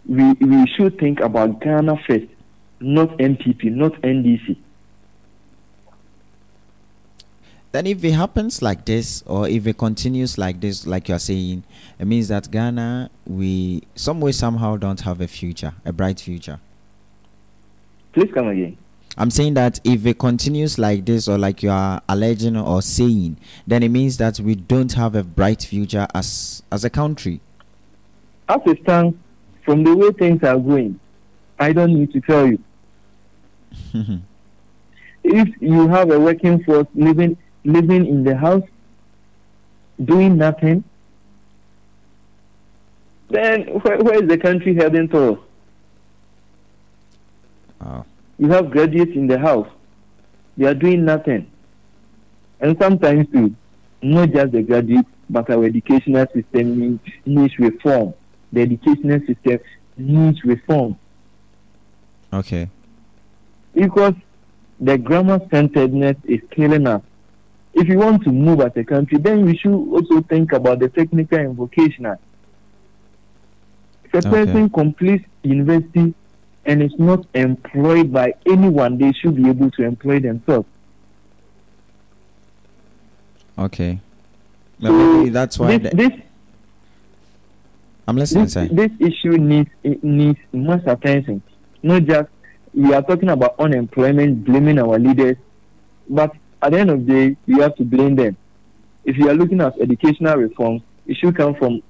we, 0.07 0.33
we 0.33 0.67
should 0.67 0.99
think 0.99 1.19
about 1.19 1.61
Ghana 1.61 1.97
first, 2.07 2.25
not 2.79 3.09
NPP, 3.17 3.71
not 3.71 3.93
NDC. 4.01 4.57
Then 7.71 7.87
if 7.87 8.03
it 8.05 8.13
happens 8.13 8.61
like 8.61 8.85
this, 8.85 9.21
or 9.25 9.49
if 9.49 9.67
it 9.67 9.77
continues 9.77 10.37
like 10.37 10.61
this, 10.61 10.87
like 10.87 11.09
you're 11.09 11.19
saying, 11.19 11.63
it 11.99 12.05
means 12.05 12.29
that 12.29 12.49
Ghana, 12.49 13.09
we 13.25 13.83
some 13.95 14.21
way 14.21 14.31
somehow 14.31 14.77
don't 14.77 15.01
have 15.01 15.19
a 15.19 15.27
future, 15.27 15.73
a 15.83 15.91
bright 15.91 16.21
future. 16.21 16.59
Please 18.13 18.31
come 18.33 18.47
again. 18.47 18.77
I'm 19.17 19.29
saying 19.29 19.55
that 19.55 19.81
if 19.83 20.05
it 20.05 20.19
continues 20.19 20.79
like 20.79 21.05
this, 21.05 21.27
or 21.27 21.37
like 21.37 21.63
you 21.63 21.69
are 21.69 22.01
alleging 22.07 22.55
or 22.55 22.81
saying, 22.81 23.35
then 23.67 23.83
it 23.83 23.89
means 23.89 24.17
that 24.17 24.39
we 24.39 24.55
don't 24.55 24.93
have 24.93 25.13
a 25.15 25.23
bright 25.23 25.63
future 25.63 26.07
as 26.15 26.63
as 26.71 26.85
a 26.85 26.89
country. 26.89 27.41
As 28.47 28.61
it 28.65 28.81
stands, 28.83 29.17
from 29.65 29.83
the 29.83 29.95
way 29.95 30.11
things 30.11 30.43
are 30.43 30.57
going, 30.57 30.99
I 31.59 31.73
don't 31.73 31.93
need 31.93 32.13
to 32.13 32.21
tell 32.21 32.47
you. 32.47 32.59
if 35.23 35.49
you 35.59 35.87
have 35.87 36.11
a 36.11 36.19
working 36.19 36.63
force 36.63 36.87
living 36.93 37.35
living 37.63 38.05
in 38.05 38.23
the 38.23 38.35
house 38.37 38.63
doing 40.03 40.37
nothing 40.37 40.83
then 43.29 43.63
where, 43.81 43.97
where 43.97 44.23
is 44.23 44.29
the 44.29 44.37
country 44.37 44.75
heading 44.75 45.09
to 45.09 45.39
Oh. 47.81 48.05
you 48.37 48.49
have 48.49 48.71
graduates 48.71 49.11
in 49.15 49.27
the 49.27 49.37
house 49.37 49.67
they 50.57 50.65
are 50.65 50.73
doing 50.73 51.03
nothing 51.03 51.51
and 52.61 52.77
sometimes 52.79 53.27
too 53.31 53.53
not 54.01 54.31
just 54.31 54.51
the 54.53 54.61
graduates 54.61 55.09
but 55.29 55.49
our 55.49 55.65
educational 55.65 56.25
system 56.33 56.79
needs, 56.79 57.15
needs 57.25 57.59
reform 57.59 58.13
the 58.55 58.61
educational 58.61 59.19
system 59.27 59.59
needs 59.97 60.43
reform 60.43 60.95
Okay. 62.33 62.69
because 63.73 64.13
the 64.79 64.97
grammar 64.97 65.39
centeredness 65.51 66.17
is 66.25 66.39
killing 66.51 66.87
us. 66.87 67.01
If 67.73 67.87
you 67.89 67.97
want 67.97 68.23
to 68.23 68.31
move 68.31 68.61
as 68.61 68.71
a 68.77 68.83
country, 68.83 69.17
then 69.17 69.45
we 69.45 69.57
should 69.57 69.73
also 69.73 70.21
think 70.21 70.53
about 70.53 70.79
the 70.79 70.89
technical 70.89 71.37
and 71.37 71.55
vocational. 71.55 72.15
If 74.05 74.13
a 74.13 74.17
Okay. 74.19 74.29
person 74.29 74.69
completes 74.69 75.25
university 75.43 76.13
and 76.65 76.81
is 76.81 76.97
not 76.97 77.25
employed 77.33 78.11
by 78.11 78.33
anyone, 78.45 78.97
they 78.97 79.11
should 79.13 79.35
be 79.35 79.49
able 79.49 79.69
to 79.71 79.83
employ 79.83 80.19
themselves. 80.19 80.67
Okay. 83.57 83.99
But 84.79 84.91
maybe 84.91 85.29
that's 85.29 85.57
why 85.59 85.77
this, 85.77 85.91
the- 85.91 85.97
this, 85.97 86.11
I'm 88.07 88.17
listening, 88.17 88.45
this, 88.45 88.53
sir. 88.53 88.67
this 88.71 88.91
issue 88.99 89.37
needs 89.37 89.69
it 89.83 90.03
needs 90.03 90.39
much 90.51 90.83
attention. 90.85 91.41
Not 91.81 92.03
just 92.03 92.29
we 92.73 92.93
are 92.93 93.01
talking 93.01 93.29
about 93.29 93.55
unemployment, 93.59 94.45
blaming 94.45 94.79
our 94.79 94.99
leaders, 94.99 95.37
but 96.09 96.35
at 96.61 96.71
the 96.73 96.79
end 96.79 96.89
of 96.89 97.05
the 97.05 97.13
day, 97.13 97.37
we 97.47 97.61
have 97.61 97.75
to 97.77 97.83
blame 97.83 98.15
them. 98.15 98.37
If 99.05 99.17
you 99.17 99.29
are 99.29 99.33
looking 99.33 99.61
at 99.61 99.79
educational 99.79 100.35
reforms, 100.35 100.81
it 101.07 101.15
should 101.17 101.35
come 101.35 101.55
from 101.55 101.81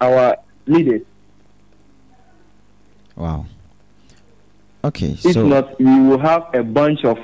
our 0.00 0.36
leaders. 0.66 1.02
Wow. 3.14 3.46
Okay, 4.84 5.12
If 5.12 5.32
so 5.32 5.46
not, 5.46 5.78
we 5.80 6.00
will 6.00 6.18
have 6.18 6.54
a 6.54 6.62
bunch 6.62 7.04
of 7.04 7.18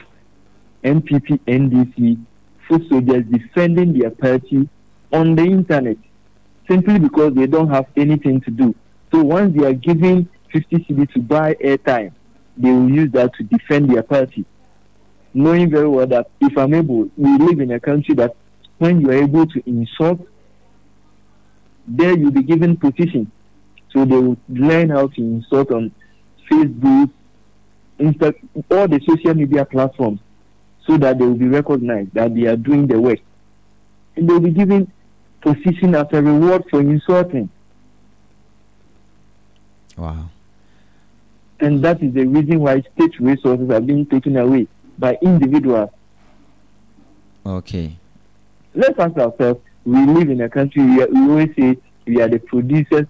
NPP, 0.85 1.39
NDC, 1.47 2.25
foot 2.67 2.83
soldiers 2.89 3.25
defending 3.31 3.99
their 3.99 4.11
party 4.11 4.69
on 5.13 5.35
the 5.37 5.43
internet 5.43 5.97
simply 6.69 6.99
because 6.99 7.35
they 7.35 7.47
don't 7.47 7.69
have 7.69 7.87
anything 7.97 8.41
to 8.43 8.51
do. 8.51 8.75
So 9.13 9.23
once 9.23 9.57
they 9.57 9.67
are 9.67 9.75
given 9.75 10.29
50 10.53 10.77
cedi 10.77 11.13
to 11.13 11.21
buy 11.21 11.55
airtime, 11.55 12.13
they 12.57 12.71
will 12.71 12.91
use 12.91 13.11
that 13.13 13.35
to 13.35 13.43
defend 13.45 13.91
their 13.91 14.03
party. 14.03 14.45
Knowing 15.35 15.71
very 15.71 15.89
well 15.89 16.07
that 16.07 16.31
if 16.41 16.57
I'm 16.57 16.75
able, 16.75 17.11
we 17.17 17.39
live 17.39 17.61
in 17.61 17.71
a 17.73 17.81
country 17.81 18.15
that 18.17 18.37
when 18.79 19.01
you 19.01 19.11
are 19.11 19.15
able 19.15 19.47
to 19.47 19.63
insult, 19.67 20.27
there 21.87 22.17
you'll 22.17 22.31
be 22.31 22.43
given 22.43 22.77
position. 22.77 23.31
So 23.93 24.05
they 24.05 24.17
will 24.17 24.37
learn 24.49 24.91
how 24.91 25.09
to 25.09 25.21
insult 25.21 25.71
on 25.73 25.93
Facebook, 26.51 27.11
Insta, 27.99 28.35
all 28.71 28.89
the 28.89 29.01
social 29.07 29.35
media 29.35 29.65
platforms, 29.65 30.21
so 30.87 30.97
that 30.99 31.19
they 31.19 31.25
will 31.25 31.35
be 31.35 31.49
recognized 31.49 32.13
that 32.15 32.35
they 32.35 32.47
are 32.47 32.57
doing 32.57 32.87
the 32.87 33.01
work. 33.01 33.19
And 34.17 34.29
they 34.29 34.33
will 34.33 34.41
be 34.41 34.51
given 34.51 34.93
position 35.43 35.95
as 35.95 36.07
a 36.13 36.23
reward 36.23 36.65
for 36.71 36.81
insulting. 36.81 37.49
Wow. 39.97 40.31
And 41.61 41.83
that 41.85 42.03
is 42.03 42.13
the 42.15 42.25
reason 42.27 42.61
why 42.61 42.81
state 42.95 43.19
resources 43.21 43.71
are 43.71 43.81
being 43.81 44.07
taken 44.07 44.37
away 44.37 44.67
by 44.99 45.17
individuals. 45.23 45.91
Okay. 47.45 47.97
Let's 48.75 48.99
ask 48.99 49.17
ourselves, 49.17 49.61
we 49.85 50.05
live 50.07 50.31
in 50.31 50.41
a 50.41 50.49
country 50.49 50.83
where 50.85 51.09
we 51.09 51.21
always 51.21 51.51
say 51.59 51.77
we 52.07 52.21
are 52.21 52.29
the 52.29 52.39
producers. 52.39 53.07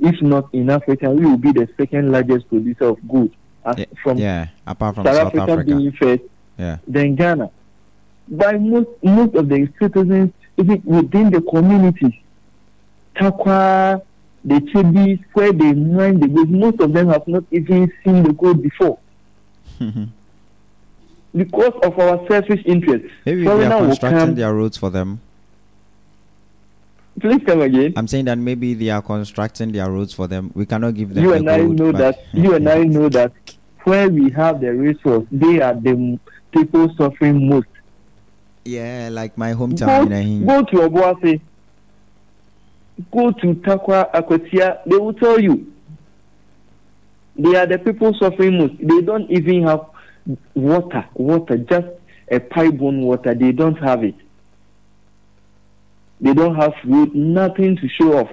If 0.00 0.20
not 0.20 0.52
in 0.52 0.70
Africa, 0.70 1.10
we 1.10 1.24
will 1.24 1.36
be 1.38 1.52
the 1.52 1.68
second 1.76 2.12
largest 2.12 2.48
producer 2.48 2.84
of 2.86 3.08
gold. 3.08 3.30
As 3.64 3.76
uh, 3.76 3.78
Yeah, 3.78 3.84
from 4.02 4.18
yeah, 4.18 4.48
apart 4.66 4.96
from 4.96 5.06
South, 5.06 5.16
South 5.16 5.26
Africa, 5.28 5.52
Africa. 5.52 5.76
being 5.76 5.92
first, 5.92 6.22
Yeah. 6.58 6.78
then 6.86 7.14
Ghana. 7.14 7.50
By 8.28 8.52
most 8.58 8.88
most 9.02 9.34
of 9.36 9.48
the 9.48 9.68
citizens 9.80 10.32
even 10.56 10.82
within 10.84 11.30
the 11.30 11.40
communities, 11.40 12.14
Tarkwa, 13.16 14.02
the 14.44 14.60
Chebis, 14.60 15.22
where 15.32 15.52
they 15.52 15.72
mine 15.72 16.20
the 16.20 16.28
most 16.28 16.80
of 16.80 16.92
them 16.92 17.08
have 17.08 17.26
not 17.26 17.44
even 17.50 17.90
seen 18.04 18.22
the 18.22 18.32
gold 18.32 18.62
before 18.62 18.98
mm-hmm. 19.80 20.04
because 21.36 21.72
of 21.82 21.98
our 21.98 22.26
selfish 22.28 22.62
interests. 22.66 23.08
Maybe 23.24 23.42
we 23.42 23.48
are 23.48 23.78
constructing 23.80 24.34
their 24.34 24.52
roads 24.52 24.76
for 24.76 24.90
them. 24.90 25.20
Please 27.20 27.42
come 27.46 27.60
again. 27.60 27.92
I'm 27.96 28.08
saying 28.08 28.24
that 28.24 28.38
maybe 28.38 28.74
they 28.74 28.90
are 28.90 29.02
constructing 29.02 29.70
their 29.70 29.90
roads 29.90 30.12
for 30.12 30.26
them. 30.26 30.50
We 30.54 30.66
cannot 30.66 30.94
give 30.94 31.14
them 31.14 31.22
you 31.22 31.30
the 31.30 31.36
and 31.36 31.50
I 31.50 31.58
know 31.58 31.92
that 31.92 32.24
you 32.32 32.54
and 32.54 32.68
I 32.68 32.82
know 32.82 33.08
that 33.08 33.32
where 33.84 34.08
we 34.08 34.30
have 34.30 34.60
the 34.60 34.72
resource, 34.72 35.24
they 35.30 35.60
are 35.60 35.74
the 35.74 36.18
people 36.50 36.92
suffering 36.96 37.48
most. 37.48 37.68
Yeah, 38.64 39.08
like 39.12 39.36
my 39.36 39.52
hometown 39.52 40.08
Go, 40.46 40.62
go 40.62 40.64
to 40.64 40.88
Obuasi, 40.88 41.40
go 43.12 43.30
to 43.32 43.54
Tarkwa 43.54 44.10
Akotia, 44.12 44.80
they 44.86 44.96
will 44.96 45.12
tell 45.14 45.38
you 45.38 45.70
they 47.36 47.56
are 47.56 47.66
the 47.66 47.78
people 47.78 48.14
suffering 48.20 48.58
most. 48.58 48.74
They 48.78 49.00
don't 49.02 49.30
even 49.30 49.64
have 49.64 49.86
water, 50.54 51.04
water, 51.14 51.58
just 51.58 51.86
a 52.30 52.38
pipe 52.40 52.78
borne 52.78 53.02
water. 53.02 53.34
They 53.34 53.52
don't 53.52 53.76
have 53.76 54.04
it. 54.04 54.14
They 56.20 56.32
don't 56.32 56.54
have 56.54 56.72
food, 56.82 57.14
nothing 57.14 57.76
to 57.76 57.88
show 57.88 58.18
off, 58.18 58.30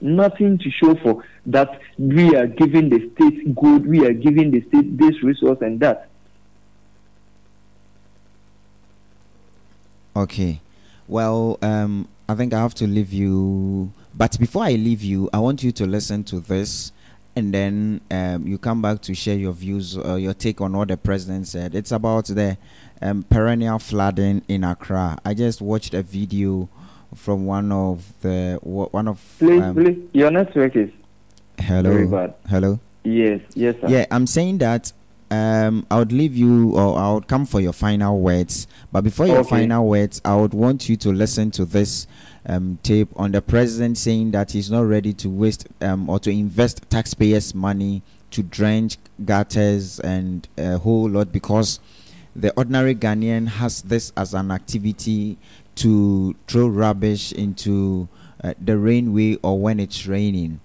nothing 0.00 0.58
to 0.58 0.70
show 0.70 0.94
for 0.96 1.22
that 1.46 1.78
we 1.98 2.34
are 2.34 2.46
giving 2.46 2.88
the 2.88 3.10
state 3.14 3.54
good, 3.54 3.86
we 3.86 4.04
are 4.06 4.12
giving 4.14 4.50
the 4.50 4.62
state 4.68 4.96
this 4.98 5.22
resource 5.22 5.58
and 5.60 5.78
that. 5.80 6.08
Okay. 10.14 10.60
Well, 11.08 11.58
um, 11.62 12.08
I 12.28 12.34
think 12.34 12.52
I 12.54 12.60
have 12.60 12.74
to 12.76 12.86
leave 12.86 13.12
you. 13.12 13.92
But 14.14 14.38
before 14.38 14.64
I 14.64 14.72
leave 14.72 15.02
you, 15.02 15.28
I 15.32 15.38
want 15.38 15.62
you 15.62 15.72
to 15.72 15.86
listen 15.86 16.22
to 16.24 16.40
this, 16.40 16.92
and 17.34 17.52
then 17.52 18.00
um, 18.10 18.46
you 18.46 18.58
come 18.58 18.82
back 18.82 19.00
to 19.02 19.14
share 19.14 19.36
your 19.36 19.52
views, 19.52 19.96
uh, 19.96 20.16
your 20.16 20.34
take 20.34 20.60
on 20.60 20.74
what 20.74 20.88
the 20.88 20.96
president 20.96 21.48
said. 21.48 21.74
It's 21.74 21.92
about 21.92 22.26
the 22.26 22.58
um, 23.00 23.22
perennial 23.24 23.78
flooding 23.78 24.42
in 24.48 24.64
Accra. 24.64 25.18
I 25.24 25.34
just 25.34 25.60
watched 25.60 25.94
a 25.94 26.02
video 26.02 26.68
from 27.14 27.46
one 27.46 27.72
of 27.72 28.12
the 28.20 28.58
one 28.62 29.08
of 29.08 29.20
Please, 29.38 29.62
um, 29.62 29.74
please, 29.74 29.98
your 30.12 30.30
network 30.30 30.76
is 30.76 30.90
hello 31.58 31.90
very 31.92 32.06
bad. 32.06 32.34
hello. 32.48 32.80
Yes, 33.04 33.40
yes, 33.54 33.74
sir. 33.80 33.88
Yeah, 33.88 34.06
I'm 34.10 34.26
saying 34.26 34.58
that 34.58 34.92
um, 35.32 35.86
I 35.90 35.98
would 35.98 36.12
leave 36.12 36.36
you 36.36 36.76
or 36.76 36.98
I 36.98 37.10
would 37.14 37.26
come 37.26 37.46
for 37.46 37.58
your 37.60 37.72
final 37.72 38.20
words. 38.20 38.66
But 38.92 39.02
before 39.02 39.26
your 39.26 39.38
Okay. 39.38 39.48
final 39.48 39.88
words, 39.88 40.20
I 40.26 40.36
would 40.36 40.52
want 40.52 40.90
you 40.90 40.96
to 40.96 41.10
listen 41.10 41.50
to 41.52 41.64
this 41.64 42.06
um, 42.44 42.78
tape 42.82 43.08
on 43.16 43.32
the 43.32 43.40
president 43.40 43.96
saying 43.96 44.32
that 44.32 44.50
he's 44.52 44.70
not 44.70 44.82
ready 44.82 45.14
to 45.14 45.30
waste 45.30 45.66
um, 45.80 46.10
or 46.10 46.18
to 46.20 46.30
invest 46.30 46.82
taxpayers' 46.90 47.54
money 47.54 48.02
to 48.32 48.42
drench 48.42 48.98
gutters 49.24 50.00
and 50.00 50.48
a 50.58 50.76
whole 50.78 51.08
lot 51.08 51.32
because 51.32 51.80
the 52.36 52.52
ordinary 52.56 52.94
Ghanaian 52.94 53.46
has 53.48 53.82
this 53.82 54.12
as 54.16 54.34
an 54.34 54.50
activity 54.50 55.38
to 55.76 56.34
throw 56.46 56.66
rubbish 56.66 57.32
into 57.32 58.08
uh, 58.44 58.52
the 58.60 58.76
rainway 58.76 59.36
or 59.42 59.58
when 59.58 59.80
it's 59.80 60.06
raining. 60.06 60.60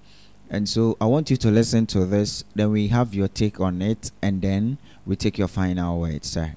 And 0.50 0.68
so 0.68 0.98
I 1.02 1.06
want 1.06 1.30
you 1.30 1.38
to 1.38 1.52
listen 1.52 1.86
to 1.88 2.06
this, 2.06 2.44
then 2.56 2.72
we 2.72 2.88
have 2.88 3.14
your 3.14 3.28
take 3.28 3.60
on 3.60 3.82
it, 3.82 4.12
and 4.22 4.42
then 4.42 4.78
we 5.06 5.16
take 5.16 5.38
your 5.38 5.48
final 5.48 6.00
words, 6.00 6.30
sir. 6.30 6.56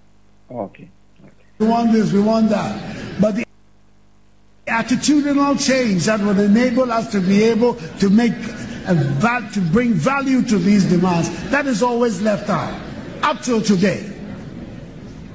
Okay. 0.50 0.88
okay. 1.22 1.32
We 1.58 1.66
want 1.66 1.92
this, 1.92 2.12
we 2.12 2.20
want 2.20 2.48
that. 2.50 3.20
But 3.20 3.36
the 3.36 3.44
attitudinal 4.66 5.64
change 5.64 6.04
that 6.04 6.20
would 6.20 6.38
enable 6.38 6.90
us 6.92 7.10
to 7.12 7.20
be 7.20 7.42
able 7.44 7.74
to 7.74 8.08
make 8.08 8.32
a 8.86 8.94
val- 8.94 9.50
to 9.50 9.60
bring 9.60 9.92
value 9.92 10.42
to 10.42 10.58
these 10.58 10.84
demands, 10.84 11.28
that 11.50 11.66
is 11.66 11.82
always 11.82 12.22
left 12.22 12.48
out 12.48 12.80
up 13.22 13.42
till 13.42 13.60
today. 13.60 14.06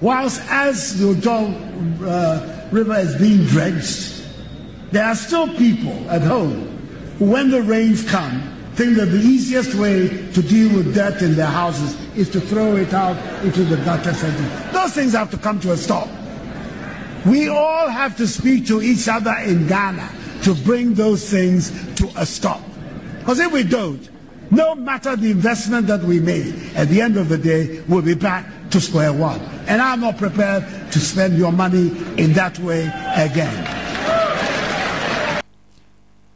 Whilst 0.01 0.41
as 0.49 0.99
the 0.99 1.14
Odaw 1.14 2.08
uh, 2.08 2.70
River 2.72 2.95
is 2.95 3.16
being 3.18 3.45
dredged, 3.45 4.24
there 4.91 5.06
are 5.06 5.16
still 5.16 5.47
people 5.56 6.10
at 6.10 6.22
home 6.22 6.53
who, 6.62 6.74
when 7.20 7.49
the 7.49 7.61
rains 7.61 8.03
come, 8.09 8.41
think 8.76 8.97
that 8.97 9.05
the 9.05 9.20
easiest 9.20 9.74
way 9.76 10.07
to 10.34 10.41
deal 10.41 10.76
with 10.76 10.93
dirt 10.93 11.22
in 11.22 11.36
their 11.36 11.45
houses 11.45 11.95
is 12.18 12.30
to 12.30 12.41
throw 12.41 12.76
it 12.76 12.93
out 12.93 13.16
into 13.43 13.63
the 13.63 13.78
gutter 13.78 14.13
center. 14.13 14.72
Those 14.74 14.93
things 14.93 15.13
have 15.13 15.32
to 15.32 15.38
come 15.38 15.59
to 15.61 15.72
a 15.72 15.78
stop. 15.78 16.09
We 17.26 17.47
all 17.47 17.88
have 17.88 18.18
to 18.18 18.28
speak 18.28 18.68
to 18.68 18.82
each 18.82 19.07
other 19.07 19.34
in 19.45 19.68
Ghana 19.68 20.11
to 20.43 20.53
bring 20.53 20.93
those 20.93 21.30
things 21.30 21.72
to 21.95 22.11
a 22.18 22.26
stop. 22.26 22.61
Because 23.20 23.39
if 23.39 23.51
we 23.51 23.63
don't, 23.63 24.07
no 24.51 24.76
matter 24.76 25.16
the 25.16 25.32
investment 25.32 25.88
that 25.88 26.03
we 26.03 26.20
made, 26.20 26.53
at 26.76 26.89
the 26.89 27.01
end 27.01 27.18
of 27.18 27.30
the 27.30 27.38
day, 27.38 27.82
we'll 27.88 28.01
be 28.01 28.13
back 28.13 28.45
to 28.72 28.80
square 28.80 29.11
one. 29.13 29.39
And 29.68 29.82
I'm 29.82 30.01
not 30.01 30.18
prepared 30.18 30.63
to 30.91 30.99
spend 30.99 31.38
your 31.38 31.51
money 31.51 31.88
in 32.18 32.34
that 32.34 32.59
way 32.59 32.84
again. 33.16 33.84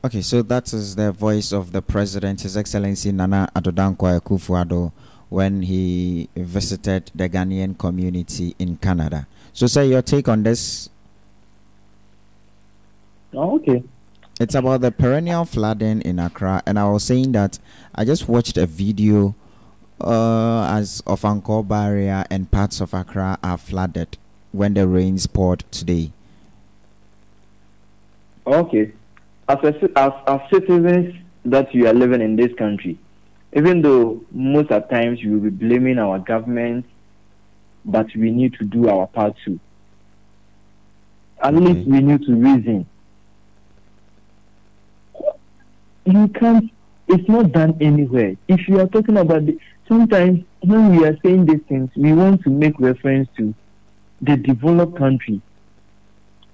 Okay, 0.01 0.21
so 0.21 0.41
that 0.43 0.71
is 0.71 0.95
the 0.95 1.11
voice 1.11 1.51
of 1.51 1.73
the 1.73 1.81
president, 1.81 2.39
His 2.39 2.55
Excellency 2.55 3.11
Nana 3.11 3.49
Addo 3.53 3.73
Dankwa 3.73 4.21
Akufo-Addo, 4.21 4.93
when 5.27 5.63
he 5.63 6.29
visited 6.37 7.11
the 7.13 7.27
Ghanaian 7.27 7.77
community 7.77 8.55
in 8.57 8.77
Canada. 8.77 9.27
So, 9.51 9.67
sir, 9.67 9.83
your 9.83 10.01
take 10.01 10.29
on 10.29 10.43
this? 10.43 10.89
Oh, 13.33 13.57
okay. 13.57 13.83
It's 14.39 14.55
about 14.55 14.79
the 14.79 14.91
perennial 14.91 15.43
flooding 15.43 16.01
in 16.03 16.17
Accra, 16.17 16.63
and 16.65 16.79
I 16.79 16.89
was 16.89 17.03
saying 17.03 17.33
that 17.33 17.59
I 17.93 18.05
just 18.05 18.29
watched 18.29 18.55
a 18.55 18.65
video 18.65 19.35
uh, 19.99 20.63
as 20.77 21.03
of 21.05 21.23
Angkor 21.23 21.67
Barrier 21.67 22.23
and 22.31 22.49
parts 22.49 22.79
of 22.79 22.93
Accra 22.93 23.37
are 23.43 23.57
flooded 23.57 24.17
when 24.53 24.75
the 24.75 24.87
rains 24.87 25.27
poured 25.27 25.65
today. 25.71 26.13
Okay. 28.47 28.93
As, 29.49 29.57
a, 29.63 29.99
as, 29.99 30.11
as 30.27 30.39
citizens 30.53 31.15
that 31.45 31.67
we 31.73 31.87
are 31.87 31.93
living 31.93 32.21
in 32.21 32.35
this 32.35 32.53
country, 32.57 32.99
even 33.53 33.81
though 33.81 34.23
most 34.31 34.69
at 34.71 34.91
times 34.91 35.19
we 35.23 35.31
will 35.31 35.39
be 35.39 35.49
blaming 35.49 35.97
our 35.97 36.19
government, 36.19 36.85
but 37.83 38.05
we 38.15 38.29
need 38.29 38.53
to 38.59 38.63
do 38.65 38.87
our 38.89 39.07
part 39.07 39.33
too. 39.43 39.59
At 41.41 41.55
Okay. 41.55 41.65
least 41.65 41.87
we 41.87 41.99
need 41.99 42.21
to 42.23 42.35
reason. 42.35 42.85
You 46.05 46.27
can't, 46.27 46.71
it's 47.07 47.27
not 47.27 47.51
done 47.51 47.75
anywhere. 47.81 48.35
If 48.47 48.67
you 48.67 48.79
are 48.79 48.87
talking 48.87 49.17
about 49.17 49.45
the, 49.47 49.57
sometimes 49.87 50.43
when 50.61 50.95
we 50.95 51.05
are 51.05 51.17
saying 51.23 51.45
these 51.47 51.61
things, 51.67 51.89
we 51.95 52.13
want 52.13 52.43
to 52.43 52.49
make 52.51 52.79
reference 52.79 53.27
to 53.37 53.53
the 54.21 54.37
developed 54.37 54.97
country. 54.97 55.41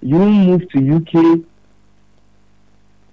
You 0.01 0.19
move 0.19 0.69
to 0.69 0.95
UK, 0.95 1.39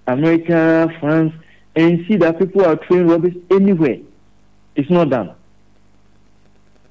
America, 0.06 0.88
France, 1.00 1.32
and 1.76 2.04
see 2.06 2.16
that 2.16 2.38
people 2.38 2.64
are 2.64 2.76
throwing 2.86 3.08
rubbish 3.08 3.34
anywhere. 3.50 3.98
It's 4.74 4.90
not 4.90 5.10
done. 5.10 5.34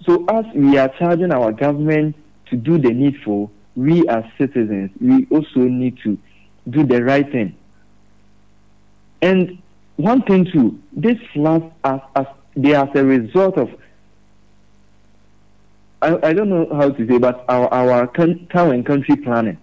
So 0.05 0.25
as 0.25 0.45
we 0.55 0.77
are 0.77 0.89
charging 0.97 1.31
our 1.31 1.51
government 1.51 2.15
to 2.49 2.55
do 2.57 2.77
the 2.77 2.91
needful, 2.91 3.51
we 3.75 4.07
as 4.07 4.23
citizens, 4.37 4.91
we 4.99 5.27
also 5.29 5.61
need 5.61 5.99
to 6.03 6.17
do 6.69 6.83
the 6.85 7.03
right 7.03 7.29
thing. 7.31 7.55
And 9.21 9.61
one 9.97 10.23
thing 10.23 10.45
too, 10.45 10.81
this 10.91 11.17
floods 11.33 11.65
as, 11.83 11.99
as 12.15 12.25
they 12.55 12.73
are 12.73 12.89
as 12.89 12.95
a 12.95 13.05
result 13.05 13.57
of 13.57 13.69
I, 16.01 16.29
I 16.29 16.33
don't 16.33 16.49
know 16.49 16.67
how 16.73 16.89
to 16.89 17.07
say, 17.07 17.19
but 17.19 17.45
our 17.47 17.71
our 17.71 18.07
town 18.07 18.71
and 18.71 18.85
country 18.85 19.15
planning. 19.17 19.57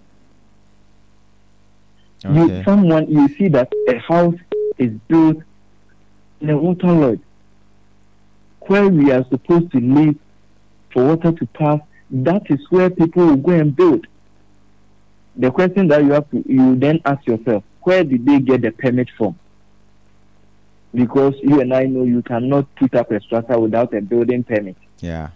You 2.24 2.62
someone 2.64 3.08
you 3.08 3.28
see 3.36 3.48
that 3.48 3.72
a 3.88 3.98
house 3.98 4.34
is 4.76 4.92
built 5.08 5.42
in 6.40 6.50
a 6.50 6.56
water 6.56 6.92
lodge. 6.92 7.20
where 8.68 8.86
we 8.86 9.10
are 9.10 9.24
supposed 9.28 9.72
to 9.72 9.80
live 9.80 10.14
for 10.92 11.04
water 11.04 11.32
to 11.32 11.46
pass, 11.46 11.80
that 12.10 12.42
is 12.50 12.60
where 12.70 12.90
people 12.90 13.26
will 13.26 13.36
go 13.36 13.52
and 13.52 13.74
build. 13.74 14.06
The 15.36 15.50
question 15.50 15.88
that 15.88 16.04
you 16.04 16.12
have 16.12 16.30
to 16.30 16.44
you 16.46 16.76
then 16.76 17.00
ask 17.04 17.26
yourself, 17.26 17.64
where 17.82 18.04
did 18.04 18.26
they 18.26 18.40
get 18.40 18.62
the 18.62 18.70
permit 18.70 19.08
from? 19.16 19.38
Because 20.94 21.34
you 21.42 21.60
and 21.60 21.72
I 21.72 21.84
know 21.84 22.04
you 22.04 22.22
cannot 22.22 22.74
put 22.76 22.94
up 22.94 23.10
a 23.10 23.20
structure 23.20 23.58
without 23.58 23.94
a 23.94 24.00
building 24.00 24.44
permit. 24.44 24.76
Yeah. 25.00 25.30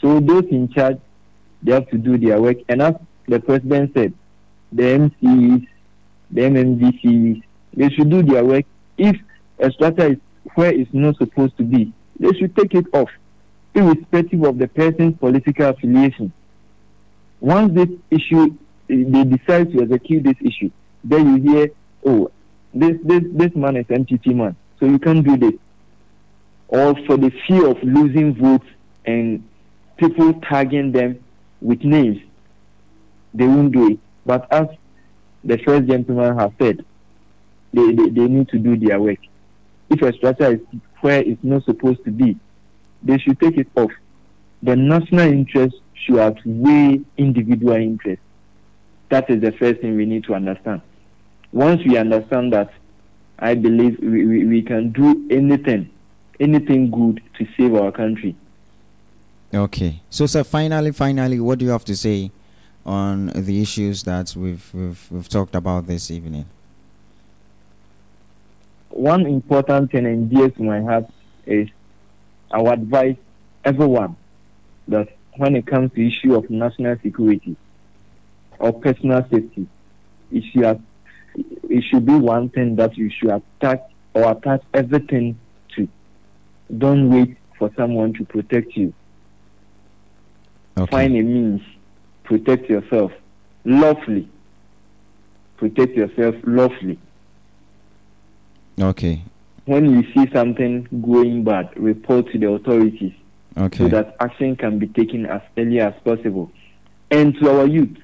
So 0.00 0.20
those 0.20 0.44
in 0.46 0.68
charge, 0.68 0.98
they 1.62 1.72
have 1.72 1.88
to 1.90 1.98
do 1.98 2.18
their 2.18 2.40
work. 2.40 2.58
And 2.68 2.82
as 2.82 2.94
the 3.28 3.38
president 3.38 3.94
said, 3.94 4.12
the 4.72 4.82
MCs, 4.82 5.66
the 6.30 6.40
MMVCs, 6.40 7.42
they 7.74 7.88
should 7.90 8.10
do 8.10 8.22
their 8.22 8.44
work. 8.44 8.64
If 8.96 9.16
a 9.58 9.70
structure 9.70 10.12
is 10.12 10.18
where 10.54 10.72
it's 10.72 10.92
not 10.92 11.16
supposed 11.16 11.56
to 11.58 11.62
be, 11.62 11.92
they 12.18 12.32
should 12.38 12.56
take 12.56 12.74
it 12.74 12.86
off, 12.92 13.10
irrespective 13.74 14.42
of 14.44 14.58
the 14.58 14.68
person's 14.68 15.16
political 15.18 15.68
affiliation. 15.68 16.32
Once 17.40 17.74
this 17.74 17.88
issue, 18.10 18.56
they 18.88 19.24
decide 19.24 19.72
to 19.72 19.82
execute 19.82 20.24
this 20.24 20.36
issue, 20.40 20.70
then 21.04 21.36
you 21.36 21.52
hear, 21.52 21.70
oh, 22.04 22.30
this 22.74 22.96
this 23.02 23.22
this 23.32 23.54
man 23.54 23.76
is 23.76 23.86
MTT 23.86 24.34
man, 24.34 24.56
so 24.78 24.86
you 24.86 24.98
can't 24.98 25.24
do 25.24 25.36
this. 25.36 25.54
Or 26.68 26.94
for 27.06 27.16
the 27.16 27.30
fear 27.46 27.66
of 27.66 27.82
losing 27.82 28.34
votes 28.34 28.66
and 29.04 29.46
people 29.96 30.32
tagging 30.34 30.92
them 30.92 31.22
with 31.60 31.84
names, 31.84 32.22
they 33.34 33.46
won't 33.46 33.72
do 33.72 33.90
it. 33.90 33.98
But 34.24 34.46
as 34.52 34.68
the 35.44 35.58
first 35.58 35.86
gentleman 35.86 36.38
has 36.38 36.50
said, 36.58 36.84
they, 37.72 37.92
they, 37.92 38.08
they 38.10 38.28
need 38.28 38.48
to 38.50 38.58
do 38.58 38.76
their 38.76 39.00
work. 39.00 39.18
If 39.90 40.02
a 40.02 40.12
structure 40.12 40.54
is 40.54 40.60
where 41.00 41.20
it's 41.20 41.42
not 41.42 41.64
supposed 41.64 42.04
to 42.04 42.10
be, 42.10 42.36
they 43.02 43.18
should 43.18 43.40
take 43.40 43.58
it 43.58 43.68
off. 43.76 43.90
The 44.62 44.76
national 44.76 45.26
interest 45.32 45.76
should 45.94 46.18
outweigh 46.18 47.00
individual 47.16 47.74
interest. 47.74 48.22
That 49.08 49.28
is 49.28 49.40
the 49.40 49.52
first 49.52 49.80
thing 49.80 49.96
we 49.96 50.06
need 50.06 50.24
to 50.24 50.34
understand. 50.34 50.82
Once 51.52 51.82
we 51.84 51.96
understand 51.98 52.52
that, 52.52 52.72
I 53.38 53.54
believe 53.54 53.98
we, 54.00 54.24
we, 54.24 54.44
we 54.44 54.62
can 54.62 54.92
do 54.92 55.26
anything, 55.30 55.90
anything 56.38 56.90
good 56.90 57.20
to 57.38 57.46
save 57.56 57.74
our 57.74 57.90
country. 57.90 58.36
Okay. 59.52 60.00
So, 60.08 60.26
sir, 60.26 60.44
finally, 60.44 60.92
finally, 60.92 61.40
what 61.40 61.58
do 61.58 61.64
you 61.64 61.72
have 61.72 61.84
to 61.86 61.96
say 61.96 62.30
on 62.84 63.26
the 63.34 63.62
issues 63.62 64.02
that 64.04 64.34
we've 64.36 64.68
we've, 64.72 65.06
we've 65.10 65.28
talked 65.28 65.54
about 65.54 65.86
this 65.86 66.10
evening? 66.10 66.46
one 68.92 69.26
important 69.26 69.90
thing 69.90 70.06
and 70.06 70.30
dear 70.30 70.50
to 70.50 70.62
my 70.62 70.80
heart 70.80 71.06
is 71.46 71.68
I 72.50 72.60
would 72.60 72.74
advise 72.74 73.16
everyone 73.64 74.16
that 74.88 75.08
when 75.36 75.56
it 75.56 75.66
comes 75.66 75.92
to 75.94 76.06
issue 76.06 76.34
of 76.34 76.50
national 76.50 76.96
security 77.02 77.56
or 78.58 78.72
personal 78.72 79.26
safety, 79.30 79.66
it 80.30 80.44
should, 80.44 80.82
it 81.68 81.84
should 81.84 82.04
be 82.04 82.14
one 82.14 82.50
thing 82.50 82.76
that 82.76 82.96
you 82.96 83.10
should 83.10 83.30
attack 83.30 83.88
or 84.14 84.30
attach 84.30 84.62
everything 84.74 85.38
to. 85.74 85.88
Don't 86.76 87.10
wait 87.10 87.36
for 87.58 87.70
someone 87.76 88.12
to 88.14 88.24
protect 88.24 88.76
you. 88.76 88.92
Okay. 90.76 90.90
Find 90.90 91.16
a 91.16 91.22
means. 91.22 91.62
Protect 92.32 92.70
yourself 92.70 93.12
lawfully. 93.66 94.26
Protect 95.58 95.94
yourself 95.94 96.34
lawfully. 96.44 96.98
Okay. 98.80 99.22
when 99.66 99.90
you 99.90 100.02
see 100.14 100.32
something 100.32 100.88
going 101.02 101.44
bad, 101.44 101.68
report 101.76 102.32
to 102.32 102.38
the 102.38 102.48
authorities 102.48 103.12
so 103.54 103.86
that 103.88 104.16
action 104.18 104.56
can 104.56 104.78
be 104.78 104.86
taken 104.86 105.26
as 105.26 105.42
early 105.58 105.78
as 105.78 105.92
possible. 106.06 106.50
And 107.10 107.34
to 107.36 107.50
our 107.50 107.66
youth, 107.66 107.98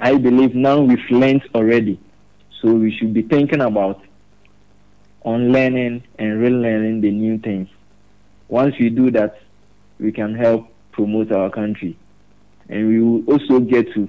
I 0.00 0.16
believe 0.16 0.54
now 0.54 0.80
we've 0.80 1.10
learned 1.10 1.42
already, 1.54 2.00
so 2.62 2.72
we 2.72 2.96
should 2.96 3.12
be 3.12 3.20
thinking 3.20 3.60
about 3.60 4.02
unlearning 5.26 6.02
and 6.18 6.40
relearning 6.40 7.02
the 7.02 7.10
new 7.10 7.36
things. 7.38 7.68
Once 8.48 8.74
we 8.80 8.88
do 8.88 9.10
that, 9.10 9.38
we 10.00 10.10
can 10.12 10.34
help 10.34 10.68
promote 10.92 11.30
our 11.30 11.50
country, 11.50 11.96
and 12.72 12.88
we 12.88 13.00
will 13.00 13.24
also 13.26 13.60
get 13.60 13.92
to 13.94 14.08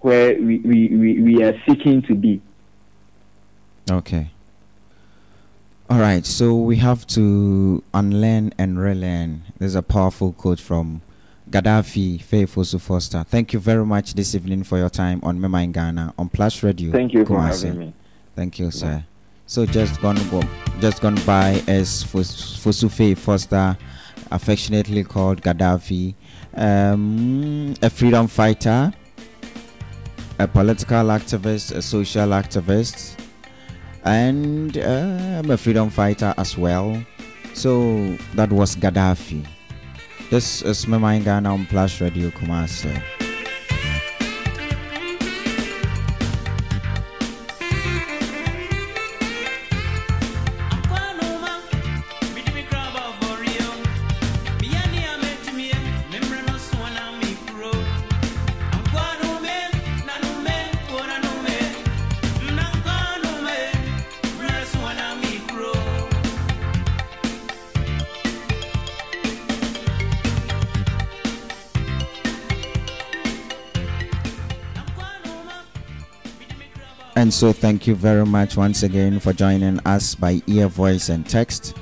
where 0.00 0.34
we, 0.40 0.58
we, 0.58 0.88
we, 0.88 1.22
we 1.22 1.42
are 1.42 1.54
seeking 1.66 2.02
to 2.02 2.14
be. 2.14 2.40
Okay. 3.90 4.30
All 5.90 5.98
right. 5.98 6.24
So 6.24 6.54
we 6.54 6.76
have 6.76 7.06
to 7.08 7.82
unlearn 7.94 8.52
and 8.58 8.78
relearn. 8.78 9.42
There's 9.58 9.74
a 9.74 9.82
powerful 9.82 10.32
quote 10.32 10.60
from 10.60 11.02
Gaddafi 11.50 12.22
Faithful 12.22 12.64
Foster. 12.64 13.24
Thank 13.24 13.52
you 13.52 13.58
very 13.58 13.84
much 13.84 14.14
this 14.14 14.34
evening 14.34 14.64
for 14.64 14.78
your 14.78 14.90
time 14.90 15.20
on 15.22 15.38
Mema 15.40 15.64
in 15.64 15.72
Ghana 15.72 16.14
on 16.18 16.28
Plus 16.28 16.62
Radio. 16.62 16.92
Thank 16.92 17.14
you 17.14 17.24
for 17.24 17.40
having 17.40 17.78
me. 17.78 17.94
Thank 18.36 18.58
you, 18.58 18.70
sir. 18.70 19.04
So 19.46 19.64
just 19.64 20.00
gone 20.02 20.18
go, 20.30 20.42
just 20.78 21.00
gone 21.00 21.18
by 21.24 21.62
as 21.66 22.02
Fos- 22.02 22.58
Fosufe 22.62 23.16
Foster, 23.16 23.78
affectionately 24.30 25.02
called 25.04 25.40
Gaddafi, 25.40 26.14
um, 26.58 27.74
a 27.82 27.88
freedom 27.88 28.26
fighter, 28.26 28.92
a 30.38 30.48
political 30.48 31.06
activist, 31.06 31.74
a 31.74 31.80
social 31.80 32.28
activist, 32.28 33.18
and 34.04 34.76
um, 34.78 35.50
a 35.50 35.56
freedom 35.56 35.88
fighter 35.90 36.34
as 36.36 36.58
well. 36.58 37.02
So 37.54 38.16
that 38.34 38.50
was 38.50 38.76
Gaddafi. 38.76 39.46
This 40.30 40.62
is 40.62 40.84
Mema 40.84 41.16
in 41.16 41.24
Ghana 41.24 41.52
on 41.52 41.66
Plus 41.66 42.00
Radio 42.00 42.30
Kumasi. 42.30 43.17
And 77.18 77.34
so, 77.34 77.52
thank 77.52 77.88
you 77.88 77.96
very 77.96 78.24
much 78.24 78.56
once 78.56 78.84
again 78.84 79.18
for 79.18 79.32
joining 79.32 79.80
us 79.80 80.14
by 80.14 80.40
ear, 80.46 80.68
voice, 80.68 81.08
and 81.08 81.28
text. 81.28 81.74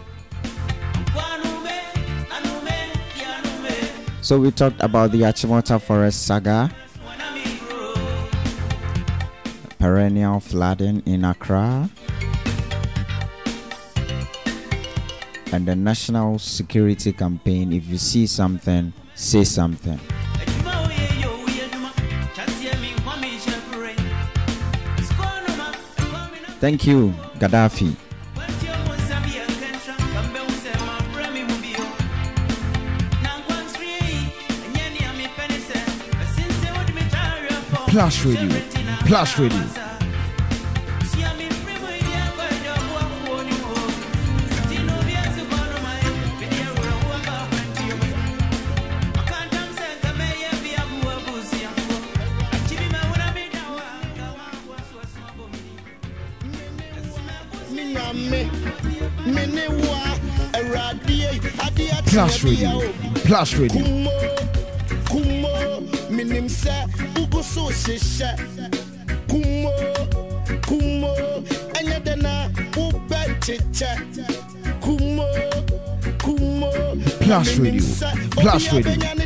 So, 4.22 4.40
we 4.40 4.50
talked 4.50 4.80
about 4.80 5.12
the 5.12 5.28
Achimota 5.28 5.78
Forest 5.78 6.24
saga, 6.26 6.70
perennial 9.78 10.40
flooding 10.40 11.02
in 11.04 11.22
Accra, 11.22 11.90
and 15.52 15.68
the 15.68 15.76
national 15.76 16.38
security 16.38 17.12
campaign. 17.12 17.74
If 17.74 17.86
you 17.88 17.98
see 17.98 18.26
something, 18.26 18.90
say 19.14 19.44
something. 19.44 20.00
Thank 26.58 26.86
you, 26.86 27.12
Gaddafi. 27.38 27.94
Plus 37.88 38.24
Radio. 38.24 38.48
Plus 39.06 39.38
Radio. 39.38 39.85
Plus 62.16 62.44
Radio. 62.44 62.80
Plus 63.24 63.54
Radio. 63.56 63.82
Plus 77.20 77.58
Radio. 77.58 77.82
Plus 78.30 78.68
Radio. 78.70 79.16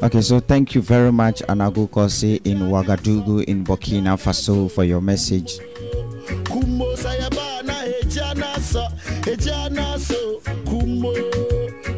Okay, 0.00 0.20
so 0.22 0.38
thank 0.40 0.74
you 0.74 0.80
very 0.82 1.10
much, 1.12 1.42
Anago 1.48 1.88
Kose 1.90 2.40
in 2.44 2.58
Ouagadougou 2.60 3.44
in 3.44 3.64
Burkina 3.64 4.16
Faso, 4.16 4.70
for 4.70 4.84
your 4.84 5.00
message. 5.00 5.58
kumo 6.44 6.94
sayabana 6.96 7.74
ejana 8.00 8.58
so 8.60 8.86
ejana 9.22 9.98
so 9.98 10.40
kumo 10.64 11.12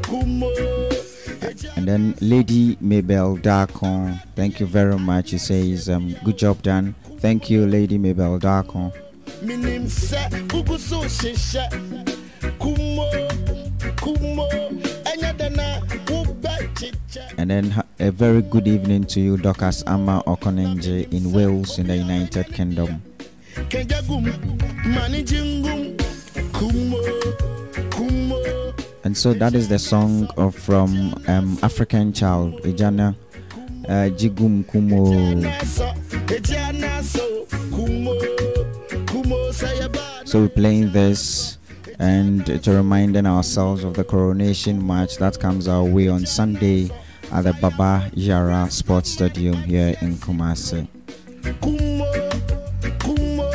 kumo 0.03 0.51
And 1.77 1.87
then 1.89 2.15
Lady 2.21 2.77
Mabel 2.81 3.37
Darkon, 3.39 4.21
thank 4.35 4.61
you 4.61 4.67
very 4.67 4.99
much. 4.99 5.31
He 5.33 5.39
says, 5.39 5.89
um, 5.89 6.15
good 6.25 6.39
job 6.39 6.63
done. 6.63 6.95
Thank 7.19 7.51
you, 7.51 7.67
Lady 7.67 7.99
Mabel 7.99 8.39
Darkon. 8.39 8.93
minim 9.43 9.85
sɛ 9.87 10.29
woguso 10.49 11.01
hyehyɛ 11.05 11.65
kumo 12.59 13.07
kumo 13.97 14.47
ɛnyɛ 15.05 15.31
dɛ 15.39 15.49
na 15.57 15.81
wobɛkyekyɛ 16.07 17.39
And 17.39 17.51
then 17.51 17.83
a 18.01 18.11
very 18.11 18.43
good 18.43 18.67
evening 18.67 19.05
to 19.05 19.21
you, 19.21 19.37
Docas 19.37 19.83
Amma 19.87 20.23
Okonenje 20.27 21.13
in 21.13 21.33
Wales 21.33 21.79
in 21.79 21.87
the 21.87 21.97
United 21.97 22.53
Kingdom. 22.53 23.03
kegyagum 23.69 24.25
manijingum 24.95 25.97
kumo 26.53 26.99
kumo 27.91 28.75
And 29.05 29.17
so 29.17 29.33
that 29.35 29.55
is 29.55 29.69
the 29.69 29.79
song 29.79 30.29
of 30.37 30.55
from 30.55 31.15
um, 31.27 31.59
African 31.63 32.13
Child, 32.13 32.63
Ijana 32.63 33.15
uh, 33.87 34.09
Jigum 34.17 34.65
Kumo. 34.67 35.07
ejana 35.13 35.65
so 35.65 35.87
ejana 36.35 37.03
so 37.03 37.45
kumo 37.71 38.15
kumo 39.07 39.51
sayabana 39.53 40.27
So 40.29 40.41
we're 40.41 40.49
playing 40.49 40.93
this 40.93 41.59
and 41.99 42.47
to 42.63 42.71
reminding 42.73 43.27
ourselves 43.27 43.85
of 43.85 43.95
the 43.95 44.05
coronation 44.05 44.87
match 44.87 45.17
that 45.19 45.39
comes 45.41 45.67
our 45.69 45.85
way 45.85 46.09
on 46.09 46.25
Sunday 46.25 46.91
at 47.33 47.45
the 47.45 47.53
Baba 47.55 48.11
Yara 48.15 48.71
Sports 48.71 49.11
Stadium 49.11 49.55
here 49.63 49.95
in 50.01 50.15
Kumasi. 50.17 50.87
kumo 51.61 52.07
kumo 52.99 53.51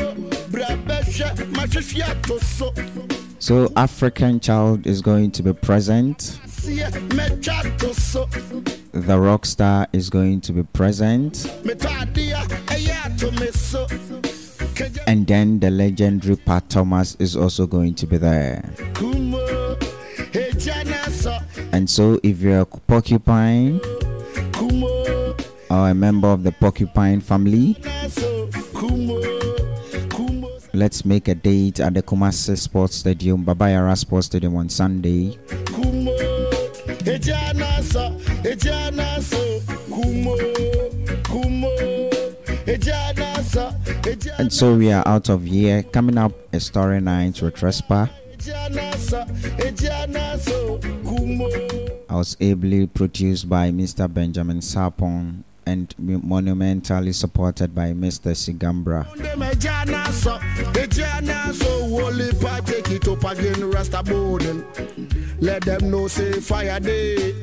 brabɛhwɛ 0.52 1.52
mahwehwɛ 1.54 2.10
ato 2.10 2.40
so 3.40 3.72
African 3.76 4.40
Child 4.40 4.88
is 4.88 5.02
going 5.02 5.30
to 5.32 5.44
be 5.44 5.54
present. 5.54 6.40
seɛ 6.48 6.90
mɛtwa 7.10 7.78
to 7.78 7.94
so 7.94 8.28
The 8.94 9.20
rock 9.20 9.46
star 9.46 9.88
is 9.92 10.10
going 10.10 10.40
to 10.42 10.54
be 10.54 10.64
present. 10.64 11.34
metɔ 11.64 11.90
adeɛ 12.02 12.48
ɛyɛ 12.68 13.06
ato 13.06 13.32
me 13.32 13.52
so 13.52 13.86
kagya 14.76 15.04
And 15.08 15.28
then 15.28 15.60
the 15.60 15.70
legendary 15.70 16.38
Pat 16.38 16.70
Thomas 16.70 17.16
is 17.20 17.36
also 17.36 17.68
going 17.68 17.94
to 17.96 18.08
be 18.08 18.18
there. 18.18 18.64
And 21.76 21.90
so 21.90 22.18
if 22.24 22.40
you're 22.40 22.62
a 22.62 22.66
porcupine 22.66 23.82
or 25.70 25.90
a 25.90 25.94
member 25.94 26.30
of 26.30 26.42
the 26.44 26.54
porcupine 26.58 27.20
family, 27.20 27.76
let's 30.74 31.04
make 31.04 31.28
a 31.28 31.36
date 31.36 31.82
at 31.82 31.94
the 31.94 32.02
Kumasi 32.02 32.58
Sports 32.58 32.96
Stadium, 32.96 33.44
Baba 33.44 33.72
Yara 33.72 33.94
Sports 33.98 34.28
Stadium 34.28 34.56
on 34.56 34.70
Sunday. 34.70 35.38
And 44.40 44.54
so 44.54 44.76
we 44.78 44.94
are 44.94 45.06
out 45.06 45.28
of 45.28 45.44
here. 45.44 45.84
Coming 45.84 46.18
up, 46.18 46.32
a 46.54 46.60
story 46.62 47.02
night 47.02 47.42
with 47.42 47.56
Respa. 47.56 48.10
Was 52.18 52.38
ably 52.39 52.88
produced 52.88 53.49
by 53.49 53.72
Mr. 53.72 54.11
Benjamin 54.11 54.59
Sapon 54.59 55.43
and 55.66 55.93
monumentally 55.97 57.11
supported 57.11 57.74
by 57.74 57.91
Mr. 57.91 58.32
Sigambra. 58.36 59.11
Them 59.16 59.41
a 59.41 59.55
jana 59.55 60.11
so, 60.13 60.36
a 60.36 60.88
jana 60.88 61.53
so, 61.53 61.86
Wally 61.86 62.32
pa 62.39 62.59
take 62.61 62.89
it 62.91 63.07
up 63.07 63.24
again, 63.24 63.70
Rasta 63.72 64.03
Bowden. 64.03 64.63
Let 65.39 65.63
them 65.66 65.89
know 65.89 66.07
say 66.07 66.34
fire 66.39 66.80
day. 66.80 67.34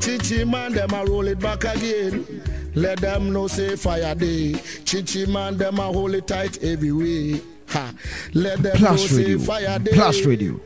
Chichi 0.00 0.44
man, 0.44 0.72
them 0.72 0.90
a 0.92 1.04
roll 1.04 1.28
it 1.28 1.38
back 1.38 1.64
again. 1.64 2.42
Let 2.74 3.00
them 3.00 3.32
know 3.32 3.46
say 3.46 3.76
fire 3.76 4.14
day. 4.14 4.54
Chichi 4.84 5.26
man, 5.26 5.56
them 5.56 5.78
a 5.78 5.82
hold 5.92 6.14
it 6.14 6.26
tight 6.26 6.62
every 6.64 6.92
way. 6.92 7.40
Ha. 7.68 7.92
Let 8.32 8.62
them 8.62 8.72
know 8.80 8.88
Plus 8.88 9.10
say 9.10 9.16
Radio. 9.22 9.38
fire 9.38 9.78
day. 9.78 9.92
Plus 9.92 10.20
Radio. 10.24 10.60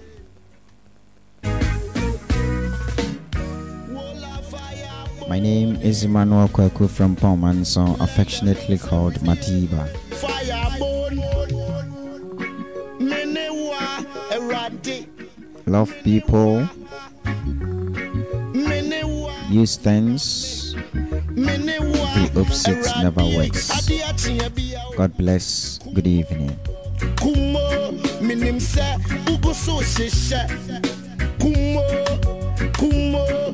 My 5.29 5.39
name 5.39 5.77
is 5.83 6.05
Emmanuel 6.05 6.49
Kweku 6.49 6.89
from 6.89 7.15
Pomanson, 7.15 8.01
affectionately 8.01 8.79
called 8.79 9.15
Madiba. 9.21 9.85
Love 15.67 15.93
people, 16.03 16.67
use 19.51 19.77
things, 19.77 20.75
the 21.35 22.33
opposite 22.35 22.87
never 23.03 23.25
works. 23.37 23.69
God 24.97 25.15
bless. 25.19 25.79
Good 25.93 26.07
evening. 26.07 26.59
kumo 31.39 31.83
kumo 32.79 33.49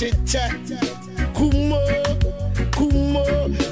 wobɛkyekyɛ 0.00 0.44
kumo 1.36 1.78
kumo 2.76 3.24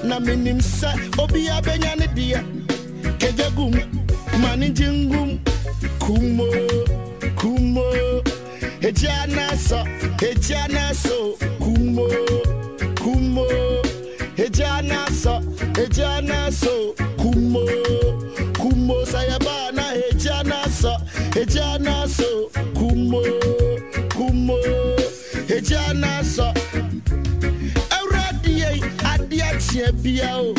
na 0.05 0.18
menim 0.20 0.61
sɛ 0.61 0.91
obia 1.22 1.61
bɛnya 1.64 1.93
ne 1.99 2.07
deɛ 2.16 2.41
kagya 3.20 3.49
gum 3.57 3.72
mani 4.43 4.68
ne 4.68 4.74
gye 4.74 4.89
ngum 4.89 5.39
kumo 5.99 6.47
kumo. 7.37 7.85
Egya 8.81 9.26
na 9.29 9.49
sɔ 9.66 9.81
egya 10.29 10.68
na 10.68 10.93
so. 10.93 11.37
Kumo 11.61 12.07
kumo. 13.01 13.47
Egya 14.37 14.83
na 14.83 15.07
sɔ 15.07 15.35
egya 15.83 16.22
na 16.22 16.51
so. 16.51 16.95
Kumo 17.18 17.64
kumo. 18.59 19.05
Sayaba 19.05 19.72
na 19.74 19.93
egya 20.09 20.45
na 20.47 20.64
sɔ 20.81 20.95
egya 21.35 21.81
na 21.81 22.07
so. 22.07 22.51
Kumo 22.74 23.68
egya 25.59 25.93
na 26.01 26.13
sɔ 26.35 26.47
awurade 27.97 28.51
yɛ 28.61 28.71
bia 30.03 30.31
o 30.39 30.55